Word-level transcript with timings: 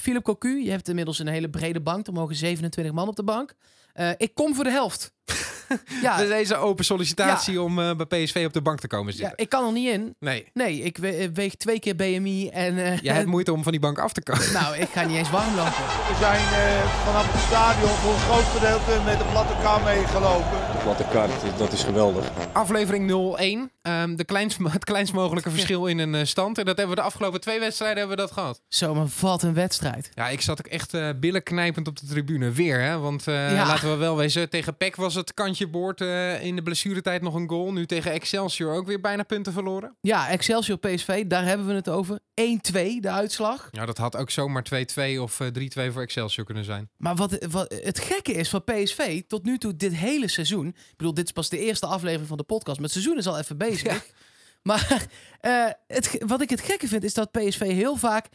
Philip 0.00 0.22
Cocu, 0.22 0.62
je 0.62 0.70
hebt 0.70 0.88
inmiddels 0.88 1.18
een 1.18 1.28
hele 1.28 1.50
brede 1.50 1.80
bank. 1.80 2.06
Er 2.06 2.12
mogen 2.12 2.36
27 2.36 2.92
man 2.92 3.08
op 3.08 3.16
de 3.16 3.24
bank. 3.24 3.54
Eh, 3.92 4.10
ik 4.16 4.34
kom 4.34 4.54
voor 4.54 4.64
de 4.64 4.70
helft. 4.70 5.12
Ja, 6.02 6.16
Dus 6.20 6.28
deze 6.28 6.56
open 6.56 6.84
sollicitatie 6.84 7.60
om 7.62 7.78
eh, 7.78 7.90
bij 7.96 8.06
PSV 8.24 8.42
op 8.46 8.52
de 8.52 8.60
bank 8.62 8.80
te 8.80 8.86
komen 8.88 9.12
ja, 9.12 9.18
zitten. 9.18 9.38
ik 9.38 9.48
kan 9.48 9.66
er 9.66 9.72
niet 9.72 9.88
in. 9.88 10.14
Nee, 10.18 10.46
Nee, 10.54 10.78
ik 10.82 10.98
we- 10.98 11.30
weeg 11.34 11.54
twee 11.54 11.80
keer 11.80 11.96
BMI 11.96 12.48
en... 12.48 12.78
eh, 12.78 12.98
jij 12.98 13.14
hebt 13.14 13.26
moeite 13.26 13.52
om 13.52 13.62
van 13.62 13.72
die 13.72 13.80
bank 13.80 13.98
af 13.98 14.12
te 14.12 14.22
komen. 14.22 14.52
nou, 14.60 14.76
ik 14.76 14.88
ga 14.88 15.02
niet 15.04 15.16
eens 15.16 15.30
warm 15.30 15.54
lopen. 15.54 15.72
We 16.08 16.16
zijn 16.18 16.40
eh, 16.40 17.04
vanaf 17.06 17.32
het 17.32 17.42
stadion 17.42 17.88
voor 17.90 18.12
een 18.12 18.18
groot 18.20 18.44
gedeelte 18.44 19.04
met 19.04 19.18
de 19.18 19.24
platte 19.24 19.54
kar 19.62 19.82
meegelopen. 19.82 20.50
De 20.72 20.78
platte 20.82 21.04
kaart, 21.12 21.58
dat 21.58 21.72
is 21.72 21.82
geweldig. 21.82 22.30
Aflevering 22.52 23.10
0-1. 23.68 23.78
Ehm, 23.82 24.16
de 24.16 24.24
kleinst, 24.24 24.58
het 24.78 24.84
kleinst 24.84 25.12
mogelijke 25.12 25.50
verschil 25.50 25.86
in 25.86 25.98
een 25.98 26.14
eh, 26.14 26.24
stand. 26.24 26.58
En 26.58 26.64
dat 26.64 26.76
hebben 26.76 26.96
we 26.96 27.00
de 27.02 27.06
afgelopen 27.08 27.40
twee 27.40 27.60
wedstrijden 27.60 27.98
hebben 27.98 28.16
we 28.16 28.22
dat 28.22 28.32
gehad. 28.32 28.60
Zo, 28.68 28.94
maar 28.94 29.06
wat 29.20 29.42
een 29.42 29.54
wedstrijd. 29.54 30.10
Ja, 30.14 30.28
ik 30.28 30.40
zat 30.40 30.58
ook 30.58 30.72
echt 30.72 30.94
eh 30.94 31.08
billen 31.20 31.42
knijpend 31.42 31.88
op 31.88 31.98
de 32.00 32.06
tribune. 32.06 32.50
Weer, 32.50 32.80
hè? 32.80 32.98
Want 32.98 33.26
eh, 33.28 33.54
Ja. 33.54 33.66
laten 33.66 33.90
we 33.90 33.96
wel 33.96 34.16
wezen, 34.16 34.50
tegen 34.50 34.76
PEC 34.76 34.96
was 34.96 35.14
het 35.14 35.34
kantje 35.34 35.59
boord 35.68 36.00
eh, 36.00 36.44
in 36.44 36.56
de 36.56 36.62
blessuretijd 36.62 37.22
nog 37.22 37.34
een 37.34 37.48
goal. 37.48 37.72
Nu 37.72 37.86
tegen 37.86 38.12
Excelsior 38.12 38.74
ook 38.74 38.86
weer 38.86 39.00
bijna 39.00 39.22
punten 39.22 39.52
verloren. 39.52 39.96
Ja, 40.00 40.28
Excelsior 40.28 40.78
PSV, 40.78 41.26
daar 41.26 41.44
hebben 41.44 41.66
we 41.66 41.72
het 41.72 41.88
over. 41.88 42.18
1-2, 42.18 42.22
de 43.00 43.10
uitslag. 43.10 43.68
Ja, 43.70 43.86
dat 43.86 43.98
had 43.98 44.16
ook 44.16 44.30
zomaar 44.30 44.66
2-2 45.16 45.20
of 45.20 45.40
eh, 45.40 45.46
3-2 45.88 45.92
voor 45.92 46.02
Excelsior 46.02 46.46
kunnen 46.46 46.64
zijn. 46.64 46.90
Maar 46.96 47.14
wat, 47.14 47.46
wat 47.50 47.74
het 47.82 47.98
gekke 47.98 48.32
is 48.32 48.48
van 48.48 48.64
PSV 48.64 49.22
tot 49.26 49.44
nu 49.44 49.58
toe 49.58 49.76
dit 49.76 49.94
hele 49.94 50.28
seizoen. 50.28 50.66
Ik 50.66 50.96
bedoel, 50.96 51.14
dit 51.14 51.24
is 51.24 51.32
pas 51.32 51.48
de 51.48 51.58
eerste 51.58 51.86
aflevering 51.86 52.28
van 52.28 52.36
de 52.36 52.44
podcast. 52.44 52.76
Maar 52.76 52.90
het 52.90 52.92
seizoen 52.92 53.18
is 53.18 53.26
al 53.26 53.38
even 53.38 53.58
bezig. 53.58 53.92
Ja. 53.92 54.00
Maar 54.62 55.06
eh, 55.40 55.66
het, 55.86 56.24
wat 56.26 56.40
ik 56.40 56.50
het 56.50 56.60
gekke 56.60 56.88
vind 56.88 57.04
is 57.04 57.14
dat 57.14 57.30
PSV 57.30 57.60
heel 57.60 57.96
vaak 57.96 58.28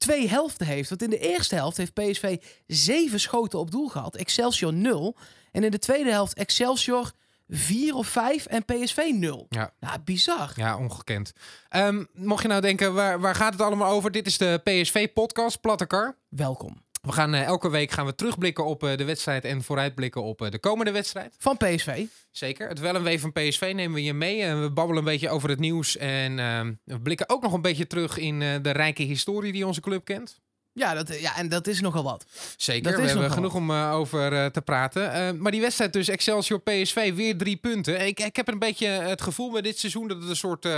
twee 0.00 0.28
helften 0.28 0.66
heeft. 0.66 0.88
Want 0.88 1.02
in 1.02 1.10
de 1.10 1.18
eerste 1.18 1.54
helft 1.54 1.76
heeft 1.76 1.94
PSV 1.94 2.36
zeven 2.66 3.20
schoten 3.20 3.58
op 3.58 3.70
doel 3.70 3.88
gehad. 3.88 4.16
Excelsior 4.16 4.72
0. 4.72 5.16
En 5.52 5.64
in 5.64 5.70
de 5.70 5.78
tweede 5.78 6.10
helft 6.10 6.34
Excelsior 6.34 7.12
4 7.48 7.94
of 7.94 8.06
5 8.06 8.46
en 8.46 8.64
PSV 8.64 9.10
0. 9.14 9.46
Ja. 9.48 9.72
Nou, 9.80 9.98
bizar. 10.04 10.52
Ja, 10.54 10.76
ongekend. 10.76 11.32
Ehm, 11.68 12.04
mocht 12.12 12.42
je 12.42 12.48
nou 12.48 12.60
denken, 12.60 12.94
waar, 12.94 13.20
waar 13.20 13.34
gaat 13.34 13.52
het 13.52 13.62
allemaal 13.62 13.92
over? 13.92 14.10
Dit 14.10 14.26
is 14.26 14.38
de 14.38 14.60
PSV-podcast, 14.64 15.60
Plattekar. 15.60 16.16
Welkom. 16.28 16.82
We 17.00 17.12
gaan 17.12 17.34
eh, 17.34 17.42
elke 17.42 17.70
week 17.70 17.90
gaan 17.90 18.06
we 18.06 18.14
terugblikken 18.14 18.66
op 18.66 18.82
eh, 18.84 18.96
de 18.96 19.04
wedstrijd 19.04 19.44
en 19.44 19.62
vooruitblikken 19.62 20.22
op 20.22 20.42
eh, 20.42 20.50
de 20.50 20.58
komende 20.58 20.90
wedstrijd. 20.90 21.34
Van 21.38 21.56
PSV. 21.56 22.04
Zeker. 22.30 22.68
Het 22.68 22.78
wel 22.78 22.94
en 22.94 23.02
wee 23.02 23.20
van 23.20 23.32
PSV 23.32 23.72
nemen 23.74 23.94
we 23.94 24.02
je 24.02 24.14
mee. 24.14 24.42
En 24.42 24.62
we 24.62 24.70
babbelen 24.70 25.02
een 25.02 25.10
beetje 25.10 25.30
over 25.30 25.48
het 25.48 25.58
nieuws. 25.58 25.96
En 25.96 26.38
ehm, 26.38 26.72
we 26.84 27.00
blikken 27.00 27.28
ook 27.28 27.42
nog 27.42 27.52
een 27.52 27.62
beetje 27.62 27.86
terug 27.86 28.18
in 28.18 28.38
de 28.38 28.70
rijke 28.70 29.02
historie 29.02 29.52
die 29.52 29.66
onze 29.66 29.80
club 29.80 30.04
kent. 30.04 30.40
Ja, 30.72 30.94
dat, 30.94 31.20
ja, 31.20 31.36
en 31.36 31.48
dat 31.48 31.66
is 31.66 31.80
nogal 31.80 32.02
wat. 32.02 32.26
Zeker. 32.56 32.90
Dat 32.90 33.00
we 33.00 33.06
hebben 33.06 33.30
genoeg 33.30 33.54
om 33.54 33.72
over 33.72 34.52
te 34.52 34.62
praten. 34.62 35.42
Maar 35.42 35.52
die 35.52 35.60
wedstrijd 35.60 35.92
dus 35.92 36.08
Excelsior 36.08 36.60
PSV 36.60 37.14
weer 37.14 37.36
drie 37.36 37.56
punten. 37.56 38.06
Ik, 38.06 38.20
ik 38.20 38.36
heb 38.36 38.48
een 38.48 38.58
beetje 38.58 38.86
het 38.86 39.22
gevoel 39.22 39.50
bij 39.50 39.62
dit 39.62 39.78
seizoen 39.78 40.08
dat 40.08 40.20
het 40.20 40.28
een 40.28 40.36
soort... 40.36 40.68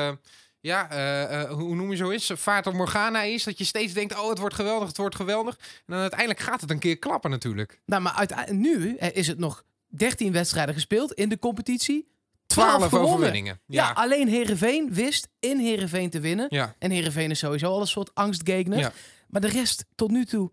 ja, 0.62 0.91
eh, 0.91 1.41
eh, 1.42 1.50
hoe 1.50 1.74
noem 1.74 1.91
je 1.91 1.96
zo 1.96 2.08
is? 2.08 2.30
Vaart 2.34 2.66
op 2.66 2.74
Morgana 2.74 3.22
is. 3.22 3.44
Dat 3.44 3.58
je 3.58 3.64
steeds 3.64 3.92
denkt, 3.92 4.20
oh, 4.20 4.28
het 4.28 4.38
wordt 4.38 4.55
geweldig, 4.55 4.88
het 4.88 4.96
wordt 4.96 5.14
geweldig. 5.14 5.58
En 5.58 5.82
dan 5.86 5.98
uiteindelijk 5.98 6.41
gaat 6.41 6.60
het 6.60 6.70
een 6.70 6.78
keer 6.78 6.98
klappen 6.98 7.30
natuurlijk. 7.30 7.80
Nou, 7.86 8.02
maar 8.02 8.46
nu 8.50 8.96
eh, 8.96 9.16
is 9.16 9.27
het 9.27 9.38
nog 9.38 9.64
13 9.88 10.32
wedstrijden 10.32 10.74
gespeeld 10.74 11.12
in 11.12 11.28
de 11.28 11.38
competitie. 11.38 12.10
12 12.46 12.69
12 12.77 12.88
gewonnen. 12.88 13.12
overwinningen. 13.12 13.60
Ja, 13.66 13.86
Ja. 13.86 13.92
alleen 13.92 14.28
Herenveen 14.28 14.94
wist 14.94 15.28
in 15.41 15.58
Herenveen 15.58 16.10
te 16.10 16.20
winnen. 16.20 16.46
Ja. 16.48 16.74
En 16.78 16.91
Herenveen 16.91 17.30
is 17.30 17.38
sowieso 17.38 17.66
al 17.66 17.80
een 17.80 17.86
soort 17.86 18.14
angstgegner. 18.14 18.78
Ja. 18.78 18.92
Maar 19.28 19.41
de 19.41 19.48
rest 19.48 19.84
tot 19.94 20.10
nu 20.10 20.24
toe, 20.24 20.50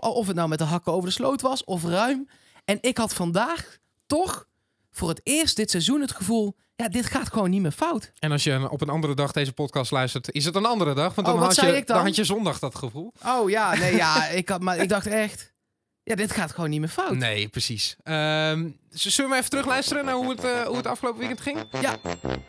of 0.00 0.26
het 0.26 0.36
nou 0.36 0.48
met 0.48 0.58
de 0.58 0.64
hakken 0.64 0.92
over 0.92 1.08
de 1.08 1.14
sloot 1.14 1.40
was 1.40 1.64
of 1.64 1.84
ruim. 1.84 2.28
En 2.64 2.78
ik 2.80 2.98
had 2.98 3.14
vandaag 3.14 3.78
toch 4.06 4.46
voor 4.90 5.08
het 5.08 5.20
eerst 5.22 5.56
dit 5.56 5.70
seizoen 5.70 6.00
het 6.00 6.12
gevoel, 6.12 6.56
ja, 6.76 6.88
dit 6.88 7.06
gaat 7.06 7.28
gewoon 7.32 7.50
niet 7.50 7.62
meer 7.62 7.70
fout. 7.70 8.12
En 8.18 8.32
als 8.32 8.44
je 8.44 8.70
op 8.70 8.80
een 8.80 8.88
andere 8.88 9.14
dag 9.14 9.32
deze 9.32 9.52
podcast 9.52 9.90
luistert, 9.90 10.32
is 10.32 10.44
het 10.44 10.54
een 10.54 10.66
andere 10.66 10.94
dag. 10.94 11.14
Want 11.14 11.26
dan, 11.26 11.36
Oh, 11.36 11.42
had, 11.42 11.54
je, 11.56 11.82
dan? 11.84 12.02
had 12.04 12.16
je 12.16 12.24
zondag 12.24 12.58
dat 12.58 12.74
gevoel. 12.74 13.12
Oh 13.26 13.50
ja, 13.50 13.74
nee, 13.74 13.96
ja, 13.96 14.26
ik 14.40 14.48
had, 14.48 14.60
maar 14.62 14.78
ik 14.78 14.88
dacht 14.88 15.06
echt, 15.06 15.54
ja, 16.02 16.14
dit 16.14 16.30
gaat 16.32 16.52
gewoon 16.52 16.70
niet 16.70 16.80
meer 16.80 16.88
fout. 16.88 17.14
Nee, 17.16 17.48
precies. 17.48 17.96
Ehm, 18.02 18.68
z- 18.85 18.85
zullen 18.96 19.30
we 19.30 19.36
even 19.36 19.50
terugluisteren 19.50 20.04
naar 20.04 20.14
hoe 20.14 20.30
het, 20.30 20.44
eh, 20.44 20.62
hoe 20.62 20.76
het 20.76 20.86
afgelopen 20.86 21.18
weekend 21.18 21.40
ging? 21.40 21.58
Ja, 21.80 21.96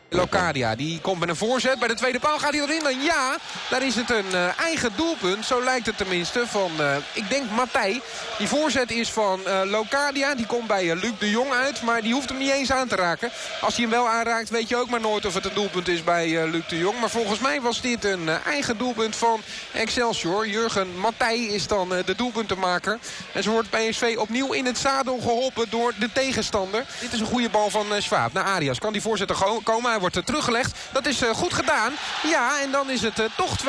Locadia, 0.10 0.76
die 0.76 1.02
komt 1.02 1.20
met 1.20 1.30
een 1.30 1.36
voorzet. 1.36 1.80
Bij 1.80 1.88
de 1.88 1.94
tweede 1.94 2.20
paal 2.20 2.40
gaat 2.40 2.54
hij 2.54 2.62
erin. 2.62 2.86
En 2.86 3.02
ja, 3.02 3.38
daar 3.70 3.86
is 3.86 3.96
het 3.96 4.10
een 4.10 4.32
eh, 4.32 4.60
eigen 4.60 4.92
doelpunt. 4.96 5.46
Zo 5.46 5.64
lijkt 5.64 5.86
het 5.86 5.98
tenminste 5.98 6.44
van, 6.48 6.72
eh, 6.80 6.96
ik 7.14 7.30
denk 7.30 7.50
Matthij. 7.52 8.02
Die 8.38 8.48
voorzet 8.48 8.92
is 8.92 9.12
van 9.12 9.46
eh, 9.46 9.62
Locadia. 9.66 10.36
Die 10.36 10.46
komt 10.46 10.68
bij 10.68 10.96
Luc 10.96 11.12
de 11.20 11.30
Jong 11.30 11.52
uit. 11.52 11.82
Maar 11.82 12.02
die 12.02 12.14
hoeft 12.14 12.30
hem 12.30 12.38
niet 12.38 12.52
eens 12.52 12.72
aan 12.72 12.88
te 12.88 12.96
raken. 12.96 13.32
Als 13.62 13.76
hij 13.76 13.84
hem 13.84 13.94
wel 13.94 14.08
aanraakt, 14.08 14.50
weet 14.50 14.70
je 14.70 14.76
ook 14.76 14.90
maar 14.90 15.02
nooit 15.02 15.26
of 15.26 15.34
het 15.34 15.46
een 15.46 15.54
doelpunt 15.54 15.88
is 15.88 16.04
bij 16.04 16.48
Luc 16.48 16.68
de 16.68 16.78
Jong. 16.78 17.00
Maar 17.00 17.10
volgens 17.10 17.40
mij 17.40 17.62
was 17.62 17.82
dit 17.82 18.04
een 18.04 18.30
eigen 18.30 18.78
doelpunt 18.78 19.16
van 19.16 19.42
Excelsior. 19.74 20.48
Jurgen 20.48 21.00
Matthij 21.00 21.40
is 21.40 21.68
dan 21.68 21.90
de 21.90 22.16
doelpuntenmaker. 22.16 23.00
En 23.34 23.44
zo 23.44 23.52
wordt 23.52 23.70
PSV 23.70 24.16
opnieuw 24.20 24.52
in 24.54 24.66
het 24.66 24.78
zadel 24.78 25.20
geholpen 25.20 25.70
door 25.70 25.94
de 26.00 26.12
tegenstander. 26.38 26.86
Dit 27.00 27.14
is 27.14 27.20
een 27.20 27.26
goede 27.26 27.50
bal 27.50 27.70
van 27.70 27.94
eh 27.94 28.02
Schwab 28.02 28.34
naar 28.34 28.44
Arias. 28.44 28.80
Kan 28.80 28.94
die 28.94 29.02
voorzitter 29.02 29.36
komen? 29.64 29.90
Hij 29.92 30.00
wordt 30.00 30.16
er 30.16 30.24
teruggelegd. 30.24 30.78
Dat 30.92 31.06
is 31.06 31.22
eh, 31.22 31.30
goed 31.30 31.54
gedaan. 31.54 31.94
Ja, 32.24 32.62
en 32.62 32.72
dan 32.72 32.90
is 32.90 33.02
het 33.02 33.20
eh, 33.20 33.26
toch 33.38 33.58
2-0. 33.60 33.66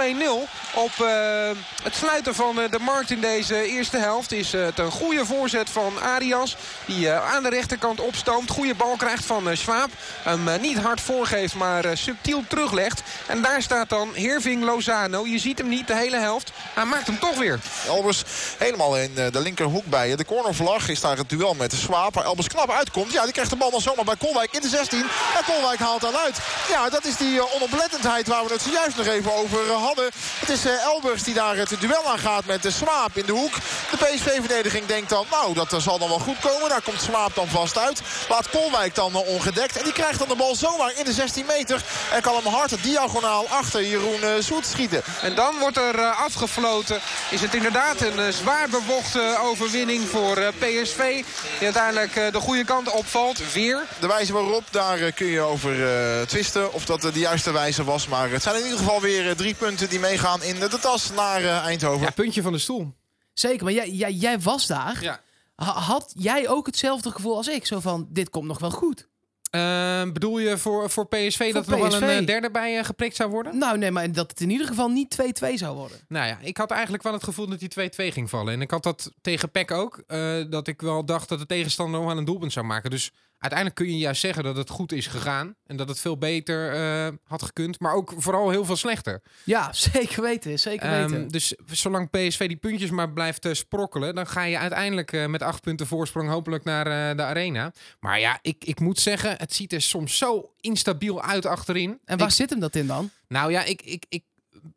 Op 0.75 0.91
eh, 1.01 1.51
het 1.83 1.95
sluiten 1.95 2.35
van 2.35 2.61
eh, 2.61 2.71
de 2.71 2.79
markt 2.79 3.11
in 3.11 3.21
deze 3.21 3.67
eerste 3.67 3.97
helft 3.99 4.33
is 4.33 4.53
eh, 4.55 4.65
het 4.65 4.79
een 4.79 4.91
goede 4.91 5.27
voorzet 5.27 5.71
van 5.71 6.01
Arias. 6.03 6.57
Die 6.87 7.11
eh, 7.11 7.35
aan 7.35 7.43
de 7.43 7.49
rechterkant 7.49 8.01
opstoomt. 8.01 8.51
Goede 8.51 8.75
bal 8.75 8.97
krijgt 8.97 9.25
van 9.25 9.51
eh 9.51 9.57
Schwab. 9.57 9.89
Hem 10.23 10.49
eh, 10.49 10.61
niet 10.61 10.79
hard 10.79 11.01
voorgeeft, 11.01 11.55
maar 11.55 11.85
eh, 11.85 11.97
subtiel 11.97 12.45
teruglegt. 12.49 13.03
En 13.27 13.43
daar 13.43 13.63
staat 13.63 13.89
dan 13.89 14.11
Herving 14.15 14.65
Lozano. 14.65 15.27
Je 15.27 15.39
ziet 15.39 15.59
hem 15.59 15.69
niet 15.69 15.87
de 15.87 15.97
hele 15.97 16.19
helft. 16.19 16.53
Hij 16.75 16.85
maakt 16.85 17.07
hem 17.07 17.19
toch 17.19 17.39
weer. 17.39 17.61
Elbers 17.87 18.23
helemaal 18.59 18.97
in 18.99 19.13
eh, 19.17 19.33
de 19.33 19.41
linkerhoek 19.41 19.85
bij 19.85 20.09
je. 20.09 20.17
De 20.17 20.25
cornervlag 20.25 20.89
is 20.89 21.01
daar 21.01 21.17
het 21.17 21.29
duel 21.29 21.55
met 21.55 21.71
de. 21.71 21.77
Waar 21.89 22.25
Elbers 22.25 22.48
knap 22.49 22.71
uitkomt. 22.71 23.13
Ja, 23.13 23.23
die 23.23 23.33
krijgt 23.33 23.51
de 23.51 23.57
bal 23.57 23.71
dan 23.71 23.81
zomaar 23.81 24.05
bij 24.05 24.17
Kolwijk 24.17 24.53
in 24.53 24.61
de 24.61 24.69
16. 24.69 25.01
En 25.01 25.45
Kolwijk 25.47 25.79
haalt 25.79 26.01
dan 26.01 26.17
uit. 26.17 26.39
Ja, 26.69 26.89
dat 26.89 27.05
is 27.05 27.17
die 27.17 27.39
eh, 27.39 27.55
onoplettendheid 27.55 28.27
waar 28.29 28.45
we 28.45 28.53
het 28.53 28.63
zojuist 28.63 28.97
nog 28.97 29.07
even 29.07 29.35
over 29.35 29.71
eh, 29.71 29.83
hadden. 29.83 30.05
Het 30.39 30.49
is 30.49 30.65
eh, 30.65 30.83
Elbers 30.83 31.23
die 31.23 31.35
daar 31.35 31.57
het 31.57 31.81
duel 31.81 32.11
aan 32.11 32.19
gaat 32.19 32.45
met 32.45 32.63
de 32.63 32.71
Swaap 32.71 33.17
in 33.17 33.27
de 33.27 33.33
hoek. 33.33 33.55
De 33.91 33.97
PSV-verdediging 33.97 34.87
denkt 34.87 35.09
dan, 35.09 35.27
nou, 35.31 35.55
dat 35.55 35.75
zal 35.79 35.99
dan 35.99 36.09
wel 36.09 36.19
goed 36.19 36.39
komen. 36.39 36.69
Daar 36.69 36.83
komt 36.83 37.03
Swaap 37.03 37.35
dan 37.35 37.49
vast 37.49 37.79
uit. 37.79 38.01
Laat 38.29 38.51
Kolwijk 38.51 38.95
dan 38.95 39.15
ongedekt. 39.15 39.77
En 39.77 39.85
die 39.85 39.93
krijgt 39.93 40.19
dan 40.19 40.29
de 40.29 40.37
bal 40.37 40.55
zomaar 40.55 40.93
in 40.97 41.05
de 41.05 41.13
16 41.13 41.47
meter. 41.47 41.83
En 42.13 42.23
kan 42.23 42.35
hem 42.35 42.53
hard 42.53 42.83
diagonaal 42.83 43.47
achter 43.49 43.85
Jeroen 43.85 44.43
Zoet 44.43 44.67
schieten. 44.67 45.03
En 45.23 45.35
dan 45.35 45.59
wordt 45.59 45.77
er 45.77 46.01
afgefloten. 46.11 47.01
Is 47.31 47.41
het 47.41 47.55
inderdaad 47.55 48.01
een 48.01 48.33
zwaar 48.33 48.69
bevochten 48.69 49.41
overwinning 49.41 50.09
voor 50.09 50.53
PSV. 50.59 51.25
Die 51.59 51.73
uiteindelijk 51.73 52.33
de 52.39 52.45
goede 52.45 52.65
kant 52.65 52.91
opvalt. 52.93 53.53
Weer. 53.53 53.83
De 54.01 54.07
wijze 54.07 54.33
waarop, 54.33 54.65
daar 54.71 54.99
eh, 54.99 55.13
kun 55.15 55.27
je 55.27 55.41
over 55.41 55.89
eh, 55.89 56.23
twisten 56.27 56.73
of 56.73 56.85
dat 56.85 57.05
eh, 57.05 57.13
de 57.13 57.19
juiste 57.19 57.53
wijze 57.53 57.85
was. 57.85 58.07
Maar 58.09 58.31
het 58.31 58.43
zijn 58.43 58.57
in 58.57 58.63
ieder 58.63 58.79
geval 58.79 59.01
weer 59.01 59.37
drie 59.37 59.55
punten 59.55 59.89
die 59.89 59.99
meegaan 59.99 60.43
in 60.43 60.59
de, 60.61 60.69
de 60.69 60.79
tas 60.79 61.11
naar 61.11 61.45
Eindhoven. 61.45 62.01
Ja, 62.07 62.11
puntje 62.11 62.43
van 62.43 62.53
de 62.53 62.59
stoel. 62.59 62.95
zeker. 63.33 63.65
Maar 63.65 63.73
jij, 63.73 63.91
jij, 63.91 64.13
jij 64.13 64.39
was 64.41 64.67
daar. 64.67 65.03
Ja. 65.03 65.21
Ha- 65.57 65.73
Had 65.81 66.13
jij 66.17 66.49
ook 66.49 66.67
hetzelfde 66.67 67.11
gevoel 67.11 67.37
als 67.37 67.49
ik? 67.49 67.67
Zo 67.67 67.81
van, 67.81 68.07
dit 68.11 68.31
komt 68.31 68.47
nog 68.47 68.59
wel 68.59 68.71
goed. 68.71 69.08
Ehm, 69.51 70.13
bedoel 70.13 70.39
je 70.39 70.59
voor, 70.59 70.91
voor 70.91 71.07
PSV 71.07 71.53
dat 71.53 71.65
er 71.67 71.71
nog 71.79 71.81
wel 71.81 72.03
een 72.03 72.19
eh, 72.21 72.27
derde 72.27 72.51
bij 72.51 72.79
eh, 72.79 72.85
geprikt 72.85 73.17
zou 73.17 73.31
worden? 73.31 73.59
Nou, 73.59 73.79
nee, 73.79 73.91
maar 73.91 74.13
dat 74.13 74.31
het 74.31 74.41
in 74.41 74.51
ieder 74.51 74.67
geval 74.67 74.89
niet 74.89 75.17
2-2 75.45 75.55
zou 75.55 75.77
worden. 75.77 75.99
Nou 76.09 76.27
ja, 76.27 76.39
ik 76.41 76.57
had 76.57 76.71
eigenlijk 76.71 77.03
wel 77.03 77.13
het 77.13 77.25
gevoel 77.25 77.47
dat 77.49 77.59
die 77.59 77.69
2-2 77.69 78.13
ging 78.13 78.31
vallen. 78.31 78.53
En 78.53 78.61
ik 78.61 78.71
had 78.71 78.83
dat 78.83 79.13
tegen 79.21 79.51
PEC 79.51 79.71
ook. 79.71 80.03
eh, 80.07 80.37
dat 80.51 80.67
ik 80.69 80.81
wel 80.81 81.05
dacht 81.05 81.29
dat 81.29 81.39
de 81.39 81.47
tegenstander 81.47 82.01
nog 82.01 82.09
wel 82.09 82.19
een 82.19 82.25
doelpunt 82.25 82.53
zou 82.53 82.67
maken. 82.67 82.91
Dus 82.91 83.13
uiteindelijk 83.39 83.75
kun 83.75 83.87
je 83.93 83.99
juist 83.99 84.21
zeggen 84.21 84.45
dat 84.45 84.57
het 84.57 84.71
goed 84.71 84.93
is 84.93 85.07
gegaan. 85.07 85.55
En 85.67 85.77
dat 85.77 85.89
het 85.89 86.01
veel 86.01 86.19
beter 86.19 86.73
eh, 86.73 87.13
had 87.25 87.43
gekund. 87.43 87.81
Maar 87.81 87.95
ook 87.95 88.15
vooral 88.17 88.51
heel 88.51 88.65
veel 88.65 88.77
slechter. 88.77 89.23
Ja, 89.45 89.73
zeker 89.93 90.23
weten. 90.23 90.59
Zeker 90.59 90.91
weten. 90.91 91.17
Ehm, 91.21 91.29
dus 91.29 91.55
zolang 91.67 92.11
PSV 92.11 92.47
die 92.49 92.57
puntjes 92.57 92.91
maar 92.91 93.13
blijft 93.13 93.45
eh, 93.45 93.53
sprokkelen, 93.55 94.15
dan 94.15 94.27
ga 94.27 94.43
je 94.43 94.59
uiteindelijk 94.59 95.13
eh, 95.13 95.27
met 95.27 95.43
acht 95.43 95.61
punten 95.63 95.87
voorsprong 95.87 96.29
hopelijk 96.31 96.65
naar 96.65 97.17
de 97.17 97.23
arena. 97.23 97.73
Maar 98.01 98.21
ja, 98.21 98.39
ik, 98.43 98.65
ik 98.65 98.81
moet 98.81 98.99
zeggen, 99.01 99.35
het 99.39 99.55
ziet 99.55 99.73
er 99.73 99.83
soms 99.83 100.19
zo 100.19 100.53
instabiel 100.61 101.23
uit 101.23 101.47
achterin. 101.47 101.99
en 102.05 102.19
waar 102.19 102.29
Ik- 102.29 102.35
zit 102.35 102.51
hem 102.51 102.61
dat 102.61 102.75
in 102.77 102.87
dan? 102.87 103.11
nou 103.29 103.51
ja, 103.51 103.65
ik, 103.65 103.83
ik, 103.83 104.05
ik 104.09 104.23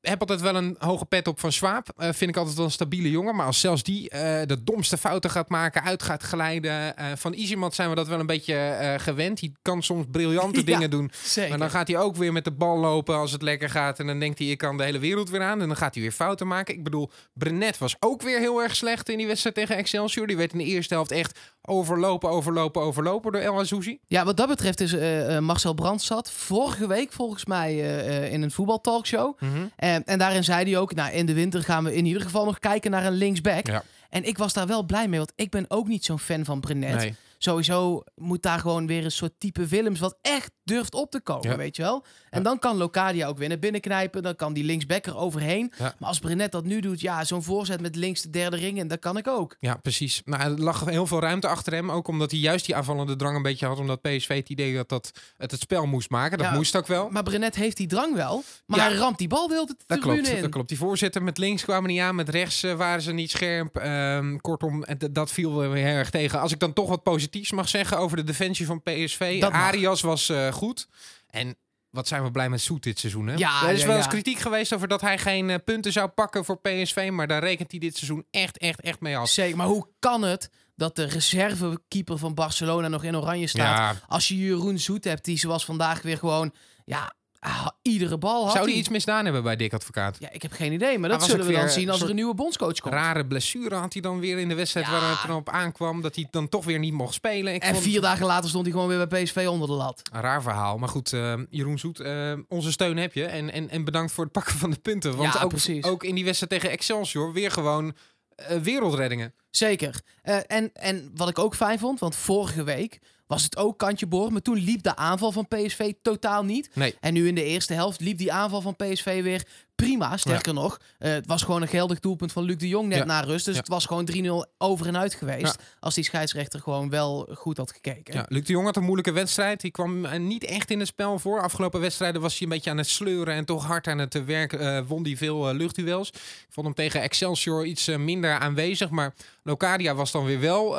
heb 0.01 0.19
altijd 0.19 0.41
wel 0.41 0.55
een 0.55 0.75
hoge 0.79 1.05
pet 1.05 1.27
op 1.27 1.39
van 1.39 1.51
Swaap. 1.51 1.87
Eh, 1.97 2.09
vind 2.13 2.29
ik 2.29 2.37
altijd 2.37 2.55
wel 2.55 2.65
een 2.65 2.71
stabiele 2.71 3.09
jongen. 3.09 3.35
Maar 3.35 3.45
als 3.45 3.59
zelfs 3.59 3.83
die 3.83 4.09
eh, 4.09 4.47
de 4.47 4.63
domste 4.63 4.97
fouten 4.97 5.29
gaat 5.29 5.49
maken, 5.49 5.83
uit 5.83 6.03
gaat 6.03 6.23
glijden. 6.23 6.97
eh, 6.97 7.05
van 7.15 7.33
Easymat 7.33 7.75
zijn 7.75 7.89
we 7.89 7.95
dat 7.95 8.07
wel 8.07 8.19
een 8.19 8.25
beetje 8.25 8.95
gewend. 8.97 9.39
Die 9.39 9.53
kan 9.61 9.83
soms 9.83 10.05
briljante 10.11 10.59
Ja, 10.59 10.65
dingen 10.65 10.89
doen. 10.89 11.11
Zeker. 11.23 11.49
Maar 11.49 11.59
dan 11.59 11.69
gaat 11.69 11.87
hij 11.87 11.97
ook 11.97 12.15
weer 12.15 12.33
met 12.33 12.43
de 12.43 12.51
bal 12.51 12.77
lopen 12.77 13.15
als 13.15 13.31
het 13.31 13.41
lekker 13.41 13.69
gaat. 13.69 13.99
En 13.99 14.07
dan 14.07 14.19
denkt 14.19 14.39
hij, 14.39 14.47
ik 14.47 14.57
kan 14.57 14.77
de 14.77 14.83
hele 14.83 14.99
wereld 14.99 15.29
weer 15.29 15.41
aan. 15.41 15.61
En 15.61 15.67
dan 15.67 15.77
gaat 15.77 15.93
hij 15.93 16.03
weer 16.03 16.11
fouten 16.11 16.47
maken. 16.47 16.73
Ik 16.73 16.83
bedoel, 16.83 17.11
Brenet 17.33 17.77
was 17.77 17.95
ook 17.99 18.21
weer 18.21 18.39
heel 18.39 18.61
erg 18.61 18.75
slecht 18.75 19.09
in 19.09 19.17
die 19.17 19.27
wedstrijd 19.27 19.55
tegen 19.55 19.75
Excelsior. 19.75 20.27
Die 20.27 20.37
werd 20.37 20.51
in 20.51 20.57
de 20.57 20.63
eerste 20.65 20.93
helft 20.93 21.11
echt 21.11 21.39
overlopen, 21.61 22.29
overlopen, 22.29 22.81
overlopen 22.81 23.31
door 23.31 23.41
El 23.41 23.59
Azouzi. 23.59 23.99
Ja, 24.07 24.25
wat 24.25 24.37
dat 24.37 24.47
betreft 24.47 24.79
is 24.79 24.93
eh, 24.93 25.35
eh, 25.35 25.43
Marcel 25.43 25.73
Brandstad 25.73 26.31
vorige 26.31 26.87
week 26.87 27.11
volgens 27.11 27.45
mij 27.45 27.69
eh, 27.69 28.33
in 28.33 28.41
een 28.41 28.51
voetbaltalkshow. 28.51 29.37
En, 29.75 30.05
en 30.05 30.19
daarin 30.19 30.43
zei 30.43 30.63
hij 30.63 30.77
ook, 30.77 30.93
nou 30.93 31.11
in 31.11 31.25
de 31.25 31.33
winter 31.33 31.63
gaan 31.63 31.83
we 31.83 31.95
in 31.95 32.05
ieder 32.05 32.21
geval 32.21 32.45
nog 32.45 32.59
kijken 32.59 32.91
naar 32.91 33.05
een 33.05 33.13
linksback. 33.13 33.67
Ja. 33.67 33.83
En 34.09 34.23
ik 34.23 34.37
was 34.37 34.53
daar 34.53 34.67
wel 34.67 34.83
blij 34.83 35.07
mee, 35.07 35.19
want 35.19 35.33
ik 35.35 35.49
ben 35.49 35.65
ook 35.67 35.87
niet 35.87 36.05
zo'n 36.05 36.19
fan 36.19 36.45
van 36.45 36.59
Brenet. 36.59 36.95
Nee. 36.95 37.15
Sowieso 37.43 38.03
moet 38.15 38.41
daar 38.41 38.59
gewoon 38.59 38.87
weer 38.87 39.03
een 39.05 39.11
soort 39.11 39.31
type 39.37 39.65
Willems 39.67 39.99
wat 39.99 40.17
echt 40.21 40.51
durft 40.63 40.93
op 40.93 41.11
te 41.11 41.21
komen, 41.21 41.49
Ja. 41.49 41.57
weet 41.57 41.75
je 41.75 41.81
wel. 41.81 42.05
En 42.29 42.37
Ja. 42.37 42.43
dan 42.43 42.59
kan 42.59 42.77
Locadia 42.77 43.27
ook 43.27 43.37
weer 43.37 43.47
naar 43.49 43.59
binnen 43.59 43.81
knijpen, 43.81 44.23
dan 44.23 44.35
kan 44.35 44.53
die 44.53 44.63
linksback 44.63 45.05
er 45.05 45.17
overheen. 45.17 45.71
Ja. 45.77 45.95
Maar 45.99 46.09
als 46.09 46.19
Brenet 46.19 46.51
dat 46.51 46.65
nu 46.65 46.79
doet, 46.79 47.01
ja, 47.01 47.23
zo'n 47.23 47.43
voorzet 47.43 47.81
met 47.81 47.95
links 47.95 48.21
de 48.21 48.29
derde 48.29 48.55
ring, 48.57 48.79
en 48.79 48.87
dat 48.87 48.99
kan 48.99 49.17
ik 49.17 49.27
ook. 49.27 49.55
Ja, 49.59 49.75
precies. 49.75 50.21
Nou, 50.25 50.41
er 50.41 50.61
lag 50.61 50.85
heel 50.85 51.07
veel 51.07 51.19
ruimte 51.19 51.47
achter 51.47 51.73
hem. 51.73 51.91
Ook 51.91 52.07
omdat 52.07 52.31
hij 52.31 52.39
juist 52.39 52.65
die 52.65 52.75
aanvallende 52.75 53.15
drang 53.15 53.35
een 53.35 53.41
beetje 53.41 53.65
had. 53.65 53.79
Omdat 53.79 54.01
PSV 54.01 54.35
het 54.35 54.49
idee 54.49 54.77
had 54.77 54.89
dat 54.89 55.11
het 55.37 55.51
het 55.51 55.59
spel 55.59 55.85
moest 55.85 56.09
maken. 56.09 56.37
Dat 56.37 56.51
moest 56.53 56.75
ook 56.75 56.87
wel. 56.87 57.09
Maar 57.09 57.23
Brenet 57.23 57.55
heeft 57.55 57.77
die 57.77 57.87
drang 57.87 58.15
wel, 58.15 58.43
maar 58.65 58.79
hij 58.79 58.93
ramt 58.93 59.17
die 59.17 59.27
bal 59.27 59.49
wel 59.49 59.65
de 59.65 59.75
Dat 59.85 59.99
tribune 59.99 60.21
klopt, 60.21 60.35
in. 60.35 60.41
dat 60.41 60.51
klopt. 60.51 60.69
Die 60.69 60.77
voorzitter 60.77 61.23
met 61.23 61.37
links 61.37 61.63
kwamen 61.63 61.89
niet 61.89 61.99
aan. 61.99 62.15
Met 62.15 62.29
rechts 62.29 62.63
eh, 62.63 62.73
waren 62.73 63.01
ze 63.01 63.11
niet 63.11 63.31
scherp. 63.31 63.75
Ehm, 63.77 64.35
kortom, 64.37 64.83
en 64.83 64.97
d- 64.97 65.15
dat 65.15 65.31
viel 65.31 65.57
weer 65.57 65.71
heel 65.85 65.95
erg 65.95 66.09
tegen. 66.09 66.39
Als 66.39 66.51
ik 66.51 66.59
dan 66.59 66.73
toch 66.73 66.89
wat 66.89 67.03
positiefs 67.31 67.51
mag 67.51 67.69
zeggen 67.69 67.97
over 67.97 68.17
de 68.17 68.23
defensie 68.23 68.65
van 68.65 68.83
PSV. 68.83 69.39
Dat 69.39 69.51
mag. 69.51 69.61
Arias 69.61 70.01
was 70.01 70.29
eh, 70.29 70.51
goed. 70.51 70.87
En 71.27 71.55
wat 71.89 72.07
zijn 72.07 72.23
we 72.23 72.31
blij 72.31 72.49
met 72.49 72.61
Soet 72.61 72.83
dit 72.83 72.99
seizoen. 72.99 73.27
Hè? 73.27 73.35
Ja, 73.35 73.63
er 73.67 73.73
is 73.73 73.79
ja, 73.79 73.85
wel 73.85 73.95
ja. 73.95 74.01
eens 74.01 74.11
kritiek 74.11 74.39
geweest 74.39 74.73
over 74.73 74.87
dat 74.87 75.01
hij 75.01 75.17
geen 75.17 75.49
eh, 75.49 75.57
punten 75.65 75.91
zou 75.91 76.07
pakken 76.07 76.45
voor 76.45 76.59
PSV. 76.61 77.09
Maar 77.11 77.27
daar 77.27 77.43
rekent 77.43 77.71
hij 77.71 77.79
dit 77.79 77.97
seizoen 77.97 78.25
echt, 78.31 78.57
echt, 78.57 78.81
echt 78.81 78.99
mee 78.99 79.17
af. 79.17 79.29
Zeker, 79.29 79.57
maar 79.57 79.67
hoe 79.67 79.87
kan 79.99 80.21
het 80.21 80.49
dat 80.75 80.95
de 80.95 81.03
reservekeeper 81.03 82.17
van 82.17 82.33
Barcelona 82.33 82.87
nog 82.87 83.03
in 83.03 83.17
oranje 83.17 83.47
staat? 83.47 83.97
Als 84.07 84.27
je 84.27 84.37
Jeroen 84.37 84.79
Zoet 84.79 85.03
hebt, 85.03 85.25
die 85.25 85.37
zoals 85.37 85.65
vandaag 85.65 86.01
weer 86.01 86.17
gewoon... 86.17 86.53
Ja, 86.85 87.13
ah, 87.41 87.67
iedere 87.81 88.17
bal 88.17 88.43
had 88.43 88.53
Zou 88.53 88.65
hij 88.69 88.73
iets 88.77 88.89
misdaan 88.89 89.23
hebben 89.23 89.43
bij 89.43 89.55
Dick 89.55 89.73
Advocaat? 89.73 90.15
Ja, 90.19 90.31
ik 90.31 90.41
heb 90.41 90.51
geen 90.51 90.71
idee, 90.73 90.99
maar 90.99 91.09
dat 91.09 91.23
zullen 91.23 91.45
we 91.45 91.53
dan 91.53 91.69
zien 91.69 91.89
als 91.89 92.01
er 92.01 92.09
een 92.09 92.15
nieuwe 92.15 92.33
bondscoach 92.35 92.79
komt. 92.79 92.93
Rare 92.93 93.25
blessure 93.25 93.75
had 93.75 93.93
hij 93.93 94.01
dan 94.01 94.19
weer 94.19 94.37
in 94.39 94.49
de 94.49 94.55
wedstrijd 94.55 94.85
Ja. 94.85 94.91
waar 94.91 95.09
het 95.09 95.27
dan 95.27 95.35
op 95.35 95.49
aankwam. 95.49 96.01
Dat 96.01 96.15
hij 96.15 96.27
dan 96.31 96.49
toch 96.49 96.65
weer 96.65 96.79
niet 96.79 96.93
mocht 96.93 97.13
spelen. 97.13 97.53
Ik 97.53 97.61
En 97.63 97.71
vond- 97.73 97.83
vier 97.83 98.01
dagen 98.01 98.25
later 98.25 98.49
stond 98.49 98.63
hij 98.65 98.73
gewoon 98.73 98.87
weer 98.87 99.07
bij 99.07 99.23
PSV 99.23 99.47
onder 99.49 99.67
de 99.67 99.73
lat. 99.73 100.01
Een 100.11 100.21
raar 100.21 100.41
verhaal. 100.41 100.77
Maar 100.77 100.89
goed, 100.89 101.13
eh, 101.13 101.33
Jeroen 101.49 101.79
Zoet, 101.79 101.99
eh, 101.99 102.33
onze 102.47 102.71
steun 102.71 102.97
heb 102.97 103.13
je. 103.13 103.25
En, 103.25 103.51
en, 103.51 103.69
en 103.69 103.83
bedankt 103.83 104.11
voor 104.11 104.23
het 104.23 104.33
pakken 104.33 104.55
van 104.57 104.69
de 104.71 104.79
punten. 104.79 105.15
Want 105.15 105.33
Ja, 105.33 105.41
ook, 105.41 105.49
precies. 105.49 105.83
ook 105.83 106.03
in 106.03 106.15
die 106.15 106.25
wedstrijd 106.25 106.51
tegen 106.51 106.69
Excelsior 106.69 107.33
weer 107.33 107.51
gewoon 107.51 107.93
eh, 108.35 108.57
wereldreddingen. 108.57 109.33
Zeker. 109.49 110.01
En, 110.47 110.73
en 110.73 111.11
wat 111.15 111.29
ik 111.29 111.39
ook 111.39 111.55
fijn 111.55 111.79
vond, 111.79 111.99
want 111.99 112.15
vorige 112.15 112.63
week 112.63 112.99
was 113.31 113.43
het 113.43 113.57
ook 113.57 113.77
kantje 113.77 114.07
boord. 114.07 114.31
Maar 114.31 114.41
toen 114.41 114.57
liep 114.57 114.83
de 114.83 114.95
aanval 114.95 115.31
van 115.31 115.47
PSV 115.47 115.93
totaal 116.01 116.43
niet. 116.43 116.69
Nee. 116.73 116.95
En 116.99 117.13
nu 117.13 117.27
in 117.27 117.35
de 117.35 117.43
eerste 117.43 117.73
helft 117.73 117.99
liep 117.99 118.17
die 118.17 118.33
aanval 118.33 118.61
van 118.61 118.75
PSV 118.75 119.23
weer 119.23 119.47
prima. 119.85 120.17
Sterker 120.17 120.53
nog, 120.53 120.79
eh, 120.99 121.11
het 121.11 121.27
was 121.27 121.43
gewoon 121.43 121.61
een 121.61 121.67
geldig 121.67 121.99
doelpunt 121.99 122.31
van 122.31 122.43
Luc 122.43 122.57
de 122.57 122.67
Jong 122.67 122.87
net 122.87 122.97
Ja. 122.97 123.03
na 123.05 123.19
rust. 123.19 123.45
Dus 123.45 123.53
Ja. 123.53 123.59
het 123.59 123.69
was 123.69 123.85
gewoon 123.85 124.05
3-0 124.05 124.45
over 124.57 124.87
en 124.87 124.97
uit 124.97 125.13
geweest. 125.13 125.41
Ja. 125.57 125.65
Als 125.79 125.93
die 125.95 126.03
scheidsrechter 126.03 126.59
gewoon 126.59 126.89
wel 126.89 127.29
goed 127.33 127.57
had 127.57 127.71
gekeken. 127.71 128.13
Ja, 128.13 128.25
Luc 128.29 128.43
de 128.45 128.51
Jong 128.53 128.65
had 128.65 128.75
een 128.75 128.83
moeilijke 128.83 129.11
wedstrijd. 129.11 129.61
Die 129.61 129.71
kwam 129.71 130.05
eh, 130.05 130.19
niet 130.19 130.43
echt 130.43 130.69
in 130.71 130.79
het 130.79 130.87
spel 130.87 131.19
voor. 131.19 131.41
Afgelopen 131.41 131.79
wedstrijden 131.81 132.21
was 132.21 132.33
hij 132.33 132.41
een 132.47 132.53
beetje 132.53 132.69
aan 132.69 132.77
het 132.77 132.89
sleuren 132.89 133.33
en 133.35 133.45
toch 133.45 133.65
hard 133.65 133.87
aan 133.87 133.97
het 133.97 134.25
werken. 134.25 134.59
eh, 134.59 134.81
won 134.87 135.03
hij 135.03 135.17
veel 135.17 135.49
eh, 135.49 135.55
luchtduels. 135.55 136.09
Ik 136.09 136.21
vond 136.49 136.65
hem 136.65 136.75
tegen 136.75 137.01
Excelsior 137.01 137.65
iets 137.65 137.87
minder 137.87 138.37
aanwezig. 138.39 138.89
Maar 138.89 139.13
Locadia 139.43 139.95
was 139.95 140.11
dan 140.11 140.25
weer 140.25 140.39
wel 140.39 140.69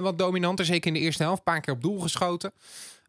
wat 0.00 0.18
dominanter. 0.18 0.64
Zeker 0.64 0.86
in 0.86 0.94
de 0.94 1.00
eerste 1.00 1.22
helft. 1.22 1.38
Een 1.38 1.44
paar 1.44 1.60
keer 1.60 1.74
op 1.74 1.82
doel 1.82 2.00
geschoten. 2.00 2.52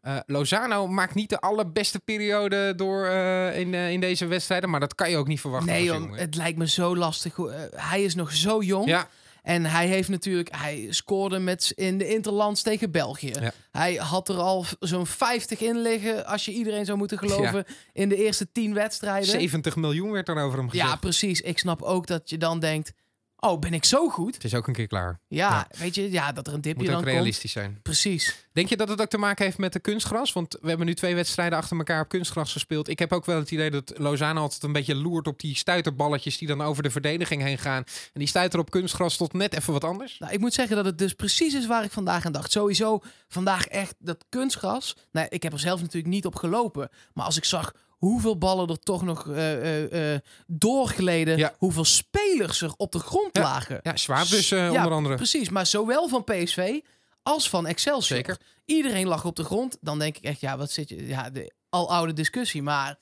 Eh, 0.00 0.16
Lozano 0.26 0.86
maakt 0.86 1.14
niet 1.14 1.30
de 1.30 1.40
allerbeste 1.40 1.98
periode 1.98 2.72
door 2.76 3.06
eh, 3.06 3.58
in, 3.58 3.74
eh, 3.74 3.90
in 3.90 4.00
deze 4.00 4.26
wedstrijden. 4.26 4.70
Maar 4.70 4.80
dat 4.80 4.94
kan 4.94 5.10
je 5.10 5.16
ook 5.16 5.26
niet 5.26 5.40
verwachten. 5.40 5.72
Nee, 5.72 5.84
joh, 5.84 6.16
het 6.16 6.34
lijkt 6.34 6.58
me 6.58 6.68
zo 6.68 6.96
lastig. 6.96 7.36
hij 7.74 8.02
is 8.02 8.14
nog 8.14 8.32
zo 8.32 8.62
jong. 8.62 8.86
Ja, 8.86 9.08
En 9.42 9.64
hij 9.64 9.86
heeft 9.86 10.08
natuurlijk, 10.08 10.48
hij 10.56 10.86
scoorde 10.90 11.38
met 11.38 11.72
in 11.74 11.98
de 11.98 12.08
Interlands 12.08 12.62
tegen 12.62 12.90
België. 12.90 13.32
Ja. 13.40 13.52
Hij 13.70 13.94
had 13.94 14.28
er 14.28 14.36
al 14.36 14.64
zo'n 14.80 15.06
50 15.06 15.60
in 15.60 15.82
liggen, 15.82 16.26
als 16.26 16.44
je 16.44 16.52
iedereen 16.52 16.84
zou 16.84 16.98
moeten 16.98 17.18
geloven, 17.18 17.64
in 17.92 18.08
de 18.08 18.16
eerste 18.16 18.52
10 18.52 18.74
wedstrijden. 18.74 19.28
70 19.28 19.76
miljoen 19.76 20.10
werd 20.10 20.26
dan 20.26 20.38
over 20.38 20.58
hem 20.58 20.70
gezegd. 20.70 20.88
Ja, 20.88 20.96
precies. 20.96 21.40
Ik 21.40 21.58
snap 21.58 21.82
ook 21.82 22.06
dat 22.06 22.30
je 22.30 22.38
dan 22.38 22.60
denkt, 22.60 22.92
oh, 23.40 23.58
ben 23.58 23.74
ik 23.74 23.84
zo 23.84 24.08
goed? 24.08 24.34
Het 24.34 24.44
is 24.44 24.54
ook 24.54 24.66
een 24.66 24.74
keer 24.74 24.86
klaar. 24.86 25.20
Ja, 25.28 25.68
weet 25.78 25.94
je, 25.94 26.10
ja, 26.10 26.32
dat 26.32 26.46
er 26.46 26.52
een 26.52 26.60
dipje 26.60 26.78
Moet 26.78 26.86
dan 26.86 26.96
ook 26.96 27.02
komt. 27.02 27.14
realistisch 27.14 27.52
zijn. 27.52 27.78
Precies. 27.82 28.46
Denk 28.52 28.68
je 28.68 28.76
dat 28.76 28.88
het 28.88 29.00
ook 29.00 29.08
te 29.08 29.18
maken 29.18 29.44
heeft 29.44 29.58
met 29.58 29.72
de 29.72 29.80
kunstgras? 29.80 30.32
Want 30.32 30.56
we 30.60 30.68
hebben 30.68 30.86
nu 30.86 30.94
twee 30.94 31.14
wedstrijden 31.14 31.58
achter 31.58 31.76
elkaar 31.76 32.00
op 32.00 32.08
kunstgras 32.08 32.52
gespeeld. 32.52 32.88
Ik 32.88 32.98
heb 32.98 33.12
ook 33.12 33.24
wel 33.26 33.38
het 33.38 33.50
idee 33.50 33.70
dat 33.70 33.92
Lozano 33.96 34.40
altijd 34.40 34.62
een 34.62 34.72
beetje 34.72 34.94
loert 34.94 35.26
op 35.26 35.40
die 35.40 35.56
stuiterballetjes 35.56 36.38
die 36.38 36.48
dan 36.48 36.60
over 36.60 36.82
de 36.82 36.90
verdediging 36.90 37.42
heen 37.42 37.58
gaan. 37.58 37.84
En 37.86 38.20
die 38.20 38.28
stuiter 38.28 38.58
op 38.58 38.70
kunstgras 38.70 39.16
tot 39.16 39.32
net 39.32 39.54
even 39.54 39.72
wat 39.72 39.84
anders. 39.84 40.18
Nou, 40.18 40.32
ik 40.32 40.40
moet 40.40 40.54
zeggen 40.54 40.76
dat 40.76 40.84
het 40.84 40.98
dus 40.98 41.12
precies 41.12 41.54
is 41.54 41.66
waar 41.66 41.84
ik 41.84 41.90
vandaag 41.90 42.24
aan 42.26 42.32
dacht. 42.32 42.52
Sowieso 42.52 43.00
vandaag 43.28 43.66
echt 43.66 43.94
dat 43.98 44.24
kunstgras. 44.28 44.96
Nou, 45.12 45.26
ik 45.30 45.42
heb 45.42 45.52
er 45.52 45.58
zelf 45.58 45.80
natuurlijk 45.80 46.12
niet 46.14 46.26
op 46.26 46.34
gelopen. 46.34 46.88
Maar 47.12 47.24
als 47.24 47.36
ik 47.36 47.44
zag 47.44 47.72
hoeveel 47.98 48.38
ballen 48.38 48.68
er 48.68 48.78
toch 48.78 49.02
nog 49.02 49.28
eh, 49.28 49.52
eh, 49.52 50.14
eh, 50.14 50.20
doorgleden. 50.46 51.36
Ja. 51.38 51.54
Hoeveel 51.58 51.84
spelers 51.84 52.62
er 52.62 52.72
op 52.76 52.92
de 52.92 52.98
grond 52.98 53.28
Ja. 53.36 53.42
lagen. 53.42 53.80
Ja, 53.82 53.96
Schwab 53.96 54.28
dus 54.28 54.48
Ja, 54.48 54.68
onder 54.68 54.92
andere. 54.92 55.14
Precies, 55.14 55.48
maar 55.48 55.66
zowel 55.66 56.08
van 56.08 56.24
PSV 56.24 56.80
als 57.22 57.48
van 57.48 57.66
Excelsior. 57.66 58.18
Zeker. 58.18 58.36
Iedereen 58.64 59.06
lag 59.06 59.24
op 59.24 59.36
de 59.36 59.44
grond. 59.44 59.76
Dan 59.80 59.98
denk 59.98 60.16
ik 60.16 60.24
echt, 60.24 60.40
ja, 60.40 60.56
wat 60.56 60.70
zit 60.70 60.88
je... 60.88 61.06
Ja, 61.06 61.30
de 61.30 61.52
aloude 61.68 62.12
discussie. 62.12 62.62
Maar 62.62 62.98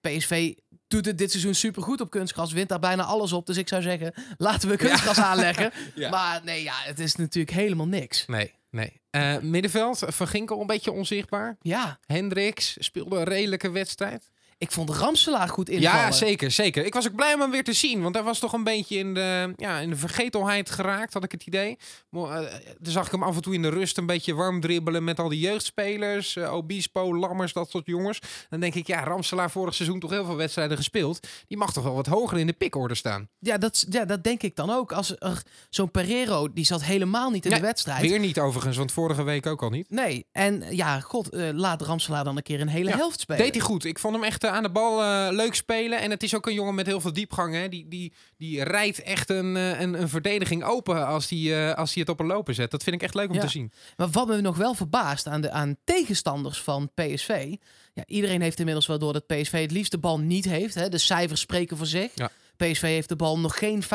PSV 0.00 0.54
doet 0.88 1.04
het 1.04 1.18
dit 1.18 1.30
seizoen 1.30 1.54
supergoed 1.54 2.00
op 2.00 2.10
kunstgras. 2.10 2.52
Wint 2.52 2.68
daar 2.68 2.78
bijna 2.78 3.02
alles 3.04 3.32
op. 3.32 3.46
Dus 3.46 3.56
ik 3.56 3.68
zou 3.68 3.82
zeggen, 3.82 4.14
laten 4.36 4.68
we 4.68 4.76
kunstgras 4.76 5.18
aanleggen. 5.18 5.72
Maar 6.10 6.40
nee, 6.44 6.62
ja, 6.62 6.74
het 6.76 6.98
is 6.98 7.14
natuurlijk 7.16 7.56
helemaal 7.56 7.86
niks. 7.86 8.26
Nee, 8.26 8.54
nee. 8.70 9.00
Eh, 9.10 9.38
middenveld, 9.38 9.98
Van 10.06 10.26
Ginkel 10.26 10.60
een 10.60 10.66
beetje 10.66 10.92
onzichtbaar. 10.92 11.56
Ja, 11.60 11.98
Hendricks 12.06 12.76
speelde 12.78 13.16
een 13.16 13.24
redelijke 13.24 13.70
wedstrijd. 13.70 14.30
Ik 14.58 14.72
vond 14.72 14.90
Ramselaar 14.90 15.48
goed 15.48 15.68
invallen. 15.68 16.00
Ja, 16.00 16.12
zeker, 16.12 16.50
zeker. 16.50 16.84
Ik 16.84 16.94
was 16.94 17.06
ook 17.08 17.14
blij 17.14 17.34
om 17.34 17.40
hem 17.40 17.50
weer 17.50 17.64
te 17.64 17.72
zien. 17.72 18.02
Want 18.02 18.14
hij 18.14 18.24
was 18.24 18.38
toch 18.38 18.52
een 18.52 18.64
beetje 18.64 18.96
in 18.98 19.14
de, 19.14 19.52
ja, 19.56 19.78
in 19.78 19.90
de 19.90 19.96
vergetelheid 19.96 20.70
geraakt, 20.70 21.12
had 21.12 21.24
ik 21.24 21.32
het 21.32 21.46
idee. 21.46 21.78
Maar, 22.10 22.42
eh, 22.44 22.54
zag 22.82 23.06
ik 23.06 23.12
hem 23.12 23.22
af 23.22 23.36
en 23.36 23.42
toe 23.42 23.54
in 23.54 23.62
de 23.62 23.68
rust 23.68 23.98
een 23.98 24.06
beetje 24.06 24.34
warm 24.34 24.60
dribbelen 24.60 25.04
met 25.04 25.18
al 25.18 25.28
die 25.28 25.40
jeugdspelers. 25.40 26.36
eh, 26.36 26.54
Obispo, 26.54 27.14
Lammers, 27.16 27.52
dat 27.52 27.70
soort 27.70 27.86
jongens. 27.86 28.18
Dan 28.50 28.60
denk 28.60 28.74
ik, 28.74 28.86
ja, 28.86 29.04
Ramselaar 29.04 29.50
vorig 29.50 29.74
seizoen 29.74 30.00
toch 30.00 30.10
heel 30.10 30.24
veel 30.24 30.36
wedstrijden 30.36 30.76
gespeeld. 30.76 31.26
Die 31.46 31.56
mag 31.58 31.72
toch 31.72 31.84
wel 31.84 31.94
wat 31.94 32.06
hoger 32.06 32.38
in 32.38 32.46
de 32.46 32.52
pikorde 32.52 32.94
staan. 32.94 33.28
Ja, 33.38 33.58
dat, 33.58 33.86
ja, 33.90 34.04
dat 34.04 34.24
denk 34.24 34.42
ik 34.42 34.56
dan 34.56 34.70
ook. 34.70 34.92
Als 34.92 35.14
er 35.18 35.42
zo'n 35.70 35.90
Pereiro, 35.90 36.52
die 36.52 36.64
zat 36.64 36.84
helemaal 36.84 37.30
niet 37.30 37.44
in 37.44 37.50
Nee, 37.50 37.60
de 37.60 37.66
wedstrijd. 37.66 38.00
Weer 38.00 38.18
niet 38.18 38.38
overigens, 38.40 38.76
want 38.76 38.92
vorige 38.92 39.22
week 39.22 39.46
ook 39.46 39.62
al 39.62 39.70
niet. 39.70 39.90
Nee, 39.90 40.26
en 40.32 40.64
ja, 40.76 41.00
god, 41.00 41.28
eh, 41.28 41.48
laat 41.52 41.82
Ramselaar 41.82 42.24
dan 42.24 42.36
een 42.36 42.42
keer 42.42 42.60
een 42.60 42.68
hele 42.68 42.90
Ja, 42.90 42.96
helft 42.96 43.20
spelen. 43.20 43.42
Deed 43.42 43.54
hij 43.54 43.64
goed. 43.64 43.84
Ik 43.84 43.98
vond 43.98 44.14
hem 44.14 44.24
echt 44.24 44.44
aan 44.50 44.62
de 44.62 44.70
bal 44.70 45.02
eh, 45.02 45.28
leuk 45.30 45.54
spelen. 45.54 46.00
En 46.00 46.10
het 46.10 46.22
is 46.22 46.34
ook 46.34 46.46
een 46.46 46.54
jongen 46.54 46.74
met 46.74 46.86
heel 46.86 47.00
veel 47.00 47.12
diepgang. 47.12 47.54
Hè. 47.54 47.68
Die, 47.68 47.88
die, 47.88 48.12
die 48.36 48.62
rijdt 48.64 49.02
echt 49.02 49.30
een, 49.30 49.56
eh, 49.56 49.80
een, 49.80 50.00
een 50.00 50.08
verdediging 50.08 50.64
open 50.64 51.06
als 51.06 51.28
hij 51.28 51.74
als 51.76 51.92
die 51.92 52.02
het 52.02 52.12
op 52.12 52.20
een 52.20 52.26
lopen 52.26 52.54
zet. 52.54 52.70
Dat 52.70 52.82
vind 52.82 52.96
ik 52.96 53.02
echt 53.02 53.14
leuk 53.14 53.28
om 53.28 53.34
Ja. 53.34 53.40
te 53.40 53.48
zien. 53.48 53.72
Maar 53.96 54.08
wat 54.10 54.26
me 54.26 54.40
nog 54.40 54.56
wel 54.56 54.74
verbaast 54.74 55.26
aan 55.26 55.40
de 55.40 55.50
aan 55.50 55.76
tegenstanders 55.84 56.62
van 56.62 56.90
PSV. 56.94 57.54
Ja, 57.94 58.02
iedereen 58.06 58.40
heeft 58.42 58.58
inmiddels 58.58 58.86
wel 58.86 58.98
door 58.98 59.12
dat 59.12 59.26
PSV 59.26 59.60
het 59.60 59.70
liefst 59.70 59.90
de 59.90 59.98
bal 59.98 60.18
niet 60.18 60.44
heeft. 60.44 60.74
Hè. 60.74 60.88
De 60.88 60.98
cijfers 60.98 61.40
spreken 61.40 61.76
voor 61.76 61.86
zich. 61.86 62.10
Ja. 62.14 62.30
PSV 62.58 62.82
heeft 62.82 63.08
de 63.08 63.16
bal 63.16 63.38
nog 63.38 63.58
geen 63.58 63.82
50% 63.82 63.86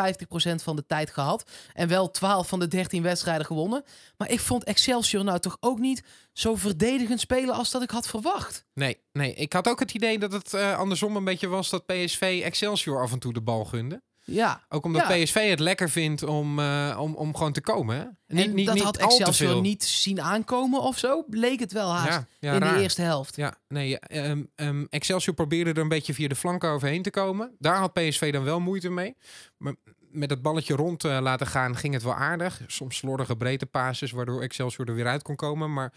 van 0.64 0.76
de 0.76 0.86
tijd 0.86 1.10
gehad. 1.10 1.52
En 1.74 1.88
wel 1.88 2.12
12 2.12 2.48
van 2.48 2.60
de 2.60 2.68
13 2.68 3.04
wedstrijden 3.04 3.46
gewonnen. 3.46 3.84
Maar 4.18 4.32
ik 4.32 4.40
vond 4.40 4.64
Excelsior 4.64 5.24
nou 5.24 5.40
toch 5.40 5.58
ook 5.60 5.80
niet 5.80 6.04
zo 6.34 6.56
verdedigend 6.56 7.20
spelen 7.20 7.56
als 7.56 7.72
dat 7.72 7.82
ik 7.82 7.90
had 7.90 8.08
verwacht. 8.08 8.66
Nee, 8.74 8.98
nee, 9.12 9.34
ik 9.34 9.54
had 9.54 9.68
ook 9.68 9.80
het 9.80 9.94
idee 9.94 10.20
dat 10.20 10.32
het 10.32 10.54
eh, 10.54 10.78
andersom 10.78 11.16
een 11.16 11.24
beetje 11.24 11.48
was 11.48 11.70
dat 11.70 11.86
PSV 11.86 12.42
Excelsior 12.44 13.02
af 13.02 13.12
en 13.12 13.20
toe 13.20 13.34
de 13.34 13.42
bal 13.42 13.66
gunde. 13.66 14.02
Ja. 14.26 14.62
Ook 14.70 14.86
omdat 14.86 15.08
Ja. 15.08 15.24
PSV 15.24 15.50
het 15.50 15.60
lekker 15.60 15.90
vindt 15.90 16.24
om, 16.24 16.60
eh, 16.60 16.98
om, 17.00 17.16
om 17.16 17.36
gewoon 17.36 17.52
te 17.52 17.62
komen. 17.62 17.96
Hè? 17.98 18.36
en 18.42 18.66
dat 18.66 18.80
had 18.80 18.98
Excelsior 18.98 19.62
niet 19.62 19.84
zien 19.84 20.22
aankomen 20.22 20.82
of 20.82 20.98
zo. 20.98 21.24
Leek 21.30 21.60
het 21.60 21.72
wel 21.72 21.92
haast 21.94 22.08
Ja, 22.10 22.28
ja, 22.40 22.54
in 22.54 22.62
raar. 22.62 22.76
de 22.76 22.82
eerste 22.82 23.02
helft. 23.02 23.36
Ja, 23.36 23.56
nee, 23.68 24.00
ehm, 24.00 24.86
Excelsior 24.90 25.36
probeerde 25.36 25.70
er 25.70 25.78
een 25.78 25.88
beetje 25.88 26.14
via 26.14 26.28
de 26.28 26.36
flanken 26.36 26.70
overheen 26.70 27.02
te 27.02 27.10
komen. 27.12 27.56
Daar 27.60 27.78
had 27.78 27.94
PSV 27.94 28.32
dan 28.34 28.44
wel 28.44 28.60
moeite 28.60 28.90
mee. 28.90 29.16
Maar 29.58 29.76
met 29.98 30.30
het 30.30 30.42
balletje 30.42 30.76
rond 30.76 31.04
eh, 31.04 31.18
laten 31.22 31.48
gaan 31.48 31.76
ging 31.78 31.94
het 31.94 32.04
wel 32.04 32.16
aardig. 32.16 32.62
Soms 32.68 32.98
slordige 32.98 33.36
breedtepases, 33.36 34.12
waardoor 34.12 34.42
Excelsior 34.42 34.88
er 34.88 34.96
weer 34.96 35.08
uit 35.08 35.22
kon 35.22 35.36
komen. 35.36 35.74
Maar 35.74 35.94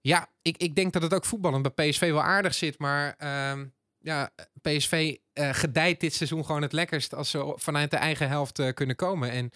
ja, 0.00 0.28
ik, 0.42 0.56
ik 0.56 0.74
denk 0.74 0.92
dat 0.92 1.02
het 1.02 1.14
ook 1.14 1.24
voetballend 1.24 1.74
bij 1.74 1.88
PSV 1.90 2.10
wel 2.10 2.22
aardig 2.22 2.54
zit. 2.54 2.78
Maar 2.78 3.14
ehm, 3.18 3.64
ja, 4.02 4.30
PSV 4.62 5.16
eh, 5.32 5.48
gedijt 5.52 6.00
dit 6.00 6.14
seizoen 6.14 6.44
gewoon 6.44 6.62
het 6.62 6.72
lekkerst 6.72 7.14
als 7.14 7.30
ze 7.30 7.52
vanuit 7.56 7.90
de 7.90 7.96
eigen 7.96 8.28
helft 8.28 8.58
eh, 8.58 8.72
kunnen 8.72 8.96
komen. 8.96 9.30
En 9.30 9.50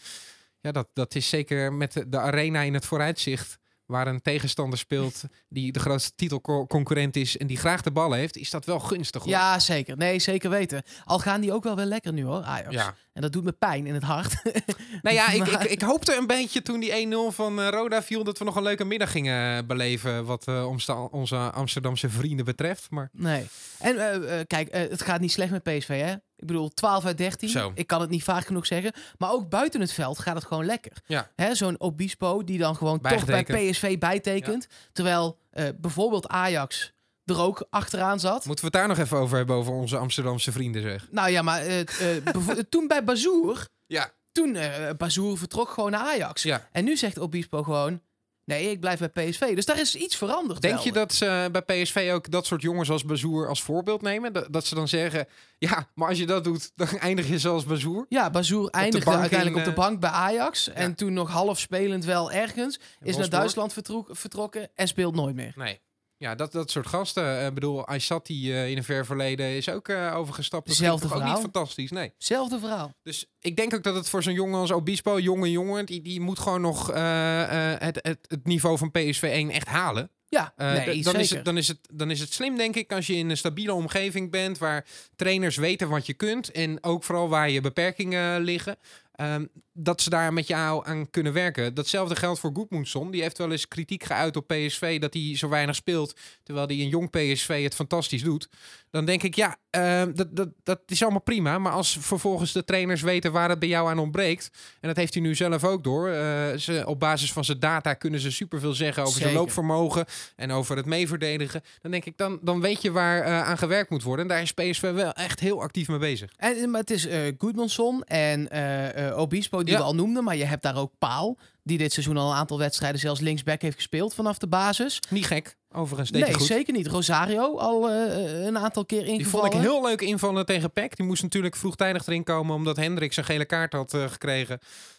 ja, 0.60 0.72
dat, 0.72 0.88
dat 0.92 1.14
is 1.14 1.28
zeker 1.28 1.72
met 1.72 2.04
de 2.08 2.18
arena 2.18 2.60
in 2.60 2.74
het 2.74 2.86
vooruitzicht. 2.86 3.58
Waar 3.86 4.06
een 4.06 4.22
tegenstander 4.22 4.78
speelt 4.78 5.22
die 5.48 5.72
de 5.72 5.80
grootste 5.80 6.12
titelconcurrent 6.14 7.16
is 7.16 7.36
en 7.36 7.46
die 7.46 7.56
graag 7.56 7.82
de 7.82 7.90
bal 7.90 8.12
heeft, 8.12 8.36
is 8.36 8.50
dat 8.50 8.64
wel 8.64 8.80
gunstig 8.80 9.22
hoor. 9.22 9.30
Ja, 9.30 9.58
zeker. 9.58 9.96
Nee, 9.96 10.18
zeker 10.18 10.50
weten. 10.50 10.82
Al 11.04 11.18
gaan 11.18 11.40
die 11.40 11.52
ook 11.52 11.64
wel 11.64 11.76
weer 11.76 11.84
lekker 11.84 12.12
nu 12.12 12.24
hoor, 12.24 12.42
Ajax. 12.42 12.74
Ja. 12.74 12.94
En 13.12 13.22
dat 13.22 13.32
doet 13.32 13.44
me 13.44 13.52
pijn 13.52 13.86
in 13.86 13.94
het 13.94 14.02
hart. 14.02 14.34
Nou 15.02 15.16
ja, 15.16 15.30
ik, 15.30 15.46
ik, 15.46 15.62
ik 15.64 15.80
hoopte 15.80 16.16
een 16.16 16.26
beetje 16.26 16.62
toen 16.62 16.80
die 16.80 17.06
1-0 17.32 17.34
van 17.34 17.60
eh, 17.60 17.68
Roda 17.68 18.02
viel 18.02 18.24
dat 18.24 18.38
we 18.38 18.44
nog 18.44 18.56
een 18.56 18.62
leuke 18.62 18.84
middag 18.84 19.10
gingen 19.10 19.66
beleven 19.66 20.24
wat 20.24 20.46
eh, 20.48 20.66
onze 21.10 21.36
Amsterdamse 21.36 22.10
vrienden 22.10 22.44
betreft. 22.44 22.90
Maar 22.90 23.08
Nee. 23.12 23.46
En 23.78 23.98
eh, 23.98 24.40
eh, 24.40 24.46
kijk, 24.46 24.68
eh, 24.68 24.90
het 24.90 25.02
gaat 25.02 25.20
niet 25.20 25.32
slecht 25.32 25.50
met 25.50 25.62
PSV, 25.62 26.00
hè? 26.00 26.14
Ik 26.36 26.46
bedoel, 26.46 26.68
12 26.68 27.04
uit 27.04 27.18
13. 27.18 27.48
Zo. 27.48 27.72
Ik 27.74 27.86
kan 27.86 28.00
het 28.00 28.10
niet 28.10 28.22
vaak 28.22 28.46
genoeg 28.46 28.66
zeggen. 28.66 28.92
Maar 29.18 29.30
ook 29.32 29.48
buiten 29.48 29.80
het 29.80 29.92
veld 29.92 30.18
gaat 30.18 30.34
het 30.34 30.44
gewoon 30.44 30.64
lekker. 30.64 30.92
Ja. 31.06 31.30
Hè, 31.36 31.54
Zo'n 31.54 31.80
Obispo 31.80 32.44
die 32.44 32.58
dan 32.58 32.76
gewoon 32.76 33.00
toch 33.00 33.24
bij. 33.24 33.42
PSV 33.44 33.98
bijtekent. 33.98 34.66
Terwijl 34.92 35.38
eh, 35.50 35.64
bijvoorbeeld 35.76 36.28
Ajax 36.28 36.92
er 37.24 37.40
ook 37.40 37.66
achteraan 37.70 38.20
zat. 38.20 38.44
moeten 38.46 38.64
we 38.64 38.70
het 38.70 38.72
daar 38.72 38.88
nog 38.96 38.98
even 39.06 39.18
over 39.18 39.36
hebben, 39.36 39.56
over 39.56 39.72
onze 39.72 39.96
Amsterdamse 39.96 40.52
vrienden 40.52 40.82
zeg. 40.82 41.08
Nou 41.10 41.30
ja, 41.30 41.42
maar 41.42 41.60
eh, 41.60 41.80
eh, 42.16 42.24
toen 42.68 42.86
bij 42.88 43.04
Bazoer, 43.04 43.66
Ja. 43.86 44.12
toen 44.32 44.56
Bazoer 44.96 45.38
vertrok 45.38 45.68
gewoon 45.70 45.90
naar 45.90 46.00
Ajax. 46.00 46.42
ja. 46.42 46.68
En 46.72 46.84
nu 46.84 46.96
zegt 46.96 47.18
Obispo 47.18 47.62
gewoon, 47.62 48.00
nee, 48.46 48.70
ik 48.70 48.80
blijf 48.80 48.98
bij 48.98 49.08
PSV. 49.28 49.54
Dus 49.54 49.64
daar 49.64 49.80
is 49.80 49.94
iets 49.94 50.16
veranderd. 50.16 50.60
Denk 50.60 50.74
wel. 50.74 50.84
je 50.84 50.92
dat 50.92 51.14
ze 51.14 51.48
bij 51.52 51.62
PSV 51.82 52.10
ook 52.14 52.30
dat 52.30 52.46
soort 52.46 52.62
jongens 52.62 52.90
als 52.90 53.04
Bazoer 53.04 53.48
als 53.48 53.62
voorbeeld 53.62 54.02
nemen? 54.02 54.32
Dat, 54.32 54.46
dat 54.50 54.66
ze 54.66 54.74
dan 54.74 54.88
zeggen, 54.88 55.26
ja, 55.58 55.88
maar 55.94 56.08
als 56.08 56.18
je 56.18 56.26
dat 56.26 56.44
doet, 56.44 56.72
dan 56.74 56.88
eindig 57.08 57.28
je 57.28 57.38
zoals 57.38 57.64
Bazoer. 57.64 58.06
Ja, 58.08 58.30
Bazoer 58.30 58.70
eindigde 58.70 59.10
uiteindelijk 59.10 59.56
in, 59.56 59.58
op 59.70 59.74
de 59.74 59.80
eh, 59.82 59.86
bank 59.86 60.00
bij 60.00 60.10
Ajax. 60.10 60.68
En 60.68 60.94
toen 60.94 61.12
nog 61.12 61.30
half 61.30 61.58
spelend 61.58 62.04
wel 62.04 62.32
ergens. 62.32 62.80
Is 63.02 63.16
naar. 63.16 63.28
Duitsland 63.28 63.72
vertrok- 63.72 64.16
vertrokken 64.16 64.70
en 64.74 64.88
speelt 64.88 65.14
nooit 65.14 65.34
meer. 65.34 65.52
Nee. 65.56 65.80
Ja, 66.18 66.34
dat, 66.34 66.52
dat 66.52 66.70
soort 66.70 66.86
gasten. 66.86 67.46
Ik 67.46 67.54
bedoel, 67.54 67.86
Aysati 67.86 68.52
eh 68.52 68.70
in 68.70 68.76
een 68.76 68.84
ver 68.84 69.06
verleden 69.06 69.46
is 69.46 69.68
ook 69.68 69.88
eh, 69.88 70.16
overgestapt. 70.16 70.66
Dat 70.66 70.76
Zelfde 70.76 70.94
ik 70.94 71.02
toch 71.02 71.12
ook 71.12 71.24
verhaal. 71.24 71.42
niet 71.42 71.52
fantastisch, 71.52 71.90
nee. 71.90 72.12
Zelfde 72.18 72.58
verhaal. 72.58 72.94
Dus 73.02 73.26
ik 73.40 73.56
denk 73.56 73.74
ook 73.74 73.82
dat 73.82 73.94
het 73.94 74.08
voor 74.08 74.22
zo'n 74.22 74.32
jongen 74.32 74.60
als 74.60 74.72
Obispo, 74.72 75.18
jonge 75.20 75.50
jongen, 75.50 75.86
die, 75.86 76.02
die 76.02 76.20
moet 76.20 76.38
gewoon 76.38 76.60
nog 76.60 76.92
eh, 76.92 77.72
eh, 77.72 77.80
het, 77.80 77.98
het, 78.02 78.18
het 78.28 78.46
niveau 78.46 78.78
van 78.78 78.90
PSV 78.90 79.22
1 79.22 79.50
echt 79.50 79.68
halen. 79.68 80.10
Ja, 80.28 80.52
Eh, 80.56 80.72
nee, 80.72 81.02
dan, 81.02 81.16
is 81.16 81.30
het, 81.30 81.44
dan, 81.44 81.56
is 81.56 81.68
het, 81.68 81.78
dan 81.92 82.10
is 82.10 82.20
het 82.20 82.32
slim, 82.32 82.56
denk 82.56 82.74
ik, 82.74 82.92
als 82.92 83.06
je 83.06 83.14
in 83.14 83.30
een 83.30 83.36
stabiele 83.36 83.72
omgeving 83.72 84.30
bent 84.30 84.58
waar 84.58 84.86
trainers 85.16 85.56
weten 85.56 85.88
wat 85.88 86.06
je 86.06 86.14
kunt 86.14 86.50
en 86.50 86.84
ook 86.84 87.04
vooral 87.04 87.28
waar 87.28 87.50
je 87.50 87.60
beperkingen 87.60 88.40
liggen. 88.40 88.76
Ehm, 89.16 89.46
dat 89.72 90.00
ze 90.00 90.10
daar 90.10 90.32
met 90.32 90.46
jou 90.46 90.86
aan 90.86 91.10
kunnen 91.10 91.32
werken. 91.32 91.74
Datzelfde 91.74 92.16
geldt 92.16 92.40
voor 92.40 92.50
Goedmoedson. 92.54 93.10
Die 93.10 93.22
heeft 93.22 93.38
wel 93.38 93.50
eens 93.50 93.68
kritiek 93.68 94.04
geuit 94.04 94.36
op 94.36 94.46
PSV 94.46 95.00
dat 95.00 95.14
hij 95.14 95.36
zo 95.36 95.48
weinig 95.48 95.74
speelt. 95.74 96.16
Terwijl 96.42 96.66
hij 96.66 96.76
een 96.76 96.88
jong 96.88 97.10
PSV 97.10 97.62
het 97.62 97.74
fantastisch 97.74 98.22
doet. 98.22 98.48
Dan 98.96 99.04
denk 99.04 99.22
ik, 99.22 99.34
ja, 99.34 99.56
ehm, 99.70 100.12
dat, 100.14 100.36
dat, 100.36 100.48
dat 100.62 100.80
is 100.86 101.02
allemaal 101.02 101.20
prima. 101.20 101.58
Maar 101.58 101.72
als 101.72 101.96
vervolgens 102.00 102.52
de 102.52 102.64
trainers 102.64 103.02
weten 103.02 103.32
waar 103.32 103.48
het 103.48 103.58
bij 103.58 103.68
jou 103.68 103.88
aan 103.88 103.98
ontbreekt. 103.98 104.50
En 104.80 104.88
dat 104.88 104.96
heeft 104.96 105.14
hij 105.14 105.22
nu 105.22 105.34
zelf 105.34 105.64
ook 105.64 105.84
door. 105.84 106.08
eh, 106.08 106.56
ze, 106.56 106.82
op 106.86 107.00
basis 107.00 107.32
van 107.32 107.44
zijn 107.44 107.58
data 107.60 107.94
kunnen 107.94 108.20
ze 108.20 108.30
superveel 108.30 108.72
zeggen 108.72 109.02
over 109.02 109.20
zijn 109.20 109.34
loopvermogen. 109.34 110.04
En 110.36 110.50
over 110.50 110.76
het 110.76 110.86
meeverdedigen. 110.86 111.62
Dan 111.82 111.90
denk 111.90 112.04
ik, 112.04 112.16
dan, 112.16 112.38
dan 112.42 112.60
weet 112.60 112.82
je 112.82 112.90
waar 112.92 113.22
eh, 113.22 113.42
aan 113.42 113.58
gewerkt 113.58 113.90
moet 113.90 114.02
worden. 114.02 114.24
En 114.24 114.30
daar 114.30 114.42
is 114.42 114.52
PSV 114.52 114.90
wel 114.92 115.12
echt 115.12 115.40
heel 115.40 115.62
actief 115.62 115.88
mee 115.88 115.98
bezig. 115.98 116.30
En, 116.36 116.70
maar 116.70 116.80
het 116.80 116.90
is 116.90 117.06
eh 117.06 117.20
Goodmanson 117.38 118.02
en 118.04 118.50
eh, 118.50 119.08
eh, 119.08 119.18
Obispo 119.18 119.62
die 119.62 119.72
Ja. 119.72 119.78
we 119.78 119.84
al 119.84 119.94
noemden. 119.94 120.24
Maar 120.24 120.36
je 120.36 120.44
hebt 120.44 120.62
daar 120.62 120.76
ook 120.76 120.92
Paal. 120.98 121.38
Die 121.66 121.78
dit 121.78 121.92
seizoen 121.92 122.16
al 122.16 122.30
een 122.30 122.36
aantal 122.36 122.58
wedstrijden 122.58 123.00
zelfs 123.00 123.20
linksback 123.20 123.62
heeft 123.62 123.76
gespeeld 123.76 124.14
vanaf 124.14 124.38
de 124.38 124.46
basis. 124.46 125.00
Niet 125.10 125.26
gek, 125.26 125.56
overigens. 125.72 126.10
Nee, 126.10 126.34
goed. 126.34 126.42
zeker 126.46 126.72
niet. 126.72 126.86
Rosario 126.86 127.56
al 127.58 127.90
eh, 127.90 128.44
een 128.44 128.58
aantal 128.58 128.84
keer 128.84 129.02
Die 129.04 129.12
ingevallen. 129.12 129.50
vond 129.52 129.64
ik 129.64 129.70
heel 129.70 129.82
leuk 129.82 130.00
invallen 130.00 130.46
tegen 130.46 130.72
PEC. 130.72 130.96
Die 130.96 131.06
moest 131.06 131.22
natuurlijk 131.22 131.56
vroegtijdig 131.56 132.06
erin 132.06 132.24
komen 132.24 132.54
omdat 132.54 132.76
Hendrik 132.76 133.12
zijn 133.12 133.26
gele 133.26 133.44
kaart 133.44 133.72
had 133.72 133.94
eh, 133.94 134.04
gekregen. 134.10 134.58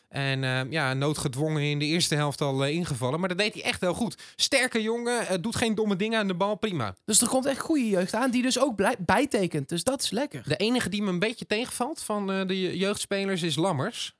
En 0.10 0.44
eh, 0.44 0.62
ja, 0.72 0.94
noodgedwongen 0.94 1.62
in 1.62 1.80
de 1.80 1.86
eerste 1.86 2.16
helft 2.16 2.42
al 2.42 2.64
eh, 2.66 2.74
ingevallen. 2.74 3.20
Maar 3.20 3.30
dat 3.30 3.38
deed 3.38 3.54
hij 3.54 3.64
echt 3.64 3.82
heel 3.82 3.94
goed. 3.94 4.22
Sterke 4.36 4.82
jongen, 4.82 5.28
eh, 5.28 5.38
doet 5.42 5.56
geen 5.56 5.76
domme 5.76 5.96
dingen 5.96 6.20
aan 6.20 6.28
de 6.28 6.36
bal, 6.36 6.56
prima. 6.56 6.96
Dus 7.06 7.22
er 7.22 7.28
komt 7.28 7.46
echt 7.46 7.60
goede 7.60 7.90
jeugd 7.90 8.14
aan 8.14 8.32
die 8.32 8.42
dus 8.42 8.60
ook 8.60 8.96
bijtekent. 9.06 9.70
Dus 9.70 9.84
dat 9.84 10.02
is 10.02 10.10
lekker. 10.12 10.44
De 10.48 10.56
enige 10.56 10.90
die 10.90 11.02
me 11.02 11.10
een 11.10 11.20
beetje 11.20 11.46
tegenvalt 11.46 12.02
van 12.04 12.32
eh, 12.32 12.48
de 12.48 12.62
je- 12.62 12.78
jeugdspelers 12.78 13.42
is 13.44 13.56
Lammers. 13.56 14.16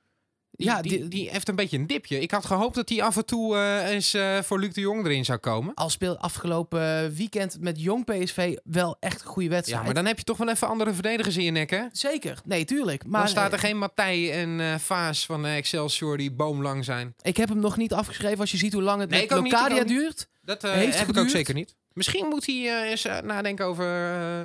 Ja, 0.64 0.82
die, 0.82 0.90
die- 0.98 1.08
die 1.08 1.30
heeft 1.30 1.48
een 1.48 1.56
beetje 1.56 1.78
een 1.78 1.86
dipje. 1.86 2.20
Ik 2.20 2.30
had 2.30 2.46
gehoopt 2.46 2.74
dat 2.74 2.88
hij 2.88 3.02
af 3.02 3.16
en 3.16 3.24
toe 3.26 3.56
eh, 3.56 3.88
eens 3.90 4.14
eh, 4.14 4.38
voor 4.42 4.58
Luc 4.58 4.72
de 4.74 4.80
Jong 4.80 5.04
erin 5.04 5.24
zou 5.24 5.38
komen. 5.38 5.74
Al 5.74 5.90
speelt 5.90 6.18
afgelopen 6.18 7.14
weekend 7.14 7.56
met 7.60 7.80
jong 7.82 8.04
PSV 8.04 8.56
wel 8.64 8.96
echt 9.00 9.20
een 9.20 9.26
goede 9.26 9.48
wedstrijd. 9.48 9.80
Ja, 9.80 9.86
maar 9.86 9.94
dan 9.94 10.06
heb 10.06 10.18
je 10.18 10.24
toch 10.24 10.36
wel 10.36 10.48
even 10.48 10.68
andere 10.68 10.92
verdedigers 10.92 11.36
in 11.36 11.44
je 11.44 11.50
nek, 11.50 11.70
hè? 11.70 11.82
Zeker. 11.92 12.40
Nee, 12.44 12.64
tuurlijk. 12.64 13.06
Maar 13.06 13.20
dan 13.20 13.28
staat 13.30 13.52
er 13.52 13.58
eh, 13.58 13.64
geen 13.64 13.78
Matthij 13.78 14.32
en 14.32 14.80
Vaas 14.80 15.26
van 15.26 15.46
Excelsior 15.46 16.16
die 16.16 16.32
boomlang 16.32 16.84
zijn. 16.84 17.14
ik 17.22 17.36
heb 17.36 17.48
hem 17.48 17.58
nog 17.60 17.76
niet 17.76 17.92
afgeschreven 17.92 18.38
als 18.40 18.50
je 18.50 18.56
ziet 18.56 18.72
hoe 18.72 18.82
lang 18.82 19.00
het 19.00 19.10
Nee, 19.10 19.20
met 19.20 19.30
Locadia 19.30 19.84
duurt. 19.84 20.28
Dat 20.42 20.62
Heeft 20.62 20.98
heb 20.98 21.08
ik 21.08 21.16
ook 21.16 21.28
zeker 21.28 21.54
niet. 21.54 21.76
Misschien 21.92 22.26
moet 22.28 22.46
hij 22.46 22.88
eens 22.90 23.02
nadenken 23.22 23.64
over 23.66 23.86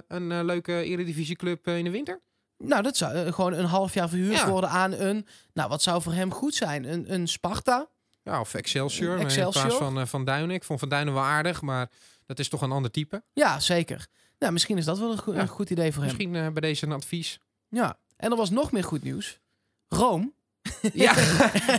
een 0.08 0.46
leuke 0.46 0.84
eredivisieclub 0.84 1.68
eh, 1.68 1.78
in 1.78 1.84
de 1.84 1.90
winter. 1.90 2.22
Nou, 2.58 2.82
dat 2.84 2.98
zou 2.98 3.14
eh, 3.16 3.34
gewoon 3.34 3.54
een 3.54 3.66
half 3.66 3.94
jaar 3.94 4.10
verhuurd 4.10 4.38
Ja. 4.38 4.50
worden 4.50 4.70
aan 4.70 4.92
een... 4.92 5.28
Nou, 5.54 5.70
wat 5.70 5.82
zou 5.82 6.02
voor 6.02 6.14
hem 6.14 6.32
goed 6.34 6.56
zijn? 6.56 6.84
Een, 6.84 7.14
een 7.14 7.28
Sparta? 7.28 7.88
Ja, 8.24 8.40
of 8.40 8.54
Excelsior, 8.54 9.20
Excelsior. 9.20 9.64
in 9.64 9.68
plaats 9.70 9.76
van 9.84 10.00
eh, 10.00 10.06
Van 10.06 10.26
Duinen. 10.26 10.56
Ik 10.56 10.64
vond 10.64 10.80
Van 10.80 10.90
Duinen 10.90 11.14
wel 11.14 11.24
aardig, 11.24 11.62
maar 11.62 11.90
dat 12.26 12.40
is 12.40 12.50
toch 12.50 12.62
een 12.62 12.72
ander 12.72 12.92
type. 12.92 13.24
Ja, 13.34 13.60
zeker. 13.60 14.08
Nou, 14.40 14.54
misschien 14.54 14.78
is 14.78 14.86
dat 14.86 15.00
wel 15.00 15.12
een, 15.12 15.18
go- 15.18 15.34
Ja, 15.34 15.40
een 15.40 15.48
goed 15.48 15.70
idee 15.70 15.92
voor 15.94 16.04
hem. 16.04 16.12
Misschien 16.12 16.36
eh, 16.36 16.42
bij 16.52 16.62
deze 16.62 16.86
een 16.86 16.92
advies. 16.92 17.40
Ja. 17.70 17.98
En 18.18 18.32
er 18.32 18.38
was 18.38 18.50
nog 18.50 18.72
meer 18.72 18.84
goed 18.84 19.04
nieuws. 19.04 19.40
Rome. 19.88 20.32
Ja. 20.94 21.16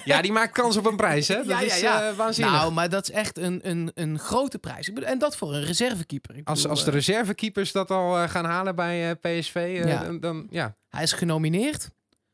ja, 0.05 0.23
die 0.23 0.33
maakt 0.33 0.53
kans 0.53 0.77
op 0.77 0.87
een 0.87 0.97
prijs, 0.97 1.29
hè? 1.29 1.35
Dat 1.37 1.47
Ja, 1.47 1.61
ja, 1.61 1.67
is 1.75 1.81
ja. 1.81 2.09
eh, 2.09 2.17
waanzinnig. 2.17 2.53
Nou, 2.55 2.73
maar 2.73 2.89
dat 2.89 3.03
is 3.09 3.11
echt 3.15 3.39
een, 3.39 3.61
een, 3.63 3.91
een 3.95 4.19
grote 4.19 4.59
prijs. 4.59 4.89
Ik 4.89 4.95
bedoel, 4.95 5.09
en 5.11 5.19
dat 5.19 5.37
voor 5.37 5.55
een 5.55 5.65
reservekeeper. 5.65 6.37
Ik 6.37 6.49
als, 6.49 6.57
bedoel, 6.57 6.71
als 6.77 6.85
de 6.85 6.91
eh, 6.91 6.97
reservekeepers 6.97 7.73
dat 7.73 7.91
al 7.91 8.19
eh, 8.19 8.29
gaan 8.29 8.45
halen 8.45 8.75
bij 8.75 9.11
eh, 9.11 9.39
PSV, 9.39 9.83
Ja. 9.85 10.05
dan, 10.05 10.21
dan 10.21 10.47
ja. 10.51 10.77
Hij 10.89 11.03
is 11.03 11.13
genomineerd 11.13 11.89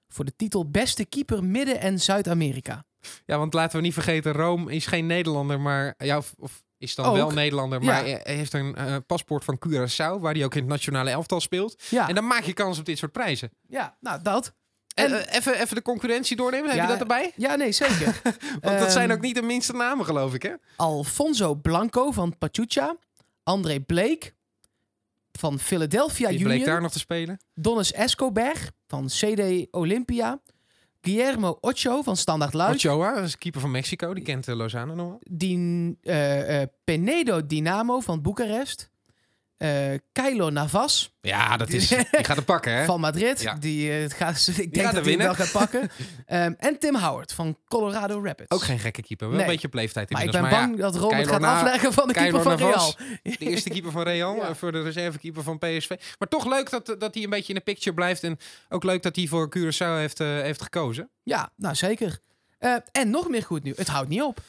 voor 0.09 0.25
de 0.25 0.37
titel 0.37 0.71
Beste 0.71 1.05
Keeper 1.05 1.45
Midden- 1.45 1.81
en 1.81 2.01
Zuid-Amerika. 2.01 2.85
Ja, 3.27 3.39
want 3.39 3.55
laten 3.55 3.77
we 3.77 3.83
niet 3.85 3.95
vergeten, 3.95 4.33
Rome 4.33 4.73
is 4.73 4.87
geen 4.87 5.07
Nederlander, 5.07 5.61
maar 5.61 5.95
ja, 5.99 6.17
of, 6.17 6.35
of 6.39 6.63
is 6.79 6.95
dan 6.95 7.05
Ook. 7.07 7.17
wel 7.17 7.31
Nederlander, 7.31 7.83
maar 7.83 8.09
Ja. 8.09 8.19
heeft 8.23 8.53
een 8.53 8.77
paspoort 9.07 9.45
van 9.45 9.59
Curaçao, 9.69 10.21
waar 10.21 10.35
hij 10.35 10.45
ook 10.45 10.55
in 10.55 10.61
het 10.61 10.71
nationale 10.71 11.11
elftal 11.11 11.41
speelt. 11.41 11.83
Ja, 11.91 12.09
En 12.09 12.15
dan 12.15 12.27
maak 12.27 12.43
je 12.43 12.53
kans 12.53 12.79
op 12.79 12.85
dit 12.85 12.99
soort 12.99 13.13
prijzen. 13.13 13.51
ja 13.69 13.97
nou 14.01 14.23
dat. 14.23 14.55
En 14.95 15.05
En- 15.13 15.27
eh, 15.29 15.37
even, 15.37 15.61
even 15.61 15.75
de 15.75 15.83
concurrentie 15.83 16.37
doornemen, 16.37 16.67
heb 16.69 16.77
Ja, 16.77 16.83
je 16.83 16.89
dat 16.89 17.01
erbij? 17.01 17.33
Ja, 17.37 17.55
nee, 17.57 17.73
zeker. 17.73 18.21
Want 18.61 18.79
dat 18.79 18.93
zijn 18.93 19.09
Ehm, 19.11 19.17
ook 19.19 19.25
niet 19.25 19.35
de 19.35 19.43
minste 19.43 19.73
namen, 19.73 20.05
geloof 20.05 20.35
ik, 20.35 20.43
hè? 20.43 20.53
Alfonso 20.77 21.55
Blanco 21.55 22.11
van 22.11 22.39
Pachuca. 22.39 22.97
André 23.43 23.81
Blake 23.81 24.33
van 25.33 25.59
Philadelphia 25.59 26.29
Die 26.29 26.39
Union. 26.39 26.53
bleek 26.55 26.65
daar 26.67 26.81
nog 26.83 26.93
te 26.93 26.99
spelen. 26.99 27.41
Donis 27.55 27.93
Escobar 27.93 28.57
van 28.87 29.07
CD 29.07 29.67
Olympia. 29.71 30.41
Guillermo 31.03 31.59
Ocho 31.61 32.03
van 32.03 32.17
Standard 32.17 32.53
Luik. 32.55 32.75
Ochoa, 32.75 33.15
dat 33.15 33.25
is 33.25 33.39
keeper 33.39 33.61
van 33.61 33.71
Mexico, 33.71 34.15
die 34.15 34.25
kent 34.25 34.49
eh, 34.49 34.55
Lozano 34.55 34.95
nog 34.95 35.09
wel. 35.09 35.21
Din, 35.31 35.99
eh, 36.03 36.63
eh, 36.63 36.69
Penedo 36.85 37.47
Dinamo 37.47 38.01
van 38.01 38.23
Boekarest. 38.23 38.91
Eh 39.61 39.95
Kylo 40.13 40.51
Navas 40.51 41.15
Ja, 41.21 41.57
dat 41.57 41.69
is, 41.69 41.89
die 41.89 41.99
gaat 42.11 42.37
hem 42.37 42.45
pakken, 42.45 42.73
hè? 42.73 42.85
van 42.85 43.01
Madrid. 43.01 43.43
Ja. 43.43 43.55
Die, 43.55 43.91
het 43.91 44.13
gaat, 44.13 44.47
ik 44.57 44.73
denk 44.75 44.87
gaat 44.87 44.95
dat 44.95 45.05
hij 45.05 45.17
wel 45.17 45.35
gaat 45.35 45.53
pakken. 45.53 45.91
Ehm, 46.27 46.53
en 46.59 46.79
Tim 46.79 46.95
Howard 46.97 47.33
van 47.33 47.59
Colorado 47.69 48.21
Rapids. 48.25 48.51
Ook 48.51 48.63
geen 48.63 48.79
gekke 48.79 49.03
keeper. 49.03 49.27
Wel 49.29 49.37
Nee. 49.37 49.47
een 49.47 49.53
beetje 49.53 49.69
leeftijd 49.73 50.11
maar 50.11 50.25
ik 50.25 50.31
ben 50.31 50.49
bang 50.49 50.79
dat 50.79 50.95
het 50.95 51.07
Kylo 51.07 51.25
gaat 51.33 51.41
Na- 51.41 51.57
afleggen 51.61 51.93
van 51.93 52.09
de 52.09 52.15
keeper 52.15 52.43
van 52.43 52.59
Navas. 52.59 52.97
Real. 52.99 53.17
De 53.23 53.37
eerste 53.39 53.69
keeper 53.71 53.91
van 53.91 54.03
Real 54.03 54.35
Ja. 54.37 54.49
eh, 54.49 54.55
voor 54.55 54.73
de 54.73 54.83
reservekeeper 54.83 55.43
van 55.43 55.59
PSV. 55.59 55.89
Maar 56.19 56.29
toch 56.29 56.47
leuk 56.47 56.71
dat, 56.71 56.87
dat 56.99 57.15
hij 57.15 57.23
een 57.23 57.31
beetje 57.31 57.49
in 57.53 57.55
de 57.55 57.65
picture 57.73 57.95
blijft. 57.95 58.25
En 58.25 58.39
ook 58.69 58.85
leuk 58.85 59.03
dat 59.03 59.17
hij 59.17 59.27
voor 59.27 59.49
Curaçao 59.59 59.97
heeft, 59.97 60.19
heeft 60.19 60.63
gekozen. 60.63 61.11
Ja, 61.23 61.53
nou 61.57 61.75
zeker. 61.75 62.19
En 62.93 63.11
nog 63.11 63.29
meer 63.29 63.43
goed 63.43 63.63
nieuws. 63.63 63.77
Het 63.77 63.89
houdt 63.89 64.09
niet 64.09 64.23
op. 64.23 64.41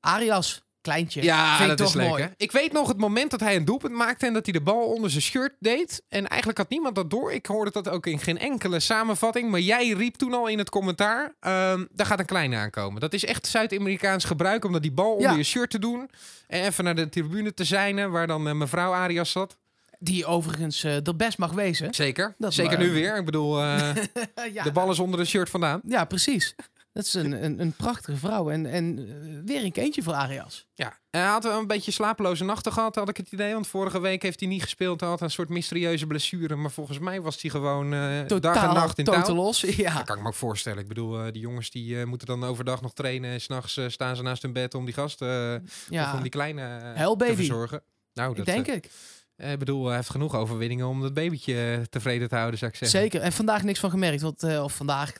Arias, 0.00 0.64
kleintje. 0.84 1.22
Ja, 1.22 1.56
Vind 1.56 1.70
ik 1.70 1.76
dat 1.78 1.86
is 1.86 1.92
toch 1.92 2.02
leuk. 2.02 2.10
mooi. 2.10 2.22
Hè? 2.22 2.28
Ik 2.36 2.52
weet 2.52 2.72
nog 2.72 2.88
het 2.88 2.98
moment 2.98 3.30
dat 3.30 3.40
hij 3.40 3.56
een 3.56 3.64
doelpunt 3.64 3.94
maakte 3.94 4.26
en 4.26 4.32
dat 4.32 4.44
hij 4.44 4.52
de 4.52 4.60
bal 4.60 4.80
onder 4.92 5.10
zijn 5.10 5.22
shirt 5.22 5.52
deed. 5.58 6.02
En 6.08 6.26
eigenlijk 6.28 6.58
had 6.58 6.68
niemand 6.68 6.94
dat 6.94 7.10
door. 7.10 7.32
Ik 7.32 7.46
hoorde 7.46 7.70
dat 7.70 7.88
ook 7.88 8.06
in 8.06 8.18
geen 8.18 8.38
enkele 8.38 8.80
samenvatting. 8.80 9.50
Maar 9.50 9.60
jij 9.60 9.88
riep 9.88 10.14
toen 10.14 10.34
al 10.34 10.46
in 10.46 10.58
het 10.58 10.70
commentaar: 10.70 11.34
ehm, 11.40 11.84
daar 11.90 12.06
gaat 12.06 12.18
een 12.18 12.24
kleine 12.26 12.56
aankomen. 12.56 13.00
Dat 13.00 13.12
is 13.12 13.24
echt 13.24 13.46
Zuid-Amerikaans 13.46 14.24
gebruik 14.24 14.64
om 14.64 14.72
dat 14.72 14.82
die 14.82 14.92
bal 14.92 15.12
onder 15.12 15.30
Ja. 15.30 15.36
je 15.36 15.42
shirt 15.42 15.70
te 15.70 15.78
doen. 15.78 16.10
En 16.46 16.64
even 16.64 16.84
naar 16.84 16.94
de 16.94 17.08
tribune 17.08 17.54
te 17.54 17.64
zijnen, 17.64 18.10
waar 18.10 18.26
dan 18.26 18.48
eh, 18.48 18.54
mevrouw 18.54 18.92
Arias 18.92 19.30
zat. 19.30 19.56
Die 19.98 20.26
overigens 20.26 20.84
eh 20.84 21.06
er 21.06 21.16
best 21.16 21.38
mag 21.38 21.52
wezen. 21.52 21.94
Zeker. 21.94 22.34
Dat 22.38 22.54
Zeker 22.54 22.78
maar- 22.78 22.86
nu 22.86 22.92
weer. 22.92 23.16
Ik 23.16 23.24
bedoel, 23.24 23.60
eh, 23.60 23.78
ja, 24.54 24.62
de 24.62 24.72
bal 24.72 24.90
is 24.90 24.98
onder 24.98 25.18
de 25.20 25.24
shirt 25.26 25.50
vandaan. 25.50 25.80
ja, 25.86 26.04
precies. 26.04 26.54
Dat 26.94 27.04
is 27.04 27.14
een, 27.14 27.44
een, 27.44 27.60
een 27.60 27.72
prachtige 27.72 28.16
vrouw. 28.16 28.50
En, 28.50 28.66
en 28.66 28.98
eh, 28.98 29.38
weer 29.44 29.64
een 29.64 29.72
kindje 29.72 30.02
voor 30.02 30.12
Arias. 30.12 30.66
Ja, 30.74 30.98
hij 31.10 31.22
had 31.22 31.44
een 31.44 31.66
beetje 31.66 31.90
slapeloze 31.90 32.44
nachten 32.44 32.72
gehad, 32.72 32.94
had 32.94 33.08
ik 33.08 33.16
het 33.16 33.32
idee. 33.32 33.52
Want 33.52 33.66
vorige 33.66 34.00
week 34.00 34.22
heeft 34.22 34.40
hij 34.40 34.48
niet 34.48 34.62
gespeeld. 34.62 35.00
Hij 35.00 35.08
had 35.08 35.20
een 35.20 35.30
soort 35.30 35.48
mysterieuze 35.48 36.06
blessure. 36.06 36.56
Maar 36.56 36.70
volgens 36.70 36.98
mij 36.98 37.20
was 37.20 37.42
hij 37.42 37.50
gewoon 37.50 37.94
eh, 37.94 38.40
dag 38.40 38.62
en 38.62 38.74
nacht 38.74 38.98
in 38.98 39.04
touw. 39.04 39.14
totaal 39.14 39.34
los. 39.34 39.60
Ja. 39.76 39.94
Dat 39.94 40.04
kan 40.04 40.16
ik 40.16 40.22
me 40.22 40.28
ook 40.28 40.34
voorstellen. 40.34 40.78
Ik 40.78 40.88
bedoel, 40.88 41.20
eh, 41.20 41.32
die 41.32 41.40
jongens 41.40 41.70
die 41.70 42.06
moeten 42.06 42.26
dan 42.26 42.44
overdag 42.44 42.80
nog 42.80 42.92
trainen. 42.92 43.30
En 43.30 43.40
s'nachts 43.40 43.80
staan 43.86 44.16
ze 44.16 44.22
naast 44.22 44.42
hun 44.42 44.52
bed 44.52 44.74
om 44.74 44.84
die 44.84 44.94
gast, 44.94 45.22
eh, 45.22 45.54
of 45.64 45.86
ja. 45.90 46.14
om 46.14 46.22
die 46.22 46.30
kleine 46.30 46.94
te 47.18 47.34
verzorgen. 47.34 47.82
Nou, 48.12 48.34
dat, 48.34 48.46
denk 48.46 48.66
ik. 48.66 48.90
ik 49.36 49.58
bedoel, 49.58 49.86
hij 49.86 49.96
heeft 49.96 50.10
genoeg 50.10 50.34
overwinningen 50.34 50.86
om 50.86 51.00
dat 51.00 51.14
babytje 51.14 51.86
tevreden 51.90 52.28
te 52.28 52.36
houden, 52.36 52.58
zou 52.58 52.70
ik 52.70 52.76
zeggen. 52.76 53.00
Zeker. 53.00 53.20
En 53.20 53.32
vandaag 53.32 53.62
niks 53.62 53.80
van 53.80 53.90
gemerkt. 53.90 54.22
Want, 54.22 54.42
of 54.42 54.72
vandaag, 54.72 55.12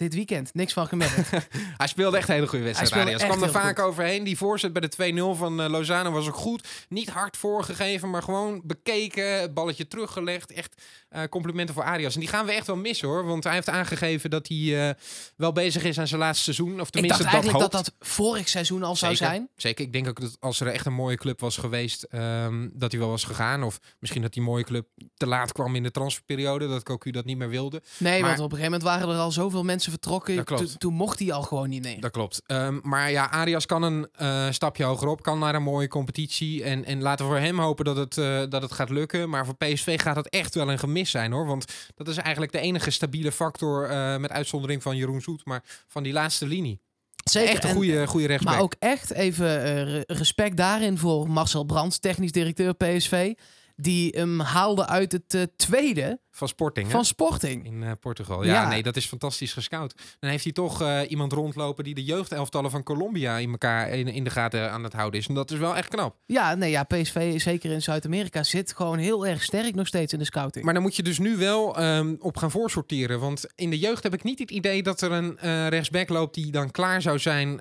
dit 0.00 0.14
weekend, 0.14 0.54
niks 0.54 0.72
van 0.72 0.86
gemerkt. 0.86 1.30
Hij 1.76 1.86
speelde 1.86 2.16
echt 2.16 2.28
een 2.28 2.34
hele 2.34 2.46
goede 2.46 2.64
wedstrijd. 2.64 3.08
Hij 3.20 3.28
kwam 3.28 3.42
er 3.42 3.50
vaak 3.50 3.78
goed. 3.78 3.88
overheen. 3.88 4.24
Die 4.24 4.36
voorzet 4.36 4.72
bij 4.72 4.88
de 4.88 5.12
2-0 5.34 5.38
van 5.38 5.60
eh, 5.60 5.68
Lozano 5.68 6.10
was 6.10 6.28
ook 6.28 6.34
goed. 6.34 6.68
Niet 6.88 7.08
hard 7.08 7.36
voorgegeven, 7.36 8.10
maar 8.10 8.22
gewoon 8.22 8.60
bekeken. 8.64 9.40
Het 9.40 9.54
balletje 9.54 9.88
teruggelegd. 9.88 10.52
Echt 10.52 10.82
eh, 11.10 11.22
complimenten 11.30 11.74
voor 11.74 11.84
Arias. 11.84 12.14
En 12.14 12.20
die 12.20 12.28
gaan 12.28 12.46
we 12.46 12.52
echt 12.52 12.66
wel 12.66 12.76
missen 12.76 13.08
hoor. 13.08 13.24
Want 13.24 13.44
hij 13.44 13.52
heeft 13.54 13.68
aangegeven 13.68 14.30
dat 14.30 14.48
hij 14.48 14.88
eh, 14.88 14.94
wel 15.36 15.52
bezig 15.52 15.82
is 15.84 15.98
aan 15.98 16.06
zijn 16.06 16.20
laatste 16.20 16.42
seizoen. 16.44 16.66
Of 16.66 16.72
ik 16.72 16.76
dacht 16.78 16.92
tenminste 16.92 17.22
dat 17.22 17.32
eigenlijk 17.32 17.62
hoopt. 17.62 17.72
dat 17.74 17.84
dat 17.84 18.08
vorig 18.08 18.48
seizoen 18.48 18.82
al 18.82 18.96
zou 18.96 19.16
zijn. 19.16 19.48
Zeker. 19.56 19.84
Ik 19.84 19.92
denk 19.92 20.08
ook 20.08 20.20
dat 20.20 20.36
als 20.40 20.60
er 20.60 20.66
echt 20.66 20.86
een 20.86 20.92
mooie 20.92 21.16
club 21.16 21.40
was 21.40 21.56
geweest, 21.56 22.02
ehm, 22.02 22.68
dat 22.72 22.90
hij 22.90 23.00
wel 23.00 23.10
was 23.10 23.24
gegaan. 23.24 23.62
Of 23.62 23.78
misschien 23.98 24.22
dat 24.22 24.32
die 24.32 24.42
mooie 24.42 24.64
club 24.64 24.86
te 25.16 25.26
laat 25.26 25.52
kwam 25.52 25.74
in 25.76 25.82
de 25.82 25.90
transferperiode. 25.90 26.68
Dat 26.68 26.82
Cocu 26.82 27.10
dat 27.10 27.24
niet 27.24 27.36
meer 27.38 27.48
wilde. 27.48 27.82
Nee, 27.98 28.20
Maar- 28.20 28.28
want 28.28 28.40
op 28.40 28.44
een 28.52 28.56
gegeven 28.58 28.78
moment 28.80 28.82
waren 28.82 29.14
er 29.14 29.20
al 29.22 29.32
zoveel 29.32 29.62
mensen 29.62 29.90
vertrokken. 29.90 30.36
Dat. 30.36 30.46
Toen- 30.46 30.68
Toen 30.78 30.94
mocht 30.94 31.18
hij 31.18 31.32
al 31.32 31.42
gewoon 31.42 31.68
niet 31.68 31.82
meer. 31.82 32.00
Dat 32.00 32.10
klopt. 32.10 32.42
Ehm, 32.46 32.78
maar 32.82 33.10
ja, 33.10 33.30
Arias 33.30 33.66
kan 33.66 33.82
een 33.82 34.08
eh, 34.12 34.46
stapje 34.50 34.84
hoger 34.84 35.08
op, 35.08 35.22
kan 35.22 35.38
naar 35.38 35.54
een 35.54 35.62
mooie 35.62 35.88
competitie. 35.88 36.64
En, 36.64 36.84
en 36.84 37.02
laten 37.02 37.24
we 37.24 37.30
voor 37.30 37.40
hem 37.40 37.58
hopen 37.60 37.84
dat 37.84 37.96
het, 37.96 38.14
dat 38.50 38.62
het 38.62 38.72
gaat 38.72 38.90
lukken. 38.90 39.28
Maar 39.30 39.44
voor 39.46 39.56
PSV 39.56 40.00
gaat 40.00 40.16
het 40.16 40.28
echt 40.28 40.54
wel 40.54 40.70
een 40.70 40.78
gemis 40.78 40.98
zijn 41.08 41.32
hoor. 41.32 41.46
Want 41.46 41.64
dat 41.96 42.08
is 42.08 42.16
eigenlijk 42.16 42.52
de 42.52 42.60
enige 42.60 42.90
stabiele 42.90 43.32
factor, 43.32 43.88
eh, 43.88 44.16
met 44.16 44.30
uitzondering 44.30 44.82
van 44.82 44.96
Jeroen 44.96 45.20
Zoet, 45.20 45.44
maar 45.44 45.62
van 45.88 46.02
die 46.02 46.12
laatste 46.12 46.46
linie. 46.46 46.80
Zeker. 47.24 47.50
echt 47.50 47.62
een 47.64 47.68
En- 47.70 47.76
goede, 47.76 48.06
goede 48.06 48.26
rechtsback. 48.26 48.54
Maar 48.54 48.62
ook 48.62 48.74
echt 48.78 49.10
even 49.12 49.62
eh, 49.64 49.82
re- 49.82 50.02
respect 50.06 50.56
daarin 50.56 50.98
voor 50.98 51.30
Marcel 51.30 51.64
Brands, 51.64 51.98
technisch 51.98 52.32
directeur 52.32 52.74
PSV. 52.74 53.32
Die 53.76 54.10
hem 54.16 54.40
haalde 54.40 54.86
uit 54.86 55.12
het 55.12 55.34
eh, 55.34 55.42
tweede 55.56 56.20
van 56.30 56.48
Sporting 56.48 56.86
hè? 56.86 56.92
van 56.92 57.04
Sporting. 57.04 57.64
in 57.64 57.82
eh, 57.82 57.90
Portugal. 58.00 58.44
Ja, 58.44 58.52
Ja. 58.52 58.68
nee, 58.68 58.82
dat 58.82 58.96
is 58.96 59.06
fantastisch 59.06 59.52
gescout. 59.52 59.94
Dan 60.18 60.30
heeft 60.30 60.44
hij 60.44 60.52
toch 60.52 60.82
eh, 60.82 61.00
iemand 61.08 61.32
rondlopen 61.32 61.84
die 61.84 61.94
de 61.94 62.04
jeugdelftallen 62.04 62.70
van 62.70 62.82
Colombia 62.82 63.36
in 63.36 63.50
elkaar 63.50 63.88
in, 63.90 64.08
in 64.08 64.24
de 64.24 64.30
gaten 64.30 64.70
aan 64.70 64.84
het 64.84 64.92
houden 64.92 65.20
is. 65.20 65.26
En 65.26 65.34
dat 65.34 65.50
is 65.50 65.58
wel 65.58 65.76
echt 65.76 65.88
knap. 65.88 66.16
Ja, 66.26 66.54
nee, 66.54 66.70
ja, 66.70 66.82
PSV, 66.82 67.40
zeker 67.40 67.70
in 67.70 67.82
Zuid-Amerika, 67.82 68.42
zit 68.42 68.72
gewoon 68.76 68.98
heel 68.98 69.26
erg 69.26 69.42
sterk 69.42 69.74
nog 69.74 69.86
steeds 69.86 70.12
in 70.12 70.18
de 70.18 70.24
scouting. 70.24 70.64
Maar 70.64 70.74
dan 70.74 70.82
moet 70.82 70.96
je 70.96 71.02
dus 71.02 71.18
nu 71.18 71.36
wel 71.36 71.76
ehm, 71.76 72.14
op 72.18 72.36
gaan 72.36 72.50
voorsorteren. 72.50 73.20
Want 73.20 73.44
in 73.54 73.70
de 73.70 73.78
jeugd 73.78 74.02
heb 74.02 74.14
ik 74.14 74.22
niet 74.22 74.38
het 74.38 74.50
idee 74.50 74.82
dat 74.82 75.00
er 75.00 75.12
een 75.12 75.38
eh, 75.38 75.68
rechtsback 75.68 76.08
loopt 76.08 76.34
die 76.34 76.50
dan 76.50 76.70
klaar 76.70 77.02
zou 77.02 77.18
zijn 77.18 77.58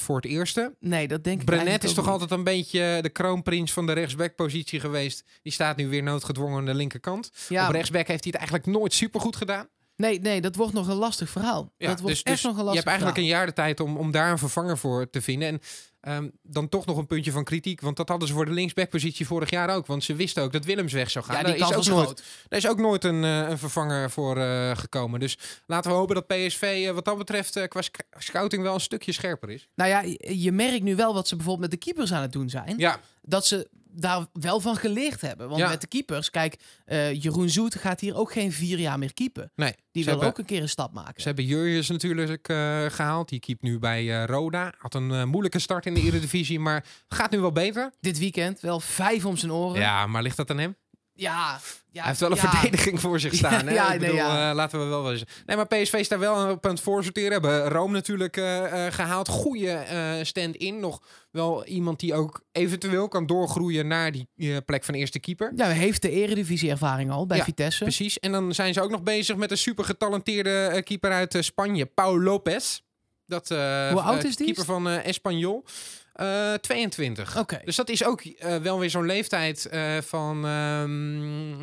voor 0.00 0.16
het 0.16 0.24
eerste. 0.24 0.74
nee, 0.80 1.08
dat 1.08 1.24
denk 1.24 1.40
ik 1.40 1.46
Brenet 1.46 1.84
is 1.84 1.92
toch 1.92 2.04
niet. 2.04 2.12
altijd 2.12 2.30
een 2.30 2.44
beetje 2.44 2.98
de 3.02 3.08
kroonprins 3.08 3.72
van 3.72 3.86
de 3.86 3.92
rechtsbackpositie 3.92 4.80
geweest. 4.80 5.24
Die 5.42 5.52
staat 5.52 5.76
nu 5.76 5.88
weer 5.88 6.02
noodgedwongen 6.02 6.58
aan 6.58 6.64
de 6.64 6.74
linkerkant. 6.74 7.30
Ja, 7.48 7.65
Op 7.68 7.74
rechtsback 7.74 8.06
heeft 8.06 8.24
hij 8.24 8.32
het 8.38 8.40
eigenlijk 8.50 8.78
nooit 8.78 8.92
supergoed 8.92 9.36
gedaan. 9.36 9.68
nee, 9.96 10.20
nee, 10.20 10.40
dat 10.40 10.56
wordt 10.56 10.72
nog 10.72 10.88
een 10.88 10.96
lastig 10.96 11.28
verhaal. 11.30 11.72
Ja, 11.76 11.86
dat 11.88 12.00
wordt 12.00 12.14
dus, 12.14 12.22
echt 12.24 12.34
dus 12.34 12.44
nog 12.44 12.52
een 12.52 12.58
je 12.58 12.64
lastig 12.64 12.84
hebt 12.84 12.88
eigenlijk 13.02 13.16
verhaal. 13.18 13.32
een 13.32 13.38
jaar 13.38 13.46
de 13.46 13.62
tijd 13.62 13.80
om, 13.80 13.96
om 13.96 14.10
daar 14.10 14.30
een 14.30 14.38
vervanger 14.38 14.78
voor 14.78 15.10
te 15.10 15.20
vinden. 15.22 15.48
En 15.48 15.60
ehm, 16.00 16.28
dan 16.42 16.68
toch 16.68 16.86
nog 16.86 16.96
een 16.96 17.06
puntje 17.06 17.30
van 17.32 17.44
kritiek. 17.44 17.80
Want 17.80 17.96
dat 17.96 18.08
hadden 18.08 18.28
ze 18.28 18.34
voor 18.34 18.44
de 18.44 18.52
linksbackpositie 18.52 19.26
vorig 19.26 19.50
jaar 19.50 19.70
ook. 19.74 19.86
Want 19.86 20.04
ze 20.04 20.14
wisten 20.14 20.42
ook 20.42 20.52
dat 20.52 20.64
Willems 20.64 20.92
weg 20.92 21.10
zou 21.10 21.24
gaan. 21.24 21.36
Ja, 21.36 21.42
die 21.42 21.58
Daar 21.58 21.68
is 21.70 21.76
ook 21.76 21.94
nooit, 21.94 22.04
groot. 22.06 22.22
daar 22.48 22.58
is 22.58 22.68
ook 22.68 22.78
nooit 22.78 23.04
een, 23.04 23.24
eh, 23.24 23.48
een 23.48 23.58
vervanger 23.58 24.10
voor 24.10 24.36
eh, 24.36 24.76
gekomen. 24.76 25.20
Dus 25.20 25.38
laten 25.66 25.90
we 25.90 25.96
hopen 25.96 26.14
dat 26.14 26.26
PSV 26.26 26.84
eh, 26.86 26.94
wat 26.94 27.04
dat 27.04 27.18
betreft 27.18 27.68
qua 27.68 27.82
sc- 27.82 28.02
scouting 28.18 28.62
wel 28.62 28.74
een 28.74 28.80
stukje 28.80 29.12
scherper 29.12 29.50
is. 29.50 29.68
Nou 29.74 29.90
ja, 29.90 30.00
je 30.02 30.42
je 30.42 30.52
merkt 30.52 30.82
nu 30.82 30.96
wel 30.96 31.14
wat 31.14 31.28
ze 31.28 31.36
bijvoorbeeld 31.36 31.70
met 31.70 31.80
de 31.80 31.86
keepers 31.86 32.12
aan 32.12 32.22
het 32.22 32.32
doen 32.32 32.48
zijn. 32.50 32.74
Ja, 32.78 33.00
Dat 33.22 33.46
ze 33.46 33.68
daar 33.96 34.26
wel 34.32 34.60
van 34.60 34.76
geleerd 34.76 35.20
hebben. 35.20 35.48
Want 35.48 35.60
Ja. 35.60 35.68
met 35.68 35.80
de 35.80 35.86
keepers, 35.86 36.30
kijk, 36.30 36.56
eh, 36.84 37.22
Jeroen 37.22 37.48
Zoet 37.48 37.74
gaat 37.74 38.00
hier 38.00 38.14
ook 38.16 38.32
geen 38.32 38.52
vier 38.52 38.78
jaar 38.78 38.98
meer 38.98 39.12
keepen. 39.14 39.52
nee. 39.54 39.74
Die 39.92 40.04
wil 40.04 40.12
hebben, 40.14 40.30
ook 40.32 40.38
een 40.38 40.44
keer 40.44 40.62
een 40.62 40.68
stap 40.68 40.92
maken. 40.92 41.20
Ze 41.22 41.26
hebben 41.26 41.44
Jurjes 41.44 41.88
natuurlijk 41.88 42.48
eh, 42.48 42.84
gehaald. 42.88 43.28
Die 43.28 43.40
keept 43.40 43.62
nu 43.62 43.78
bij 43.78 44.20
eh, 44.20 44.24
Roda. 44.24 44.72
Had 44.78 44.94
een 44.94 45.28
moeilijke 45.28 45.58
start 45.58 45.86
in 45.86 45.94
de 45.94 46.00
Eredivisie, 46.00 46.60
maar 46.60 46.84
gaat 47.08 47.30
nu 47.30 47.38
wel 47.40 47.52
beter. 47.52 47.92
Dit 48.00 48.18
weekend 48.18 48.60
wel 48.60 48.80
vijf 48.80 49.24
om 49.24 49.36
zijn 49.36 49.52
oren. 49.52 49.80
Ja, 49.80 50.06
maar 50.06 50.22
ligt 50.22 50.36
dat 50.36 50.50
aan 50.50 50.58
hem? 50.58 50.76
Ja, 51.16 51.60
ja, 51.90 52.00
Hij 52.00 52.10
heeft 52.10 52.20
wel 52.20 52.30
een 52.30 52.36
ja. 52.36 52.50
verdediging 52.50 53.00
voor 53.00 53.20
zich 53.20 53.34
staan. 53.44 53.66
Hè? 53.66 53.72
Ja, 53.74 53.92
ik 53.92 54.00
bedoel, 54.00 54.18
eh, 54.18 54.50
laten 54.54 54.78
we 54.78 54.84
wel 54.84 55.02
wel 55.02 55.12
eens. 55.12 55.24
Nee, 55.46 55.56
maar 55.56 55.66
PSV 55.66 55.92
is 55.92 56.08
daar 56.08 56.18
wel 56.18 56.50
op 56.50 56.66
aan 56.66 56.70
het 56.70 56.80
voorsorteren. 56.80 57.32
Hebben 57.32 57.68
Rome 57.68 57.92
natuurlijk 57.92 58.36
eh, 58.36 58.86
eh, 58.86 58.92
gehaald. 58.92 59.28
Goede 59.28 59.84
stand-in. 60.22 60.80
Nog 60.80 61.02
wel 61.30 61.64
iemand 61.66 62.00
die 62.00 62.14
ook 62.14 62.44
eventueel 62.52 63.08
kan 63.08 63.26
doorgroeien 63.26 63.86
naar 63.86 64.12
die 64.12 64.28
plek 64.64 64.84
van 64.84 64.94
eerste 64.94 65.18
keeper. 65.18 65.52
Ja, 65.56 65.66
heeft 65.66 66.02
de 66.02 66.10
eredivisie 66.10 66.70
ervaring 66.70 67.10
al 67.10 67.26
bij 67.26 67.42
Vitesse. 67.42 67.82
Precies. 67.82 68.18
En 68.18 68.32
dan 68.32 68.54
zijn 68.54 68.74
ze 68.74 68.80
ook 68.80 68.90
nog 68.90 69.02
bezig 69.02 69.36
met 69.36 69.50
een 69.50 69.58
super 69.58 69.84
getalenteerde 69.84 70.82
keeper 70.84 71.10
uit 71.10 71.36
Spanje, 71.40 71.86
Paul 71.86 72.20
Lopez. 72.20 72.80
Dat, 73.26 73.50
eh, 73.50 73.90
Hoe 73.90 74.00
oud 74.00 74.22
eh, 74.22 74.28
is 74.28 74.36
die? 74.36 74.46
Keeper 74.46 74.64
van 74.64 74.88
eh 74.88 75.06
Espanyol. 75.06 75.64
Eh, 76.12 76.54
22. 76.54 77.38
Oké. 77.38 77.60
Dus 77.64 77.76
dat 77.76 77.88
is 77.88 78.04
ook 78.04 78.22
wel 78.62 78.78
weer 78.78 78.90
zo'n 78.90 79.06
leeftijd 79.06 79.68
van. 80.00 80.46
ehm, 80.46 81.54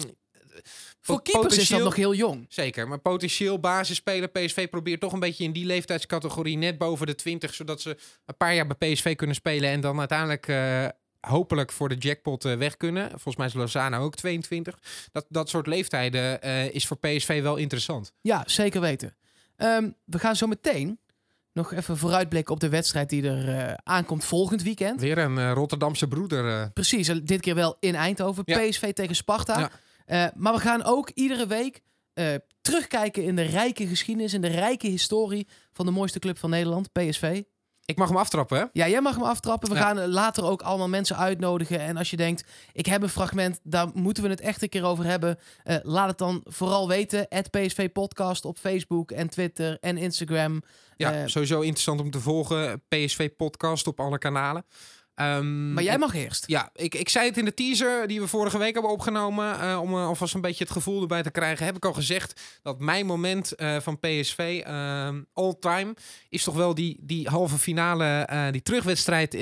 Voor 1.01 1.21
keepers 1.21 1.57
is 1.57 1.69
dat 1.69 1.83
nog 1.83 1.95
heel 1.95 2.13
jong. 2.13 2.45
Zeker, 2.49 2.87
maar 2.87 2.99
potentieel 2.99 3.59
basisspeler. 3.59 4.27
PSV 4.29 4.69
probeert 4.69 4.99
toch 4.99 5.13
een 5.13 5.19
beetje 5.19 5.43
in 5.43 5.51
die 5.51 5.65
leeftijdscategorie 5.65 6.57
net 6.57 6.77
boven 6.77 7.05
de 7.07 7.15
20, 7.15 7.53
zodat 7.53 7.81
ze 7.81 7.97
een 8.25 8.37
paar 8.37 8.55
jaar 8.55 8.67
bij 8.67 8.93
PSV 8.93 9.15
kunnen 9.15 9.35
spelen 9.35 9.69
en 9.69 9.81
dan 9.81 9.99
uiteindelijk 9.99 10.53
hopelijk 11.19 11.71
voor 11.71 11.89
de 11.89 11.95
jackpot 11.95 12.43
weg 12.43 12.77
kunnen. 12.77 13.09
Volgens 13.09 13.35
mij 13.35 13.45
is 13.45 13.53
Lozano 13.53 14.03
ook 14.03 14.15
22. 14.15 14.77
Dat, 15.11 15.25
dat 15.29 15.49
soort 15.49 15.67
leeftijden 15.67 16.41
is 16.73 16.87
voor 16.87 16.97
PSV 16.97 17.41
wel 17.41 17.55
interessant. 17.55 18.13
Ja, 18.21 18.43
zeker 18.45 18.81
weten. 18.81 19.15
Ehm, 19.55 19.89
we 20.05 20.19
gaan 20.19 20.35
zo 20.35 20.47
meteen 20.47 20.99
nog 21.53 21.73
even 21.73 21.97
vooruitblikken 21.97 22.53
op 22.53 22.59
de 22.59 22.69
wedstrijd 22.69 23.09
die 23.09 23.29
er 23.29 23.49
eh, 23.49 23.73
aankomt 23.83 24.25
volgend 24.25 24.63
weekend. 24.63 25.01
Weer 25.01 25.17
een 25.17 25.37
eh, 25.37 25.51
Rotterdamse 25.51 26.07
broeder. 26.07 26.61
eh. 26.61 26.67
Precies, 26.73 27.07
en 27.07 27.25
dit 27.25 27.41
keer 27.41 27.55
wel 27.55 27.77
in 27.79 27.95
Eindhoven. 27.95 28.43
Ja. 28.45 28.59
PSV 28.59 28.93
tegen 28.93 29.15
Sparta. 29.15 29.69
Ja. 30.05 30.31
Maar 30.35 30.53
we 30.53 30.59
gaan 30.59 30.83
ook 30.83 31.09
iedere 31.09 31.47
week 31.47 31.81
terugkijken 32.61 33.23
in 33.23 33.35
de 33.35 33.41
rijke 33.41 33.87
geschiedenis, 33.87 34.33
in 34.33 34.41
de 34.41 34.47
rijke 34.47 34.87
historie 34.87 35.47
van 35.71 35.85
de 35.85 35.91
mooiste 35.91 36.19
club 36.19 36.37
van 36.37 36.49
Nederland, 36.49 36.91
PSV. 36.91 37.41
Ik 37.85 37.97
mag 37.97 38.07
hem 38.07 38.17
aftrappen, 38.17 38.57
hè? 38.57 38.63
Ja, 38.73 38.87
jij 38.87 39.01
mag 39.01 39.15
hem 39.15 39.23
aftrappen. 39.23 39.69
We 39.69 39.75
Ja. 39.75 39.81
gaan 39.81 40.07
later 40.07 40.43
ook 40.45 40.61
allemaal 40.61 40.89
mensen 40.89 41.17
uitnodigen. 41.17 41.79
En 41.79 41.97
als 41.97 42.09
je 42.09 42.17
denkt, 42.17 42.43
ik 42.73 42.85
heb 42.85 43.01
een 43.01 43.09
fragment, 43.09 43.59
daar 43.63 43.87
moeten 43.93 44.23
we 44.23 44.29
het 44.29 44.41
echt 44.41 44.61
een 44.61 44.69
keer 44.69 44.83
over 44.83 45.05
hebben. 45.05 45.39
eh, 45.63 45.75
laat 45.83 46.07
het 46.09 46.17
dan 46.17 46.41
vooral 46.45 46.87
weten. 46.87 47.25
Het 47.29 47.51
PSV 47.51 47.89
Podcast 47.91 48.45
op 48.45 48.57
Facebook 48.57 49.11
en 49.11 49.29
Twitter 49.29 49.77
en 49.81 49.97
Instagram. 49.97 50.61
Ja, 50.97 51.13
Eh, 51.13 51.21
sowieso 51.25 51.59
interessant 51.61 51.99
om 52.01 52.11
te 52.11 52.19
volgen. 52.19 52.81
PSV 52.87 53.29
podcast 53.37 53.87
op 53.87 53.99
alle 53.99 54.17
kanalen. 54.17 54.65
Ehm, 55.15 55.73
Maar 55.73 55.83
jij 55.83 55.97
mag 55.97 56.13
eerst. 56.13 56.43
Ja, 56.47 56.69
ik, 56.75 56.95
ik 56.95 57.09
zei 57.09 57.27
het 57.27 57.37
in 57.37 57.45
de 57.45 57.53
teaser 57.53 58.07
die 58.07 58.21
we 58.21 58.27
vorige 58.27 58.57
week 58.57 58.73
hebben 58.73 58.91
opgenomen. 58.91 59.59
eh, 59.59 59.79
om 59.81 59.93
eh, 59.93 60.05
alvast 60.05 60.33
een 60.33 60.41
beetje 60.41 60.63
het 60.63 60.73
gevoel 60.73 61.01
erbij 61.01 61.23
te 61.23 61.31
krijgen. 61.31 61.65
Heb 61.65 61.75
ik 61.75 61.85
al 61.85 61.93
gezegd 61.93 62.41
dat 62.61 62.79
mijn 62.79 63.05
moment 63.05 63.51
eh, 63.55 63.79
van 63.79 63.99
PSV 63.99 64.61
ehm, 64.65 65.21
all 65.33 65.53
time 65.59 65.93
is 66.29 66.43
toch 66.43 66.55
wel 66.55 66.73
die, 66.73 66.97
die 67.01 67.27
halve 67.27 67.57
finale, 67.57 68.27
die 68.51 68.61
terugwedstrijd 68.61 69.33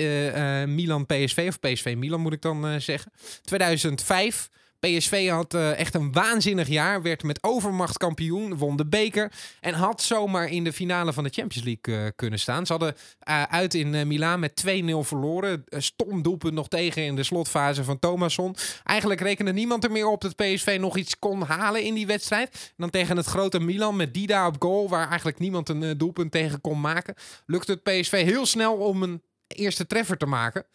Milan-PSV. 0.68 1.46
Of 1.48 1.60
PSV-Milan 1.60 2.22
moet 2.22 2.34
ik 2.34 2.42
dan 2.42 2.82
zeggen. 2.82 3.12
2005. 3.44 4.50
PSV 4.82 5.30
had 5.30 5.54
eh, 5.54 5.80
echt 5.80 5.94
een 5.94 6.12
waanzinnig 6.12 6.68
jaar. 6.68 7.02
Werd 7.02 7.24
met 7.24 7.44
overmacht 7.44 7.98
kampioen. 7.98 8.58
Won 8.58 8.76
de 8.78 8.86
beker. 8.86 9.32
En 9.60 9.74
had 9.74 10.02
zomaar 10.02 10.50
in 10.50 10.64
de 10.64 10.74
finale 10.74 11.14
van 11.14 11.24
de 11.24 11.30
Champions 11.30 11.66
League 11.66 12.06
eh, 12.06 12.12
kunnen 12.16 12.40
staan. 12.40 12.66
Ze 12.66 12.72
hadden 12.72 12.96
eh, 13.20 13.44
uit 13.44 13.74
in 13.74 14.08
Milaan 14.08 14.40
met 14.40 14.64
2-0 14.68 14.68
verloren. 15.00 15.64
Stom 15.70 16.22
doelpunt 16.22 16.54
nog 16.54 16.68
tegen 16.68 17.04
in 17.04 17.16
de 17.16 17.24
slotfase 17.24 17.84
van 17.84 18.00
Thomasson. 18.00 18.56
Eigenlijk 18.84 19.22
rekende 19.22 19.54
niemand 19.54 19.84
er 19.84 19.92
meer 19.92 20.08
op 20.08 20.22
dat 20.22 20.36
PSV 20.36 20.78
nog 20.80 20.98
iets 20.98 21.20
kon 21.20 21.42
halen 21.42 21.84
in 21.84 21.94
die 21.94 22.08
wedstrijd. 22.08 22.74
Dan 22.78 22.90
tegen 22.90 23.18
het 23.18 23.26
grote 23.26 23.60
Milan 23.60 23.96
met 23.96 24.14
Dida 24.14 24.48
op 24.48 24.56
goal. 24.60 24.90
Waar 24.90 25.08
eigenlijk 25.08 25.40
niemand 25.40 25.70
een 25.70 25.98
doelpunt 25.98 26.32
tegen 26.32 26.62
kon 26.62 26.82
maken. 26.82 27.16
Lukte 27.46 27.72
het 27.72 27.84
PSV 27.84 28.24
heel 28.24 28.46
snel 28.46 28.74
om 28.74 29.04
een 29.04 29.22
eerste 29.48 29.88
treffer 29.88 30.18
te 30.18 30.26
maken. 30.26 30.66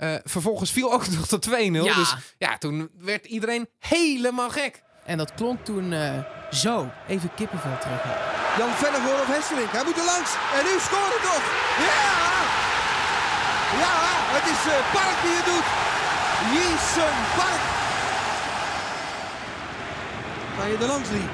Eh, 0.00 0.14
vervolgens 0.24 0.70
viel 0.72 0.92
ook 0.92 1.08
nog 1.16 1.26
de 1.26 1.38
2-0. 1.48 1.52
Ja. 1.84 1.94
Dus 1.94 2.14
ja, 2.38 2.58
toen 2.58 2.90
werd 2.98 3.24
iedereen 3.26 3.68
helemaal 3.78 4.50
gek. 4.50 4.82
En 5.04 5.18
dat 5.18 5.34
klonk 5.34 5.64
toen 5.64 5.92
eh, 5.92 6.18
zo. 6.50 6.90
Even 7.08 7.34
kippenvel 7.34 7.78
terug. 7.80 8.02
Jan 8.58 8.72
Vennegoor 8.82 9.20
of 9.20 9.26
Hesselink. 9.34 9.70
Hij 9.72 9.84
moet 9.84 9.98
er 10.02 10.08
langs. 10.14 10.30
En 10.56 10.62
nu 10.68 10.74
scoren 10.86 11.20
toch. 11.28 11.44
Ja! 11.88 12.08
Ja, 13.82 13.96
het 14.36 14.46
is 14.54 14.62
eh, 14.72 14.78
Park 14.96 15.16
die 15.24 15.36
het 15.40 15.48
doet. 15.52 15.68
Jason 16.54 17.16
Park. 17.38 17.62
Ga 20.56 20.64
je 20.70 20.76
er 20.84 20.90
langs, 20.94 21.08
Lee? 21.14 21.28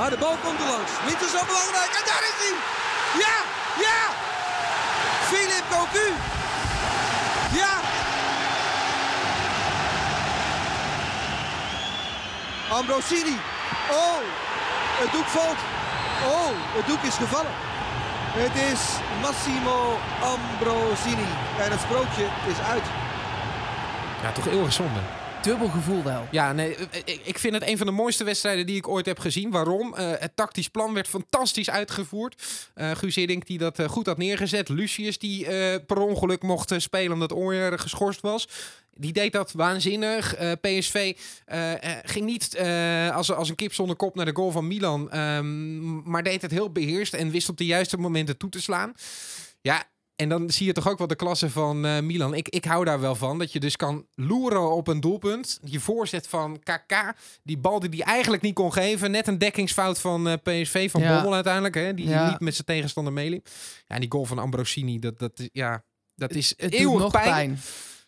Ah, 0.00 0.10
de 0.10 0.18
bal 0.24 0.36
komt 0.44 0.60
er 0.60 0.70
langs. 0.74 0.92
Niet 1.08 1.20
zo 1.34 1.40
belangrijk. 1.52 1.90
En 1.98 2.04
daar 2.10 2.24
is 2.30 2.38
hij. 2.42 2.54
Ja! 3.22 3.36
Ja! 3.86 4.00
Philip 5.28 5.64
Cocu. 5.70 6.06
Ja! 7.52 7.80
Ambrosini. 12.68 13.36
Oh, 13.90 14.20
het 15.02 15.12
doek 15.12 15.26
valt. 15.26 15.60
Oh, 16.34 16.50
het 16.76 16.86
doek 16.86 17.02
is 17.02 17.14
gevallen. 17.14 17.54
Het 18.42 18.54
is 18.72 18.80
Massimo 19.20 19.98
Ambrosini. 20.34 21.28
En 21.58 21.70
het 21.70 21.80
sprookje 21.80 22.26
is 22.46 22.58
uit. 22.72 22.82
Ja, 24.22 24.32
toch 24.32 24.46
eeuwig 24.46 24.72
zonde. 24.72 25.00
Dubbel 25.42 25.68
gevoel 25.68 26.02
wel. 26.02 26.26
Ja, 26.30 26.52
nee, 26.52 26.74
eh, 26.74 26.82
ik- 27.04 27.20
ik 27.24 27.38
vind 27.38 27.54
het 27.54 27.66
een 27.68 27.76
van 27.76 27.86
de 27.86 27.92
mooiste 27.92 28.24
wedstrijden 28.24 28.66
die 28.66 28.76
ik 28.76 28.88
ooit 28.88 29.06
heb 29.06 29.18
gezien. 29.18 29.50
Waarom? 29.50 29.94
Eh, 29.94 30.10
het 30.18 30.36
tactisch 30.36 30.68
plan 30.68 30.94
werd 30.94 31.08
fantastisch 31.08 31.70
uitgevoerd. 31.70 32.42
Eh 32.74 32.90
Guus 32.90 33.14
Hiddink 33.14 33.46
die 33.46 33.58
dat 33.58 33.78
eh, 33.78 33.88
goed 33.88 34.06
had 34.06 34.16
neergezet. 34.18 34.68
Lucius 34.68 35.18
die 35.18 35.46
eh, 35.46 35.80
per 35.86 35.96
ongeluk 35.98 36.42
mocht 36.42 36.70
eh, 36.70 36.78
spelen 36.78 37.12
omdat 37.12 37.32
Ooyer 37.32 37.78
geschorst 37.78 38.20
was. 38.20 38.48
Die 38.94 39.12
deed 39.12 39.32
dat 39.32 39.52
waanzinnig. 39.52 40.34
Eh, 40.34 40.52
PSV 40.60 41.16
eh, 41.44 41.72
eh, 41.72 41.98
ging 42.02 42.24
niet 42.26 42.54
eh, 42.54 43.16
als, 43.16 43.32
als 43.32 43.48
een 43.48 43.54
kip 43.54 43.74
zonder 43.74 43.96
kop 43.96 44.14
naar 44.14 44.24
de 44.24 44.34
goal 44.34 44.50
van 44.50 44.66
Milan. 44.66 45.10
ehm, 45.10 46.10
maar 46.10 46.22
deed 46.22 46.42
het 46.42 46.50
heel 46.50 46.70
beheerst 46.72 47.14
en 47.14 47.30
wist 47.30 47.48
op 47.48 47.56
de 47.56 47.66
juiste 47.66 47.96
momenten 47.96 48.36
toe 48.36 48.50
te 48.50 48.60
slaan. 48.60 48.92
Ja, 49.60 49.84
en 50.18 50.28
dan 50.28 50.50
zie 50.50 50.66
je 50.66 50.72
toch 50.72 50.88
ook 50.88 50.98
wel 50.98 51.06
de 51.06 51.16
klasse 51.16 51.50
van 51.50 51.84
eh, 51.86 52.00
Milan. 52.00 52.34
Ik, 52.34 52.48
ik 52.48 52.64
hou 52.64 52.84
daar 52.84 53.00
wel 53.00 53.14
van. 53.14 53.38
Dat 53.38 53.52
je 53.52 53.60
dus 53.60 53.76
kan 53.76 54.06
loeren 54.14 54.70
op 54.72 54.88
een 54.88 55.00
doelpunt. 55.00 55.58
Je 55.64 55.80
voorzet 55.80 56.26
van 56.28 56.58
KK. 56.62 57.12
Die 57.42 57.58
bal 57.58 57.80
die 57.80 57.90
hij 57.90 58.00
eigenlijk 58.14 58.42
niet 58.42 58.54
kon 58.54 58.72
geven. 58.72 59.10
Net 59.10 59.26
een 59.26 59.38
dekkingsfout 59.38 60.00
van 60.00 60.28
eh, 60.28 60.34
PSV. 60.42 60.90
Van 60.90 61.00
Ja. 61.00 61.14
Bommel 61.14 61.34
uiteindelijk. 61.34 61.74
Hè, 61.74 61.94
die 61.94 62.08
Ja. 62.08 62.30
niet 62.30 62.40
met 62.40 62.54
zijn 62.54 62.66
tegenstander 62.66 63.12
meeliep. 63.12 63.48
Ja, 63.86 63.94
en 63.94 64.00
die 64.00 64.10
goal 64.10 64.24
van 64.24 64.38
Ambrosini. 64.38 64.98
Dat, 64.98 65.18
dat, 65.18 65.38
is- 65.38 65.48
ja, 65.52 65.84
dat 66.14 66.34
is 66.34 66.54
Het 66.56 66.72
eeuwig 66.72 66.98
nog 67.00 67.12
pijn. 67.12 67.24
pijn. 67.24 67.58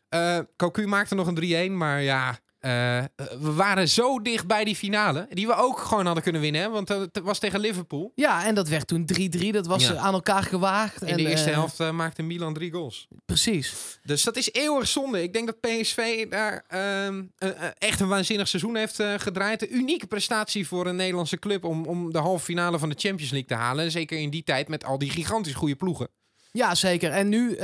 Eh, 0.09 0.45
Cocu 0.57 0.87
maakte 0.87 1.15
nog 1.15 1.27
een 1.27 1.69
3-1. 1.71 1.77
Maar 1.77 2.03
ja, 2.03 2.39
eh, 2.61 3.05
we 3.41 3.53
waren 3.55 3.89
zo 3.89 4.23
dicht 4.23 4.47
bij 4.47 4.65
die 4.65 4.77
finale. 4.77 5.27
Die 5.31 5.47
we 5.47 5.55
ook 5.55 5.79
gewoon 5.79 6.05
hadden 6.05 6.23
kunnen 6.23 6.41
winnen. 6.41 6.61
Hè, 6.61 6.69
want 6.69 6.89
het 6.89 7.21
was 7.23 7.39
tegen 7.39 7.61
Liverpool. 7.61 8.13
Ja, 8.15 8.45
en 8.47 8.55
dat 8.55 8.69
werd 8.69 8.87
toen 8.87 9.05
3-3. 9.05 9.51
Dat 9.53 9.67
was 9.67 9.87
Ja. 9.87 9.95
eh, 9.95 10.05
aan 10.05 10.13
elkaar 10.15 10.43
gewaagd. 10.43 11.03
In 11.03 11.09
en, 11.09 11.17
de 11.17 11.29
eerste 11.29 11.49
eh, 11.51 11.57
helft 11.57 11.81
eh, 11.81 11.91
maakte 11.91 12.23
Milan 12.23 12.55
drie 12.55 12.73
goals. 12.73 13.09
Precies. 13.27 13.99
Dus 14.05 14.23
dat 14.23 14.37
is 14.37 14.53
eeuwig 14.53 14.89
zonde. 14.89 15.23
Ik 15.23 15.33
denk 15.33 15.47
dat 15.47 15.61
PSV 15.61 16.29
daar 16.29 16.65
ehm, 16.69 17.23
eh, 17.39 17.49
eh, 17.49 17.71
echt 17.79 18.01
een 18.01 18.09
waanzinnig 18.09 18.49
seizoen 18.49 18.77
heeft 18.77 19.03
gedraaid. 19.17 19.63
Een 19.63 19.77
unieke 19.77 20.07
prestatie 20.07 20.67
voor 20.67 20.87
een 20.87 20.97
Nederlandse 20.97 21.39
club 21.39 21.65
om, 21.65 21.85
om 21.87 22.13
de 22.13 22.19
halve 22.19 22.45
finale 22.45 22.79
van 22.79 22.89
de 22.89 22.97
Champions 22.99 23.31
League 23.33 23.49
te 23.49 23.55
halen. 23.55 23.91
Zeker 23.91 24.19
in 24.19 24.31
die 24.31 24.43
tijd 24.43 24.69
met 24.69 24.85
al 24.85 24.99
die 24.99 25.11
gigantisch 25.11 25.55
goede 25.55 25.77
ploegen. 25.77 26.09
Ja, 26.53 26.75
zeker. 26.75 27.11
En 27.11 27.29
nu, 27.29 27.57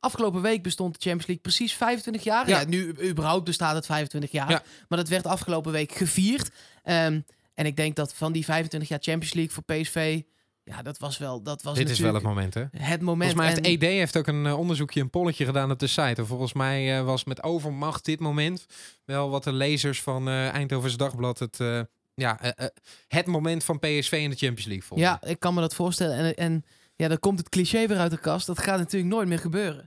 afgelopen 0.00 0.42
week 0.42 0.62
bestond 0.62 0.92
de 0.94 1.00
Champions 1.00 1.26
League 1.26 1.42
precies 1.44 1.72
25 1.74 2.24
jaar. 2.24 2.48
Ja, 2.48 2.60
Ja. 2.60 2.66
nu 2.66 2.94
überhaupt 3.08 3.44
bestaat 3.44 3.74
het 3.74 3.86
25 3.86 4.30
jaar. 4.30 4.50
Ja. 4.50 4.62
Maar 4.88 4.98
dat 4.98 5.08
werd 5.08 5.26
afgelopen 5.26 5.72
week 5.72 5.92
gevierd. 5.92 6.50
Ehm, 6.82 7.20
en 7.54 7.66
ik 7.66 7.76
denk 7.76 7.96
dat 7.96 8.14
van 8.14 8.32
die 8.32 8.44
25 8.44 8.88
jaar 8.88 8.98
Champions 9.02 9.34
League 9.34 9.52
voor 9.54 9.62
PSV... 9.62 10.20
Ja, 10.64 10.82
dat 10.82 10.98
was 10.98 11.18
wel, 11.18 11.42
dat 11.42 11.62
was 11.62 11.76
Dit 11.76 11.90
is 11.90 11.98
wel 11.98 12.14
het 12.14 12.22
moment, 12.22 12.54
hè? 12.54 12.64
het 12.76 13.00
moment. 13.00 13.30
Volgens 13.32 13.34
mij 13.34 13.46
heeft 13.46 13.82
En- 13.82 13.88
ED 13.88 13.96
heeft 13.98 14.16
ook 14.16 14.26
een 14.26 14.46
eh, 14.46 14.58
onderzoekje, 14.58 15.00
een 15.00 15.10
polletje 15.10 15.44
gedaan 15.44 15.70
op 15.70 15.78
de 15.78 15.86
site. 15.86 16.14
En 16.20 16.26
volgens 16.26 16.52
mij 16.52 16.98
eh, 16.98 17.04
was 17.04 17.24
met 17.24 17.42
overmacht 17.42 18.04
dit 18.04 18.20
moment 18.20 18.66
wel 19.04 19.30
wat 19.30 19.44
de 19.44 19.52
lezers 19.52 20.02
van 20.02 20.28
eh 20.28 20.48
Eindhoven's 20.48 20.96
Dagblad 20.96 21.38
het, 21.38 21.60
eh, 21.60 21.80
ja, 22.14 22.38
het 23.08 23.26
moment 23.26 23.64
van 23.64 23.78
PSV 23.78 24.12
in 24.12 24.30
de 24.30 24.36
Champions 24.36 24.64
League 24.64 24.82
vonden. 24.84 25.06
Ja, 25.06 25.22
ik 25.22 25.40
kan 25.40 25.54
me 25.54 25.60
dat 25.60 25.74
voorstellen. 25.74 26.16
En, 26.16 26.34
en 26.34 26.64
ja, 26.98 27.08
dan 27.08 27.18
komt 27.18 27.38
het 27.38 27.48
cliché 27.48 27.86
weer 27.86 27.98
uit 27.98 28.10
de 28.10 28.18
kast. 28.20 28.46
Dat 28.46 28.58
gaat 28.58 28.78
natuurlijk 28.78 29.12
nooit 29.12 29.28
meer 29.28 29.38
gebeuren. 29.38 29.86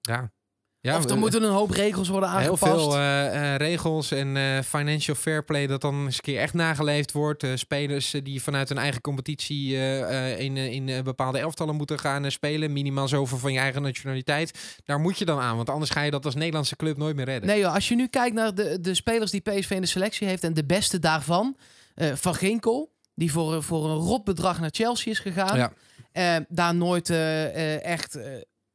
ja. 0.00 0.32
ja 0.80 0.96
of 0.96 1.04
er 1.04 1.10
we- 1.10 1.16
moeten 1.16 1.42
een 1.42 1.50
hoop 1.50 1.70
regels 1.70 2.08
worden 2.08 2.28
Heel 2.30 2.38
aangepast. 2.38 2.62
veel 2.72 2.96
eh, 2.96 3.52
eh, 3.52 3.56
regels 3.56 4.10
en 4.10 4.36
eh, 4.36 4.60
financial 4.60 5.16
fair 5.16 5.44
play 5.44 5.66
dat 5.66 5.80
dan 5.80 6.04
eens 6.04 6.14
een 6.14 6.20
keer 6.22 6.38
echt 6.40 6.54
nageleefd 6.54 7.12
wordt. 7.12 7.42
Eh, 7.42 7.50
spelers 7.54 8.14
eh, 8.14 8.22
die 8.24 8.42
vanuit 8.42 8.68
hun 8.68 8.78
eigen 8.78 9.00
competitie 9.00 9.74
eh, 9.76 10.32
eh, 10.32 10.38
in, 10.40 10.56
eh, 10.56 10.72
in 10.72 10.88
eh, 10.88 11.02
bepaalde 11.02 11.38
elftallen 11.38 11.74
moeten 11.74 11.98
gaan 11.98 12.24
eh, 12.24 12.30
spelen. 12.30 12.72
Minimaal 12.72 13.08
zoveel 13.08 13.38
van 13.38 13.52
je 13.52 13.58
eigen 13.58 13.82
nationaliteit. 13.82 14.78
Daar 14.84 15.00
moet 15.00 15.18
je 15.18 15.24
dan 15.24 15.40
aan, 15.40 15.56
want 15.56 15.70
anders 15.70 15.90
ga 15.90 16.02
je 16.02 16.10
dat 16.10 16.24
als 16.24 16.34
Nederlandse 16.34 16.76
club 16.76 16.96
nooit 16.96 17.16
meer 17.16 17.24
redden. 17.24 17.48
Nee 17.48 17.60
joh, 17.60 17.74
als 17.74 17.88
je 17.88 17.94
nu 17.94 18.06
kijkt 18.06 18.34
naar 18.34 18.54
de, 18.54 18.80
de 18.80 18.94
spelers 18.94 19.30
die 19.30 19.40
PSV 19.40 19.70
in 19.70 19.80
de 19.80 19.86
selectie 19.86 20.26
heeft... 20.28 20.44
en 20.44 20.54
de 20.54 20.64
beste 20.64 20.98
daarvan, 20.98 21.56
eh, 21.94 22.12
Van 22.14 22.34
Ginkel... 22.34 22.92
die 23.14 23.32
voor, 23.32 23.62
voor 23.62 23.90
een 23.90 23.96
rot 23.96 24.24
bedrag 24.24 24.60
naar 24.60 24.70
Chelsea 24.72 25.12
is 25.12 25.18
gegaan... 25.18 25.56
Ja. 25.56 25.72
Eh, 26.14 26.36
daar 26.48 26.74
nooit 26.74 27.10
eh, 27.10 27.44
eh, 27.44 27.84
echt 27.84 28.18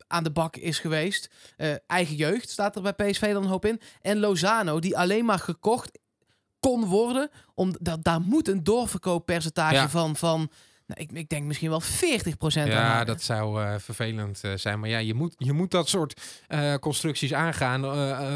aan 0.07 0.23
de 0.23 0.31
bak 0.31 0.55
is 0.55 0.79
geweest. 0.79 1.29
Eigen 1.87 2.15
jeugd 2.15 2.49
staat 2.49 2.75
er 2.75 2.81
bij 2.81 2.93
PSV 2.93 3.33
dan 3.33 3.43
een 3.43 3.49
hoop 3.49 3.65
in. 3.65 3.81
En 4.01 4.19
Lozano, 4.19 4.79
die 4.79 4.97
alleen 4.97 5.25
maar 5.25 5.39
gekocht 5.39 5.99
kon 6.59 6.85
worden... 6.85 7.29
omdat 7.55 8.03
daar 8.03 8.21
moet 8.21 8.47
een 8.47 8.63
doorverkooppercentage 8.63 9.75
Ja. 9.75 9.89
van... 9.89 10.15
van 10.15 10.49
nou, 10.89 11.01
ik, 11.01 11.11
ik 11.11 11.29
denk 11.29 11.45
misschien 11.45 11.69
wel 11.69 11.81
40% 11.81 11.87
aan 12.57 12.67
Ja, 12.67 13.03
dat 13.03 13.21
zou 13.21 13.63
eh, 13.63 13.73
vervelend 13.77 14.43
eh, 14.43 14.51
zijn. 14.55 14.79
Maar 14.79 14.89
ja, 14.89 14.97
je 14.97 15.13
moet, 15.13 15.33
je 15.37 15.53
moet 15.53 15.71
dat 15.71 15.89
soort 15.89 16.21
eh, 16.47 16.73
constructies 16.75 17.33
aangaan 17.33 17.83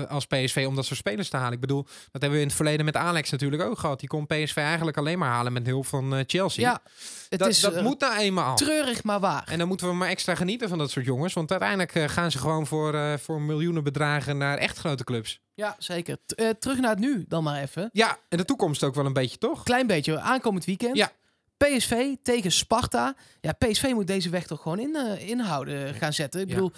als 0.10 0.26
PSV 0.26 0.66
om 0.68 0.76
dat 0.76 0.86
soort 0.86 1.00
spelers 1.00 1.30
te 1.30 1.38
halen. 1.38 1.54
Ik 1.54 1.60
bedoel, 1.60 1.84
dat 1.84 2.22
hebben 2.22 2.32
we 2.32 2.40
in 2.40 2.46
het 2.48 2.56
verleden 2.56 2.86
met 2.86 2.96
Alex 2.96 3.30
natuurlijk 3.30 3.62
ook 3.62 3.80
gehad. 3.80 4.00
Die 4.00 4.10
kon 4.10 4.26
PSV 4.28 4.58
eigenlijk 4.58 4.98
alleen 4.98 5.20
maar 5.20 5.30
halen 5.30 5.54
met 5.54 5.66
hulp 5.68 5.86
van 5.86 6.24
Chelsea. 6.28 6.70
Ja, 6.70 6.82
het 7.30 7.40
dat 7.40 7.50
is 7.50 7.60
dat 7.60 7.82
moet 7.82 8.00
nou 8.00 8.18
eenmaal. 8.18 8.56
treurig 8.56 9.04
maar 9.04 9.20
waar. 9.20 9.48
En 9.48 9.58
dan 9.58 9.68
moeten 9.68 9.88
we 9.88 9.94
maar 9.94 10.10
extra 10.10 10.36
genieten 10.36 10.70
van 10.70 10.78
dat 10.78 10.92
soort 10.92 11.06
jongens. 11.06 11.34
Want 11.34 11.52
uiteindelijk 11.52 12.12
gaan 12.12 12.32
ze 12.32 12.38
gewoon 12.38 12.68
voor, 12.68 13.20
voor 13.20 13.42
miljoenen 13.42 13.84
bedragen 13.84 14.38
naar 14.38 14.58
echt 14.58 14.78
grote 14.78 15.04
clubs. 15.04 15.42
Ja, 15.56 15.76
zeker. 15.78 16.18
T- 16.26 16.56
terug 16.60 16.80
naar 16.80 16.90
het 16.90 17.00
nu 17.00 17.26
dan 17.28 17.44
maar 17.44 17.62
even. 17.62 17.90
Ja, 17.94 18.18
en 18.30 18.38
de 18.38 18.46
toekomst 18.46 18.84
ook 18.84 18.96
wel 18.96 19.06
een 19.06 19.14
beetje, 19.14 19.38
toch? 19.38 19.64
Klein 19.64 19.88
beetje, 19.88 20.20
aankomend 20.20 20.66
weekend. 20.66 20.98
Ja. 20.98 21.12
PSV 21.58 22.16
tegen 22.24 22.52
Sparta. 22.52 23.16
Ja, 23.42 23.52
PSV 23.52 23.92
moet 23.94 24.08
deze 24.08 24.30
weg 24.30 24.48
toch 24.48 24.62
gewoon 24.62 24.80
in, 24.80 24.96
eh, 24.96 25.30
inhouden 25.30 25.94
gaan 25.94 26.14
zetten. 26.14 26.42
Ik 26.42 26.48
bedoel, 26.48 26.72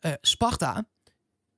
eh, 0.00 0.12
Sparta, 0.20 0.84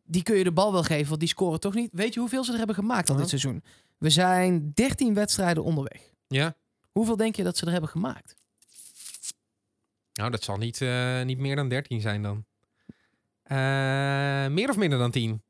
die 0.04 0.22
kun 0.22 0.36
je 0.36 0.44
de 0.44 0.52
bal 0.52 0.72
wel 0.72 0.82
geven, 0.82 1.08
want 1.08 1.20
die 1.20 1.28
scoren 1.28 1.60
toch 1.60 1.74
niet. 1.74 1.90
Weet 1.92 2.14
je 2.14 2.20
hoeveel 2.20 2.44
ze 2.44 2.52
er 2.52 2.58
hebben 2.58 2.76
gemaakt 2.76 3.10
al 3.10 3.16
dit 3.16 3.28
seizoen? 3.28 3.62
We 3.98 4.10
zijn 4.10 4.70
13 4.74 5.14
wedstrijden 5.14 5.64
onderweg. 5.64 6.12
Ja. 6.28 6.56
Hoeveel 6.92 7.16
denk 7.16 7.36
je 7.36 7.42
dat 7.42 7.56
ze 7.56 7.66
er 7.66 7.72
hebben 7.72 7.90
gemaakt? 7.90 8.36
Nou, 10.12 10.30
dat 10.30 10.42
zal 10.42 10.56
niet, 10.56 10.80
eh, 10.80 11.22
niet 11.22 11.38
meer 11.38 11.56
dan 11.56 11.68
13 11.68 12.00
zijn 12.00 12.22
dan. 12.22 12.44
Meer 14.54 14.68
of 14.68 14.76
minder 14.76 14.98
dan 14.98 15.10
10? 15.10 15.42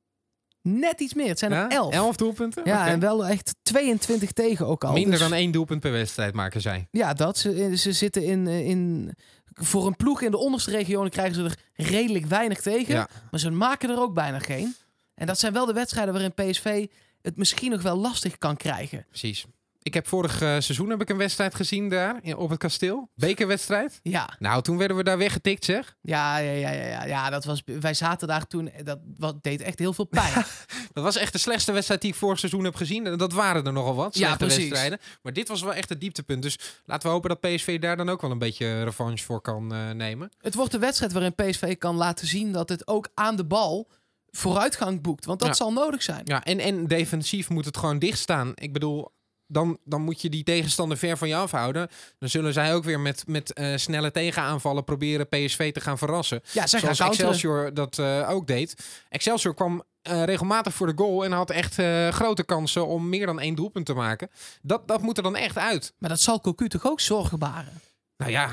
Net 0.63 1.01
iets 1.01 1.15
meer. 1.15 1.29
Het 1.29 1.39
zijn 1.39 1.53
er 1.53 1.59
Ja? 1.59 1.69
11. 1.69 1.93
11 1.95 2.17
doelpunten? 2.17 2.63
Ja, 2.65 2.87
en 2.87 3.01
wel 3.01 3.27
echt 3.27 3.55
22 3.63 4.33
tegen 4.33 4.67
ook 4.67 4.85
al. 4.85 4.93
Minder 4.93 5.11
Dus- 5.11 5.21
dan 5.21 5.33
één 5.33 5.51
doelpunt 5.51 5.81
per 5.81 5.93
wedstrijd 5.93 6.35
maken 6.35 6.61
zij. 6.61 6.89
Ja, 6.91 7.13
dat. 7.13 7.39
Ze, 7.39 7.77
ze 7.77 7.93
zitten 7.93 8.25
in, 8.25 8.47
eh, 8.47 8.67
in 8.69 9.11
voor 9.55 9.87
een 9.87 9.97
ploeg 9.97 10.23
in 10.23 10.31
de 10.31 10.37
onderste 10.37 10.71
regionen 10.71 11.11
krijgen 11.11 11.35
ze 11.35 11.45
er 11.45 11.87
redelijk 11.87 12.27
weinig 12.27 12.61
tegen. 12.61 12.95
Ja. 12.95 13.09
Maar 13.31 13.41
ze 13.41 13.51
maken 13.51 13.91
er 13.91 14.01
ook 14.01 14.15
bijna 14.15 14.39
geen. 14.39 14.75
En 15.15 15.27
dat 15.27 15.39
zijn 15.39 15.53
wel 15.53 15.67
de 15.67 15.73
wedstrijden 15.73 16.13
waarin 16.15 16.35
PSV 16.35 16.87
het 17.23 17.37
misschien 17.37 17.71
nog 17.71 17.83
wel 17.83 17.97
lastig 17.97 18.39
kan 18.39 18.57
krijgen. 18.57 19.05
Precies. 19.09 19.45
Ik 19.83 19.95
heb 19.95 20.07
vorig 20.09 20.33
eh, 20.33 20.39
seizoen 20.49 20.91
heb 20.91 21.01
ik 21.01 21.09
een 21.09 21.17
wedstrijd 21.17 21.55
gezien 21.55 21.89
daar 21.89 22.21
op 22.37 22.51
het 22.51 22.59
kasteel. 22.59 23.11
Bekerwedstrijd. 23.15 24.01
Ja, 24.03 24.37
Nou, 24.39 24.63
toen 24.63 24.79
werden 24.79 24.97
we 24.97 25.03
daar 25.03 25.19
weggetikt, 25.19 25.65
zeg. 25.65 25.97
ja, 26.01 26.37
ja, 26.39 26.51
ja, 26.53 26.71
ja, 26.71 26.87
ja, 26.87 27.05
ja 27.07 27.31
dat 27.31 27.45
was, 27.45 27.63
wij 27.65 27.95
zaten 27.95 28.29
daar 28.29 28.47
toen, 28.47 28.71
dat 28.85 28.99
wat, 29.17 29.43
deed 29.43 29.61
echt 29.61 29.79
heel 29.79 29.93
veel 29.93 30.05
pijn. 30.05 30.33
Dat 30.93 31.05
was 31.05 31.17
echt 31.17 31.33
de 31.33 31.39
slechtste 31.39 31.73
wedstrijd 31.73 32.01
die 32.01 32.11
ik 32.11 32.17
vorig 32.17 32.39
seizoen 32.39 32.65
heb 32.65 32.75
gezien. 32.75 33.07
En 33.07 33.19
dat 33.19 33.33
waren 33.33 33.67
er 33.67 33.73
nogal 33.73 33.95
wat, 33.95 34.15
Ja, 34.15 34.21
slechte 34.27 34.45
precies. 34.45 34.63
wedstrijden. 34.63 34.99
Maar 35.23 35.33
dit 35.33 35.49
was 35.49 35.63
wel 35.63 35.75
echt 35.75 35.89
het 35.89 36.01
dieptepunt. 36.01 36.43
Dus 36.43 36.59
laten 36.85 37.09
we 37.09 37.15
hopen 37.15 37.29
dat 37.29 37.41
PSV 37.41 37.79
daar 37.79 37.97
dan 37.97 38.09
ook 38.09 38.21
wel 38.21 38.31
een 38.31 38.39
beetje 38.39 38.83
revanche 38.85 39.25
voor 39.25 39.41
kan 39.41 39.75
eh, 39.75 39.91
nemen. 39.91 40.31
Het 40.39 40.55
wordt 40.55 40.75
een 40.75 40.81
wedstrijd 40.81 41.13
waarin 41.13 41.35
PSV 41.35 41.79
kan 41.79 41.97
laten 41.97 42.27
zien 42.27 42.53
dat 42.53 42.69
het 42.69 42.87
ook 42.87 43.09
aan 43.15 43.37
de 43.37 43.45
bal 43.45 43.89
vooruitgang 44.31 45.01
boekt. 45.03 45.25
Want 45.25 45.39
dat 45.39 45.49
Ja. 45.49 45.55
zal 45.55 45.73
nodig 45.73 46.03
zijn. 46.03 46.21
Ja, 46.25 46.45
en, 46.45 46.59
en 46.59 46.87
defensief 46.87 47.49
moet 47.49 47.65
het 47.65 47.77
gewoon 47.77 47.99
dicht 47.99 48.19
staan. 48.19 48.53
Ik 48.55 48.73
bedoel, 48.73 49.11
dan, 49.49 49.79
dan 49.85 50.03
moet 50.03 50.21
je 50.23 50.29
die 50.29 50.45
tegenstander 50.45 50.99
ver 50.99 51.19
van 51.19 51.29
je 51.29 51.37
afhouden. 51.37 51.89
Dan 52.19 52.29
zullen 52.29 52.53
zij 52.53 52.75
ook 52.75 52.85
weer 52.85 53.01
met, 53.01 53.25
met 53.27 53.53
eh, 53.53 53.77
snelle 53.77 54.11
tegenaanvallen 54.11 54.85
proberen 54.85 55.29
PSV 55.29 55.73
te 55.73 55.81
gaan 55.81 55.99
verrassen. 55.99 56.41
Ja, 56.53 56.67
zij 56.67 56.81
Zoals. 56.81 57.01
Excelsior 57.01 57.75
dat 57.75 57.99
eh, 57.99 58.31
ook 58.31 58.47
deed. 58.47 58.87
Excelsior 59.09 59.55
kwam 59.55 59.83
eh, 60.03 60.25
regelmatig 60.25 60.75
voor 60.75 60.87
de 60.87 60.93
goal 60.97 61.25
en 61.25 61.33
had 61.33 61.51
echt 61.51 61.75
grote 62.15 62.45
kansen 62.45 62.87
om 62.87 63.09
meer 63.09 63.27
dan 63.27 63.41
één 63.41 63.55
doelpunt 63.55 63.87
te 63.87 63.95
maken. 63.95 64.31
Dat, 64.63 64.89
dat 64.89 65.03
moet 65.03 65.17
er 65.17 65.23
dan 65.23 65.37
echt 65.37 65.59
uit. 65.59 65.95
Maar 65.99 66.11
dat 66.11 66.21
zal 66.21 66.41
Cocu 66.41 66.69
toch 66.69 66.87
ook 66.87 67.01
zorgen 67.01 67.39
baren? 67.39 67.81
Nou 68.17 68.31
ja, 68.31 68.51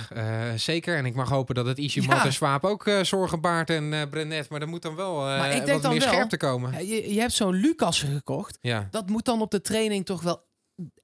zeker. 0.57 0.97
En 0.97 1.05
ik 1.05 1.15
mag 1.15 1.29
hopen 1.29 1.55
dat 1.55 1.65
het 1.65 1.77
Ishimat 1.77 2.23
Ja. 2.23 2.31
Swaap 2.31 2.65
ook 2.65 2.89
zorgen 3.01 3.41
baart 3.41 3.69
en 3.69 4.09
Brenet. 4.09 4.49
Maar 4.49 4.61
er 4.61 4.67
moet 4.67 4.81
dan 4.81 4.95
wel 4.95 5.15
wat 5.15 5.65
dan 5.65 5.65
meer 5.65 5.81
wel- 5.81 5.99
scherpte 5.99 6.37
komen. 6.37 6.87
Je, 6.87 7.13
je 7.13 7.19
hebt 7.19 7.33
zo'n 7.33 7.53
Lucassen 7.53 8.13
gekocht. 8.13 8.57
Ja. 8.61 8.87
Dat 8.91 9.09
moet 9.09 9.25
dan 9.25 9.41
op 9.41 9.51
de 9.51 9.61
training 9.61 10.05
toch 10.05 10.21
wel 10.21 10.43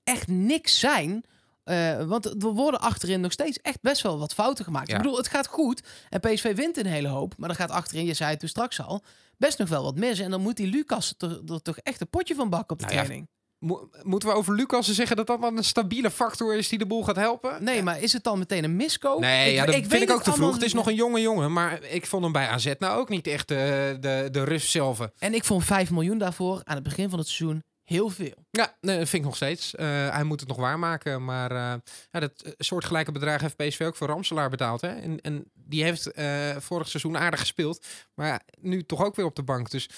echt 0.03 0.27
niks 0.27 0.79
zijn. 0.79 1.23
Eh, 1.63 2.03
want 2.03 2.25
er 2.25 2.53
worden 2.53 2.79
achterin 2.81 3.21
nog 3.21 3.31
steeds 3.31 3.57
echt 3.61 3.81
best 3.81 4.01
wel 4.01 4.19
wat 4.19 4.33
fouten 4.33 4.65
gemaakt. 4.65 4.87
Ja. 4.87 4.95
Ik 4.95 5.01
bedoel, 5.01 5.17
het 5.17 5.27
gaat 5.27 5.47
goed. 5.47 5.81
En 6.09 6.19
PSV 6.19 6.55
wint 6.55 6.77
een 6.77 6.85
hele 6.85 7.07
hoop. 7.07 7.33
Maar 7.37 7.49
er 7.49 7.55
gaat 7.55 7.71
achterin, 7.71 8.05
je 8.05 8.13
zei 8.13 8.29
het 8.29 8.39
toen 8.39 8.49
straks 8.49 8.81
al, 8.81 9.03
best 9.37 9.57
nog 9.57 9.69
wel 9.69 9.83
wat 9.83 9.95
mis. 9.95 10.19
En 10.19 10.31
dan 10.31 10.41
moet 10.41 10.57
die 10.57 10.67
Lucas 10.67 11.13
er, 11.17 11.41
er 11.47 11.61
toch 11.61 11.77
echt 11.77 12.01
een 12.01 12.09
potje 12.09 12.35
van 12.35 12.49
bakken 12.49 12.69
op 12.69 12.79
de 12.79 12.85
Nou 12.85 12.97
ja, 12.97 13.03
training. 13.03 13.29
Mo- 13.59 13.89
moeten 14.03 14.29
we 14.29 14.35
over 14.35 14.55
Lucas 14.55 14.87
zeggen 14.91 15.15
dat 15.15 15.27
dat 15.27 15.41
dan 15.41 15.57
een 15.57 15.63
stabiele 15.63 16.11
factor 16.11 16.55
is 16.55 16.69
die 16.69 16.79
de 16.79 16.85
boel 16.85 17.03
gaat 17.03 17.15
helpen? 17.15 17.63
Nee, 17.63 17.83
maar 17.83 18.01
is 18.01 18.13
het 18.13 18.23
dan 18.23 18.39
meteen 18.39 18.63
een 18.63 18.75
miskoop? 18.75 19.19
Nee, 19.19 19.53
ja, 19.53 19.65
dat 19.65 19.75
vind 19.75 19.93
ik 19.93 20.11
ook 20.11 20.23
te 20.23 20.33
vroeg. 20.33 20.53
Het 20.53 20.63
is 20.63 20.73
nog 20.73 20.87
een 20.87 20.95
jonge 20.95 21.21
jongen, 21.21 21.53
maar 21.53 21.83
ik 21.83 22.05
vond 22.05 22.23
hem 22.23 22.31
bij 22.31 22.47
AZ 22.47 22.73
nou 22.79 22.99
ook 22.99 23.09
niet 23.09 23.27
echt 23.27 23.47
de, 23.47 23.97
de, 23.99 24.27
de 24.31 24.43
rust 24.43 24.69
zelf. 24.69 24.99
En 25.17 25.33
ik 25.33 25.43
vond 25.43 25.63
5 25.65 25.91
miljoen 25.91 26.17
daarvoor 26.17 26.61
aan 26.63 26.75
het 26.75 26.83
begin 26.83 27.09
van 27.09 27.19
het 27.19 27.27
seizoen 27.27 27.63
heel 27.91 28.09
veel. 28.09 28.33
Ja, 28.51 28.75
nee, 28.81 28.95
vind 28.95 29.13
ik 29.13 29.23
nog 29.23 29.35
steeds. 29.35 29.75
Eh, 29.75 29.85
hij 30.09 30.23
moet 30.23 30.39
het 30.39 30.49
nog 30.49 30.57
waarmaken, 30.57 31.23
maar 31.23 31.51
eh, 31.51 31.73
ja, 32.11 32.19
dat 32.19 32.41
eh, 32.41 32.51
soortgelijke 32.57 33.11
bedrag 33.11 33.41
heeft 33.41 33.55
PSV 33.55 33.81
ook 33.81 33.95
voor 33.95 34.07
Ramselaar 34.07 34.49
betaald. 34.49 34.81
Hè? 34.81 34.87
En, 34.87 35.21
en 35.21 35.51
die 35.53 35.83
heeft 35.83 36.09
vorig 36.57 36.87
seizoen 36.87 37.17
aardig 37.17 37.39
gespeeld, 37.39 37.85
maar 38.13 38.41
nu 38.59 38.83
toch 38.83 39.03
ook 39.03 39.15
weer 39.15 39.25
op 39.25 39.35
de 39.35 39.43
bank. 39.43 39.69
Dus 39.69 39.89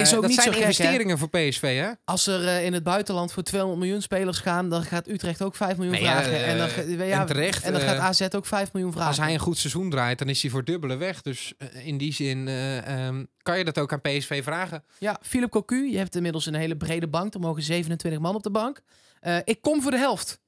Is 0.00 0.14
ook 0.14 0.20
dat 0.20 0.30
niet 0.30 0.40
zijn 0.40 0.46
zo 0.46 0.52
gek, 0.52 0.60
hè? 0.62 0.66
investeringen 0.68 1.18
voor 1.18 1.28
PSV, 1.28 1.78
hè? 1.78 1.90
Als 2.04 2.26
er 2.26 2.46
eh, 2.46 2.64
in 2.64 2.72
het 2.72 2.82
buitenland 2.82 3.32
voor 3.32 3.42
200 3.42 3.80
miljoen 3.82 4.02
spelers 4.02 4.38
gaan, 4.38 4.68
dan 4.70 4.82
gaat 4.82 5.08
Utrecht 5.08 5.42
ook 5.42 5.56
5 5.56 5.76
miljoen 5.76 5.94
Nee, 5.94 6.02
vragen. 6.04 6.32
eh, 6.32 6.50
en, 6.50 6.58
dan, 6.58 7.06
ja, 7.06 7.20
en 7.20 7.26
terecht, 7.26 7.64
En 7.64 7.72
dan 7.72 7.80
eh, 7.80 7.88
gaat 7.88 7.98
AZ 7.98 8.34
ook 8.34 8.46
5 8.46 8.72
miljoen 8.72 8.92
vragen. 8.92 9.08
Als 9.08 9.18
hij 9.18 9.32
een 9.32 9.38
goed 9.38 9.58
seizoen 9.58 9.90
draait, 9.90 10.18
dan 10.18 10.28
is 10.28 10.42
hij 10.42 10.50
voor 10.50 10.64
dubbele 10.64 10.96
weg. 10.96 11.22
Dus 11.22 11.54
eh, 11.58 11.86
in 11.86 11.98
die 11.98 12.12
zin 12.12 12.48
eh, 12.48 13.06
ehm, 13.06 13.24
kan 13.42 13.58
je 13.58 13.64
dat 13.64 13.78
ook 13.78 13.92
aan 13.92 14.00
PSV 14.00 14.42
vragen. 14.42 14.84
Ja, 14.98 15.18
Philip 15.22 15.50
Cocu, 15.50 15.90
je 15.90 15.98
hebt 15.98 16.14
inmiddels 16.16 16.46
een 16.46 16.54
hele 16.54 16.76
brede 16.76 17.08
bank. 17.08 17.34
Er 17.34 17.40
mogen 17.40 17.62
27 17.62 18.20
man 18.20 18.34
op 18.34 18.42
de 18.42 18.50
bank. 18.50 18.80
Eh, 19.20 19.36
ik 19.44 19.60
kom 19.60 19.82
voor 19.82 19.90
de 19.90 19.98
helft. 19.98 20.40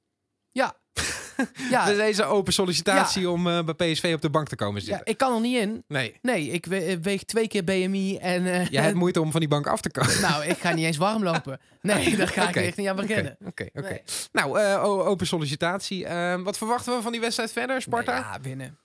Ja. 1.39 1.69
ja, 1.71 1.85
Dus 1.85 1.97
deze 1.97 2.23
open 2.23 2.53
sollicitatie 2.53 3.29
om 3.29 3.47
eh, 3.47 3.63
bij 3.63 3.73
PSV 3.91 4.11
op 4.15 4.21
de 4.21 4.29
bank 4.29 4.47
te 4.47 4.55
komen 4.55 4.79
ja, 4.81 4.85
zitten. 4.87 5.05
ik 5.05 5.17
kan 5.17 5.33
er 5.35 5.41
niet 5.41 5.57
in. 5.57 5.83
Nee, 5.87 6.17
Nee, 6.21 6.47
ik 6.47 6.65
we- 6.65 6.99
weeg 7.01 7.23
twee 7.23 7.47
keer 7.47 7.63
BMI 7.63 8.17
en... 8.17 8.45
eh, 8.45 8.67
jij 8.67 8.83
hebt 8.83 8.95
moeite 8.95 9.21
om 9.21 9.31
van 9.31 9.39
die 9.39 9.49
bank 9.49 9.67
af 9.67 9.81
te 9.81 9.91
komen. 9.91 10.21
nou, 10.21 10.45
ik 10.45 10.57
ga 10.57 10.71
niet 10.73 10.85
eens 10.85 10.97
warm 10.97 11.23
lopen. 11.23 11.59
Nee, 11.81 12.15
daar 12.17 12.27
ga 12.27 12.49
ik 12.49 12.55
echt 12.55 12.77
niet 12.77 12.87
aan 12.87 12.95
beginnen. 12.95 13.37
Oké, 13.45 13.67
oké. 13.73 13.89
Nee. 13.89 14.01
Nou, 14.31 14.59
eh, 14.59 14.83
open 14.83 15.27
sollicitatie. 15.27 16.05
Ehm, 16.05 16.43
wat 16.43 16.57
verwachten 16.57 16.95
we 16.95 17.01
van 17.01 17.11
die 17.11 17.21
wedstrijd 17.21 17.51
verder, 17.51 17.81
Sparta? 17.81 18.13
Nee, 18.13 18.21
ja, 18.21 18.37
winnen. 18.41 18.77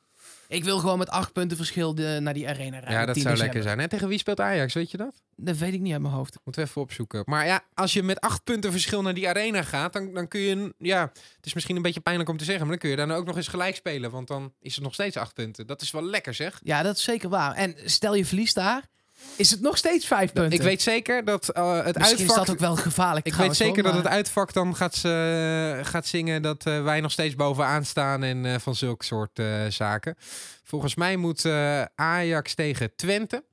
Ik 0.49 0.65
wil 0.65 0.79
gewoon 0.79 0.99
met 0.99 1.09
acht 1.09 1.33
punten 1.33 1.57
verschil 1.57 1.95
de, 1.95 2.19
naar 2.21 2.35
die 2.35 2.49
arena 2.49 2.79
rijden. 2.79 2.99
Ja, 2.99 3.07
dat 3.07 3.15
10 3.15 3.23
zou 3.23 3.37
lekker 3.37 3.63
zijn. 3.63 3.81
En 3.81 3.89
tegen 3.89 4.09
wie 4.09 4.19
speelt 4.19 4.41
Ajax, 4.41 4.75
weet 4.75 4.91
je 4.91 4.97
dat? 4.97 5.23
Dat 5.37 5.57
weet 5.57 5.73
ik 5.73 5.81
niet 5.81 5.93
uit 5.93 6.03
mijn 6.03 6.15
hoofd. 6.15 6.39
Moeten 6.45 6.63
we 6.63 6.69
even 6.69 6.83
opzoeken. 6.83 7.23
Maar 7.25 7.47
ja, 7.47 7.61
als 7.75 7.93
je 7.93 8.03
met 8.03 8.21
acht 8.21 8.45
punten 8.45 8.71
verschil 8.71 9.03
naar 9.03 9.15
die 9.15 9.29
arena 9.29 9.63
gaat, 9.63 9.93
dan, 9.93 10.15
dan 10.15 10.29
kun 10.29 10.41
je... 10.41 10.75
Ja, 10.79 11.01
het 11.37 11.47
is 11.47 11.55
misschien 11.55 11.77
een 11.77 11.83
beetje 11.83 12.01
pijnlijk 12.01 12.29
om 12.29 12.37
te 12.37 12.45
zeggen, 12.45 12.67
maar 12.67 12.79
dan 12.79 12.91
kun 12.91 12.91
je 12.91 13.07
dan 13.07 13.17
ook 13.17 13.27
nog 13.27 13.37
eens 13.37 13.49
gelijk 13.49 13.77
spelen. 13.77 14.11
Want 14.11 14.29
dan 14.29 14.53
is 14.61 14.75
het 14.75 14.85
nog 14.85 14.95
steeds 14.95 15.17
acht 15.17 15.35
punten. 15.35 15.67
Dat 15.67 15.83
is 15.83 15.91
wel 15.91 16.05
lekker, 16.05 16.35
zeg. 16.35 16.61
Ja, 16.63 16.83
dat 16.83 16.97
is 16.97 17.03
zeker 17.03 17.29
waar. 17.29 17.55
En 17.55 17.75
stel 17.85 18.15
je 18.15 18.25
verliest 18.25 18.55
daar, 18.55 18.83
is 19.37 19.51
het 19.51 19.61
nog 19.61 19.77
steeds 19.77 20.07
vijf 20.07 20.33
punten. 20.33 20.59
Ik 20.59 20.63
weet 20.63 20.83
zeker 20.83 21.25
dat 21.25 21.49
eh, 21.49 21.85
het 21.85 21.99
Misschien 21.99 22.19
is 22.19 22.21
uitvak... 22.21 22.47
dat 22.47 22.51
ook 22.51 22.61
wel 22.61 22.77
gevaarlijk 22.77 23.27
Ik 23.27 23.35
weet 23.35 23.57
zeker 23.57 23.83
hoor, 23.83 23.93
dat 23.93 24.03
het 24.03 24.13
uitvak 24.13 24.53
dan 24.53 24.77
gaat, 24.77 24.95
ze, 24.95 25.81
gaat 25.83 26.07
zingen 26.07 26.43
dat 26.43 26.67
eh, 26.67 26.83
wij 26.83 27.01
nog 27.01 27.13
steeds 27.13 27.35
bovenaan 27.35 27.85
staan 27.85 28.23
en 28.23 28.47
eh, 28.47 28.55
van 28.59 28.75
zulke 28.75 29.05
soort 29.05 29.39
eh, 29.39 29.47
zaken. 29.69 30.17
Volgens 30.65 30.95
mij 30.95 31.17
moet 31.17 31.45
eh, 31.45 31.83
Ajax 31.95 32.55
tegen 32.55 32.97
Twente. 32.97 33.45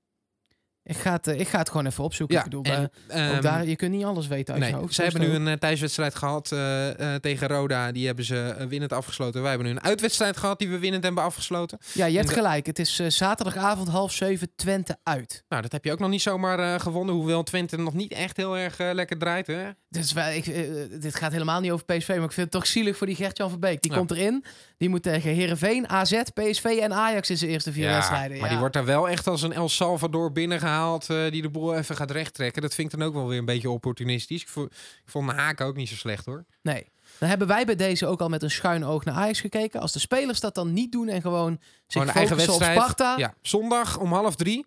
Ik 0.83 0.97
ga, 0.97 1.11
het, 1.11 1.27
eh, 1.27 1.39
ik 1.39 1.47
ga 1.47 1.57
het 1.57 1.69
gewoon 1.69 1.85
even 1.85 2.03
opzoeken. 2.03 2.37
ik 2.37 2.43
bedoel, 2.43 2.63
en, 2.63 2.83
ook 2.83 2.89
ehm, 3.07 3.41
daar, 3.41 3.65
je 3.65 3.75
kunt 3.75 3.91
niet 3.91 4.03
alles 4.03 4.27
weten 4.27 4.53
uit 4.53 4.63
Nee, 4.63 4.71
je 4.71 4.77
hoofd. 4.77 4.93
ze 4.93 5.03
Zo 5.03 5.09
hebben 5.09 5.29
nu 5.29 5.35
een 5.35 5.47
eh, 5.47 5.53
thuiswedstrijd 5.53 6.15
gehad 6.15 6.51
eh, 6.51 7.13
eh, 7.15 7.21
tegen 7.21 7.47
Roda. 7.47 7.91
Die 7.91 8.05
hebben 8.05 8.25
ze 8.25 8.55
eh, 8.57 8.65
winnend 8.67 8.93
afgesloten. 8.93 9.41
Wij 9.41 9.49
hebben 9.49 9.67
nu 9.67 9.73
een 9.73 9.83
uitwedstrijd 9.83 10.37
gehad 10.37 10.59
die 10.59 10.69
we 10.69 10.79
winnend 10.79 11.03
hebben 11.03 11.23
afgesloten. 11.23 11.77
Ja, 11.93 12.05
je 12.05 12.17
hebt 12.17 12.29
gelijk. 12.29 12.65
Het 12.65 12.79
is 12.79 12.99
eh, 12.99 13.07
zaterdagavond 13.09 13.87
half 13.87 14.11
zeven 14.11 14.51
Twente 14.55 14.97
uit. 15.03 15.43
Nou, 15.49 15.61
dat 15.61 15.71
heb 15.71 15.85
je 15.85 15.91
ook 15.91 15.99
nog 15.99 16.09
niet 16.09 16.21
zomaar 16.21 16.59
eh, 16.73 16.79
gewonnen. 16.79 17.15
Hoewel 17.15 17.43
Twente 17.43 17.77
nog 17.77 17.93
niet 17.93 18.11
echt 18.13 18.37
heel 18.37 18.57
erg 18.57 18.79
eh, 18.79 18.89
lekker 18.93 19.17
draait. 19.17 19.47
Hè? 19.47 19.69
Dus 19.93 20.13
wij, 20.13 20.37
ik, 20.37 20.47
eh, 20.47 20.63
dit 21.01 21.15
gaat 21.15 21.31
helemaal 21.31 21.59
niet 21.59 21.71
over 21.71 21.85
PSV, 21.85 22.07
maar 22.07 22.15
ik 22.17 22.31
vind 22.31 22.35
het 22.35 22.51
toch 22.51 22.67
zielig 22.67 22.97
voor 22.97 23.07
die 23.07 23.15
Gert-Jan 23.15 23.49
Verbeek. 23.49 23.81
Die 23.81 23.91
Ja. 23.91 23.97
komt 23.97 24.11
erin. 24.11 24.43
Die 24.77 24.89
moet 24.89 25.03
tegen 25.03 25.33
Herenveen, 25.33 25.89
AZ, 25.89 26.21
PSV 26.33 26.63
en 26.81 26.93
Ajax 26.93 27.29
in 27.29 27.37
zijn 27.37 27.51
eerste 27.51 27.71
vier 27.71 27.87
wedstrijden. 27.87 28.31
maar 28.31 28.45
ja. 28.45 28.49
die 28.49 28.57
wordt 28.57 28.73
daar 28.73 28.85
wel 28.85 29.09
echt 29.09 29.27
als 29.27 29.41
een 29.41 29.53
El 29.53 29.69
Salvador 29.69 30.31
binnengehaald. 30.31 31.09
eh 31.09 31.31
die 31.31 31.41
de 31.41 31.49
boel 31.49 31.75
even 31.75 31.95
gaat 31.95 32.11
rechttrekken. 32.11 32.61
Dat 32.61 32.73
vind 32.75 32.93
ik 32.93 32.99
dan 32.99 33.07
ook 33.07 33.13
wel 33.13 33.27
weer 33.27 33.37
een 33.39 33.45
beetje 33.45 33.69
opportunistisch. 33.69 34.41
Ik 34.41 34.47
vond, 34.47 34.71
ik 34.71 35.09
vond 35.11 35.29
de 35.29 35.35
haak 35.35 35.61
ook 35.61 35.75
niet 35.75 35.89
zo 35.89 35.95
slecht 35.95 36.25
hoor. 36.25 36.45
Nee. 36.61 36.87
Dan 37.19 37.29
hebben 37.29 37.47
wij 37.47 37.65
bij 37.65 37.75
deze 37.75 38.07
ook 38.07 38.21
al 38.21 38.29
met 38.29 38.43
een 38.43 38.51
schuin 38.51 38.85
oog 38.85 39.05
naar 39.05 39.15
Ajax 39.15 39.39
gekeken. 39.39 39.81
Als 39.81 39.91
de 39.91 39.99
spelers 39.99 40.39
dat 40.39 40.55
dan 40.55 40.73
niet 40.73 40.91
doen 40.91 41.07
en 41.07 41.21
gewoon 41.21 41.57
zich 41.59 42.01
Gewoon 42.01 42.07
eigen 42.15 42.27
focussen 42.27 42.53
op 42.53 42.59
wedstrijd. 42.59 42.89
Sparta. 42.91 43.17
Ja, 43.17 43.33
zondag 43.41 43.97
om 43.99 44.13
half 44.13 44.35
drie. 44.35 44.65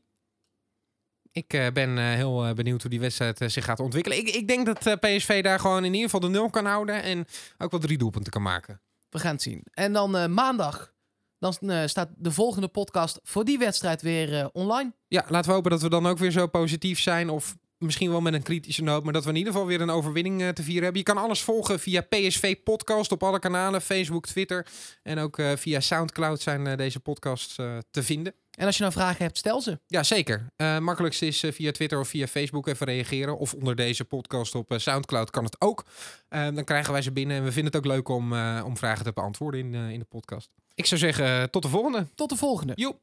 Ik 1.34 1.52
eh, 1.52 1.66
ben 1.72 1.98
eh, 1.98 2.04
heel 2.04 2.44
eh, 2.44 2.54
benieuwd 2.54 2.80
hoe 2.80 2.90
die 2.90 3.00
wedstrijd 3.00 3.38
zich 3.46 3.64
gaat 3.64 3.80
ontwikkelen. 3.80 4.18
Ik, 4.18 4.28
ik 4.28 4.48
denk 4.48 4.66
dat 4.66 5.00
PSV 5.00 5.42
daar 5.42 5.60
gewoon 5.60 5.84
in 5.84 5.94
ieder 5.94 6.10
geval 6.10 6.20
de 6.20 6.28
nul 6.28 6.50
kan 6.50 6.66
houden. 6.66 7.02
En 7.02 7.26
ook 7.58 7.70
wel 7.70 7.80
drie 7.80 7.98
doelpunten 7.98 8.32
kan 8.32 8.42
maken. 8.42 8.80
We 9.10 9.18
gaan 9.18 9.32
het 9.32 9.42
zien. 9.42 9.62
En 9.70 9.92
dan 9.92 10.34
maandag, 10.34 10.92
dan 11.38 11.54
staat 11.88 12.08
de 12.16 12.30
volgende 12.30 12.68
podcast 12.68 13.20
voor 13.22 13.44
die 13.44 13.58
wedstrijd 13.58 14.02
weer 14.02 14.50
online. 14.52 14.92
Ja, 15.08 15.24
laten 15.28 15.48
we 15.48 15.56
hopen 15.56 15.70
dat 15.70 15.82
we 15.82 15.88
dan 15.88 16.06
ook 16.06 16.18
weer 16.18 16.30
zo 16.30 16.46
positief 16.46 17.00
zijn. 17.00 17.30
Of 17.30 17.56
misschien 17.78 18.10
wel 18.10 18.20
met 18.20 18.34
een 18.34 18.42
kritische 18.42 18.82
noot. 18.82 19.04
Maar 19.04 19.12
dat 19.12 19.24
we 19.24 19.30
in 19.30 19.36
ieder 19.36 19.52
geval 19.52 19.68
weer 19.68 19.80
een 19.80 19.90
overwinning 19.90 20.52
te 20.52 20.62
vieren 20.62 20.82
hebben. 20.82 21.00
Je 21.00 21.12
kan 21.12 21.22
alles 21.22 21.42
volgen 21.42 21.80
via 21.80 22.00
PSV 22.00 22.56
Podcast 22.64 23.12
op 23.12 23.22
alle 23.22 23.38
kanalen. 23.38 23.82
Facebook, 23.82 24.26
Twitter. 24.26 24.66
En 25.02 25.18
ook 25.18 25.42
via 25.54 25.80
Soundcloud 25.80 26.40
zijn 26.40 26.76
deze 26.76 27.00
podcasts 27.00 27.54
te 27.90 28.02
vinden. 28.02 28.34
En 28.54 28.66
als 28.66 28.76
je 28.76 28.82
nou 28.82 28.94
vragen 28.94 29.24
hebt, 29.24 29.38
stel 29.38 29.60
ze. 29.60 29.80
Ja, 29.86 30.02
zeker. 30.02 30.46
Eh 30.56 30.78
makkelijkste 30.78 31.26
is 31.26 31.42
eh, 31.42 31.52
via 31.52 31.72
Twitter 31.72 32.00
of 32.00 32.08
via 32.08 32.26
Facebook 32.26 32.66
even 32.66 32.86
reageren. 32.86 33.38
Of 33.38 33.54
onder 33.54 33.76
deze 33.76 34.04
podcast 34.04 34.54
op 34.54 34.70
eh, 34.70 34.78
Soundcloud 34.78 35.30
kan 35.30 35.44
het 35.44 35.60
ook. 35.60 35.84
Dan 36.28 36.64
krijgen 36.64 36.92
wij 36.92 37.02
ze 37.02 37.12
binnen. 37.12 37.36
En 37.36 37.44
we 37.44 37.52
vinden 37.52 37.72
het 37.72 37.76
ook 37.76 37.92
leuk 37.92 38.08
om, 38.08 38.32
om 38.62 38.76
vragen 38.76 39.04
te 39.04 39.12
beantwoorden 39.12 39.60
in, 39.60 39.74
in 39.74 39.98
de 39.98 40.04
podcast. 40.04 40.50
Ik 40.74 40.86
zou 40.86 41.00
zeggen, 41.00 41.50
tot 41.50 41.62
de 41.62 41.68
volgende. 41.68 42.06
Tot 42.14 42.28
de 42.28 42.36
volgende. 42.36 42.72
Joep. 42.74 43.00